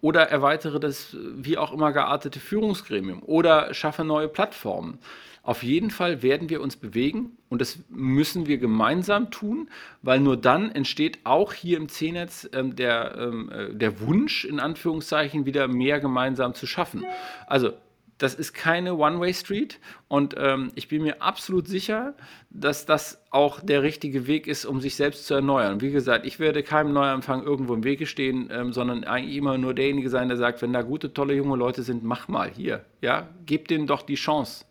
Oder 0.00 0.28
erweitere 0.28 0.80
das 0.80 1.16
wie 1.20 1.58
auch 1.58 1.72
immer 1.72 1.92
geartete 1.92 2.40
Führungsgremium 2.40 3.22
oder 3.22 3.72
schaffe 3.74 4.04
neue 4.04 4.28
Plattformen. 4.28 4.98
Auf 5.42 5.62
jeden 5.62 5.90
Fall 5.90 6.22
werden 6.22 6.50
wir 6.50 6.60
uns 6.60 6.76
bewegen 6.76 7.38
und 7.48 7.62
das 7.62 7.78
müssen 7.88 8.46
wir 8.46 8.58
gemeinsam 8.58 9.30
tun, 9.30 9.70
weil 10.02 10.20
nur 10.20 10.36
dann 10.36 10.70
entsteht 10.70 11.20
auch 11.24 11.54
hier 11.54 11.78
im 11.78 11.88
C-Netz 11.88 12.50
ähm, 12.52 12.76
der, 12.76 13.16
ähm, 13.16 13.50
äh, 13.50 13.74
der 13.74 14.00
Wunsch, 14.00 14.44
in 14.44 14.60
Anführungszeichen, 14.60 15.46
wieder 15.46 15.66
mehr 15.66 16.00
gemeinsam 16.00 16.52
zu 16.52 16.66
schaffen. 16.66 17.02
Also 17.46 17.72
das 18.18 18.34
ist 18.34 18.52
keine 18.52 18.96
One-Way-Street 18.96 19.78
und 20.08 20.34
ähm, 20.36 20.72
ich 20.74 20.88
bin 20.88 21.02
mir 21.02 21.22
absolut 21.22 21.68
sicher, 21.68 22.14
dass 22.50 22.84
das 22.84 23.22
auch 23.30 23.60
der 23.60 23.82
richtige 23.82 24.26
Weg 24.26 24.48
ist, 24.48 24.64
um 24.64 24.80
sich 24.80 24.96
selbst 24.96 25.26
zu 25.26 25.34
erneuern. 25.34 25.80
Wie 25.80 25.92
gesagt, 25.92 26.26
ich 26.26 26.40
werde 26.40 26.64
keinem 26.64 26.92
Neuanfang 26.92 27.44
irgendwo 27.44 27.74
im 27.74 27.84
Wege 27.84 28.06
stehen, 28.06 28.48
ähm, 28.52 28.72
sondern 28.72 29.04
eigentlich 29.04 29.36
immer 29.36 29.56
nur 29.56 29.72
derjenige 29.72 30.10
sein, 30.10 30.28
der 30.28 30.36
sagt, 30.36 30.60
wenn 30.62 30.72
da 30.72 30.82
gute, 30.82 31.14
tolle 31.14 31.34
junge 31.34 31.56
Leute 31.56 31.84
sind, 31.84 32.02
mach 32.02 32.26
mal 32.26 32.50
hier, 32.50 32.84
ja, 33.00 33.28
gib 33.46 33.68
denen 33.68 33.86
doch 33.86 34.02
die 34.02 34.16
Chance. 34.16 34.64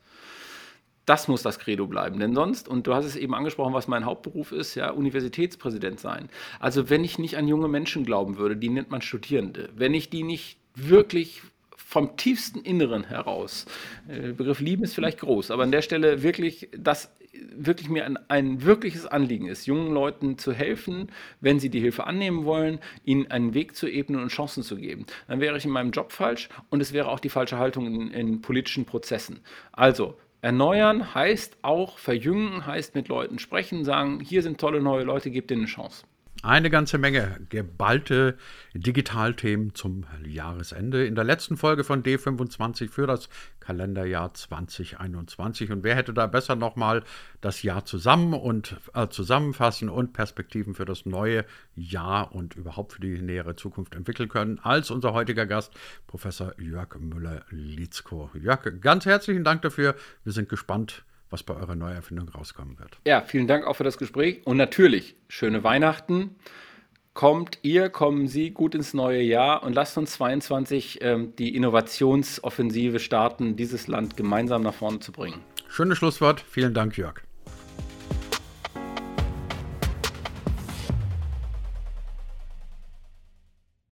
Das 1.06 1.30
muss 1.30 1.42
das 1.42 1.58
Credo 1.58 1.88
bleiben, 1.88 2.20
denn 2.20 2.36
sonst, 2.36 2.68
und 2.68 2.86
du 2.86 2.94
hast 2.94 3.06
es 3.06 3.16
eben 3.16 3.34
angesprochen, 3.34 3.74
was 3.74 3.88
mein 3.88 4.04
Hauptberuf 4.04 4.52
ist, 4.52 4.76
ja, 4.76 4.92
Universitätspräsident 4.92 6.02
sein. 6.02 6.28
Also 6.60 6.90
wenn 6.90 7.06
ich 7.06 7.18
nicht 7.18 7.38
an 7.38 7.48
junge 7.48 7.70
Menschen 7.70 8.04
glauben 8.04 8.38
würde, 8.38 8.58
die 8.58 8.68
nennt 8.68 8.92
man 8.92 9.02
Studierende, 9.02 9.70
wenn 9.74 9.94
ich 9.94 10.10
die 10.10 10.24
nicht 10.24 10.58
wirklich 10.76 11.44
vom 11.88 12.18
tiefsten 12.18 12.60
Inneren 12.60 13.06
heraus. 13.06 13.66
Der 14.10 14.26
äh, 14.26 14.34
Begriff 14.34 14.60
Lieben 14.60 14.84
ist 14.84 14.94
vielleicht 14.94 15.22
groß, 15.22 15.52
aber 15.52 15.64
an 15.64 15.72
der 15.72 15.82
Stelle 15.82 16.22
wirklich, 16.22 16.68
dass 16.78 17.16
wirklich 17.56 17.88
mir 17.88 18.04
ein, 18.04 18.20
ein 18.28 18.64
wirkliches 18.64 19.06
Anliegen 19.06 19.48
ist, 19.48 19.68
jungen 19.68 19.94
Leuten 19.94 20.38
zu 20.38 20.52
helfen, 20.52 21.08
wenn 21.40 21.62
sie 21.62 21.70
die 21.70 21.80
Hilfe 21.80 22.06
annehmen 22.06 22.44
wollen, 22.44 22.80
ihnen 23.06 23.32
einen 23.32 23.54
Weg 23.54 23.74
zu 23.78 23.88
ebnen 23.88 24.22
und 24.22 24.34
Chancen 24.34 24.64
zu 24.64 24.76
geben. 24.76 25.06
Dann 25.30 25.40
wäre 25.40 25.56
ich 25.56 25.64
in 25.64 25.72
meinem 25.72 25.92
Job 25.92 26.12
falsch 26.12 26.50
und 26.70 26.82
es 26.82 26.92
wäre 26.92 27.08
auch 27.08 27.22
die 27.22 27.30
falsche 27.30 27.58
Haltung 27.58 27.86
in, 27.88 28.12
in 28.12 28.42
politischen 28.42 28.84
Prozessen. 28.84 29.40
Also, 29.72 30.18
Erneuern 30.42 31.16
heißt 31.16 31.60
auch 31.62 32.00
verjüngen, 32.00 32.66
heißt 32.66 32.96
mit 32.96 33.08
Leuten 33.08 33.40
sprechen, 33.40 33.86
sagen, 33.86 34.20
hier 34.20 34.44
sind 34.44 34.60
tolle 34.60 34.82
neue 34.82 35.06
Leute, 35.06 35.32
gebt 35.32 35.52
denen 35.52 35.62
eine 35.62 35.70
Chance. 35.70 36.04
Eine 36.44 36.70
ganze 36.70 37.00
Menge 37.00 37.40
geballte 37.50 38.38
Digitalthemen 38.74 39.74
zum 39.74 40.06
Jahresende. 40.24 41.06
In 41.06 41.16
der 41.16 41.24
letzten 41.24 41.58
Folge 41.58 41.84
von 41.84 42.04
D25 42.04 42.90
für 42.90 43.08
das 43.08 43.28
Kalenderjahr 43.60 44.34
2021. 44.34 45.72
Und 45.72 45.84
wer 45.84 45.96
hätte 45.96 46.14
da 46.14 46.28
besser 46.28 46.56
nochmal 46.56 47.04
das 47.42 47.64
Jahr 47.64 47.86
zusammen 47.86 48.34
und 48.34 48.78
äh, 48.94 49.08
zusammenfassen 49.08 49.90
und 49.90 50.14
Perspektiven 50.14 50.76
für 50.76 50.86
das 50.86 51.08
neue 51.08 51.44
Jahr 51.76 52.34
und 52.36 52.56
überhaupt 52.56 52.94
für 52.94 53.02
die 53.02 53.20
nähere 53.20 53.56
Zukunft 53.56 53.96
entwickeln 53.96 54.30
können, 54.30 54.60
als 54.60 54.92
unser 54.92 55.14
heutiger 55.14 55.48
Gast, 55.48 55.74
Professor 56.06 56.54
Jörg 56.62 57.00
Müller-Litzko. 57.00 58.30
Jörg, 58.36 58.80
ganz 58.80 59.06
herzlichen 59.06 59.44
Dank 59.44 59.64
dafür. 59.64 59.96
Wir 60.24 60.34
sind 60.34 60.50
gespannt, 60.50 61.04
was 61.30 61.44
bei 61.44 61.56
eurer 61.56 61.76
Neuerfindung 61.76 62.30
rauskommen 62.30 62.80
wird. 62.80 63.00
Ja, 63.06 63.22
vielen 63.22 63.48
Dank 63.48 63.66
auch 63.66 63.76
für 63.76 63.84
das 63.84 63.98
Gespräch 63.98 64.42
und 64.46 64.58
natürlich 64.58 65.16
schöne 65.30 65.64
Weihnachten. 65.64 66.36
Kommt 67.14 67.58
ihr, 67.64 67.90
kommen 67.90 68.28
Sie 68.28 68.52
gut 68.52 68.76
ins 68.76 68.94
neue 68.94 69.22
Jahr 69.22 69.64
und 69.64 69.74
lasst 69.74 69.98
uns 69.98 70.12
22 70.14 71.00
ähm, 71.02 71.34
die 71.38 71.56
Innovationsoffensive 71.56 73.00
starten, 73.00 73.56
dieses 73.56 73.88
Land 73.88 74.18
gemeinsam 74.18 74.62
nach 74.62 74.76
vorne 74.76 75.00
zu 75.00 75.12
bringen. 75.12 75.42
Schönes 75.68 75.98
Schlusswort. 75.98 76.42
Vielen 76.42 76.76
Dank, 76.76 76.96
Jörg. 76.96 77.27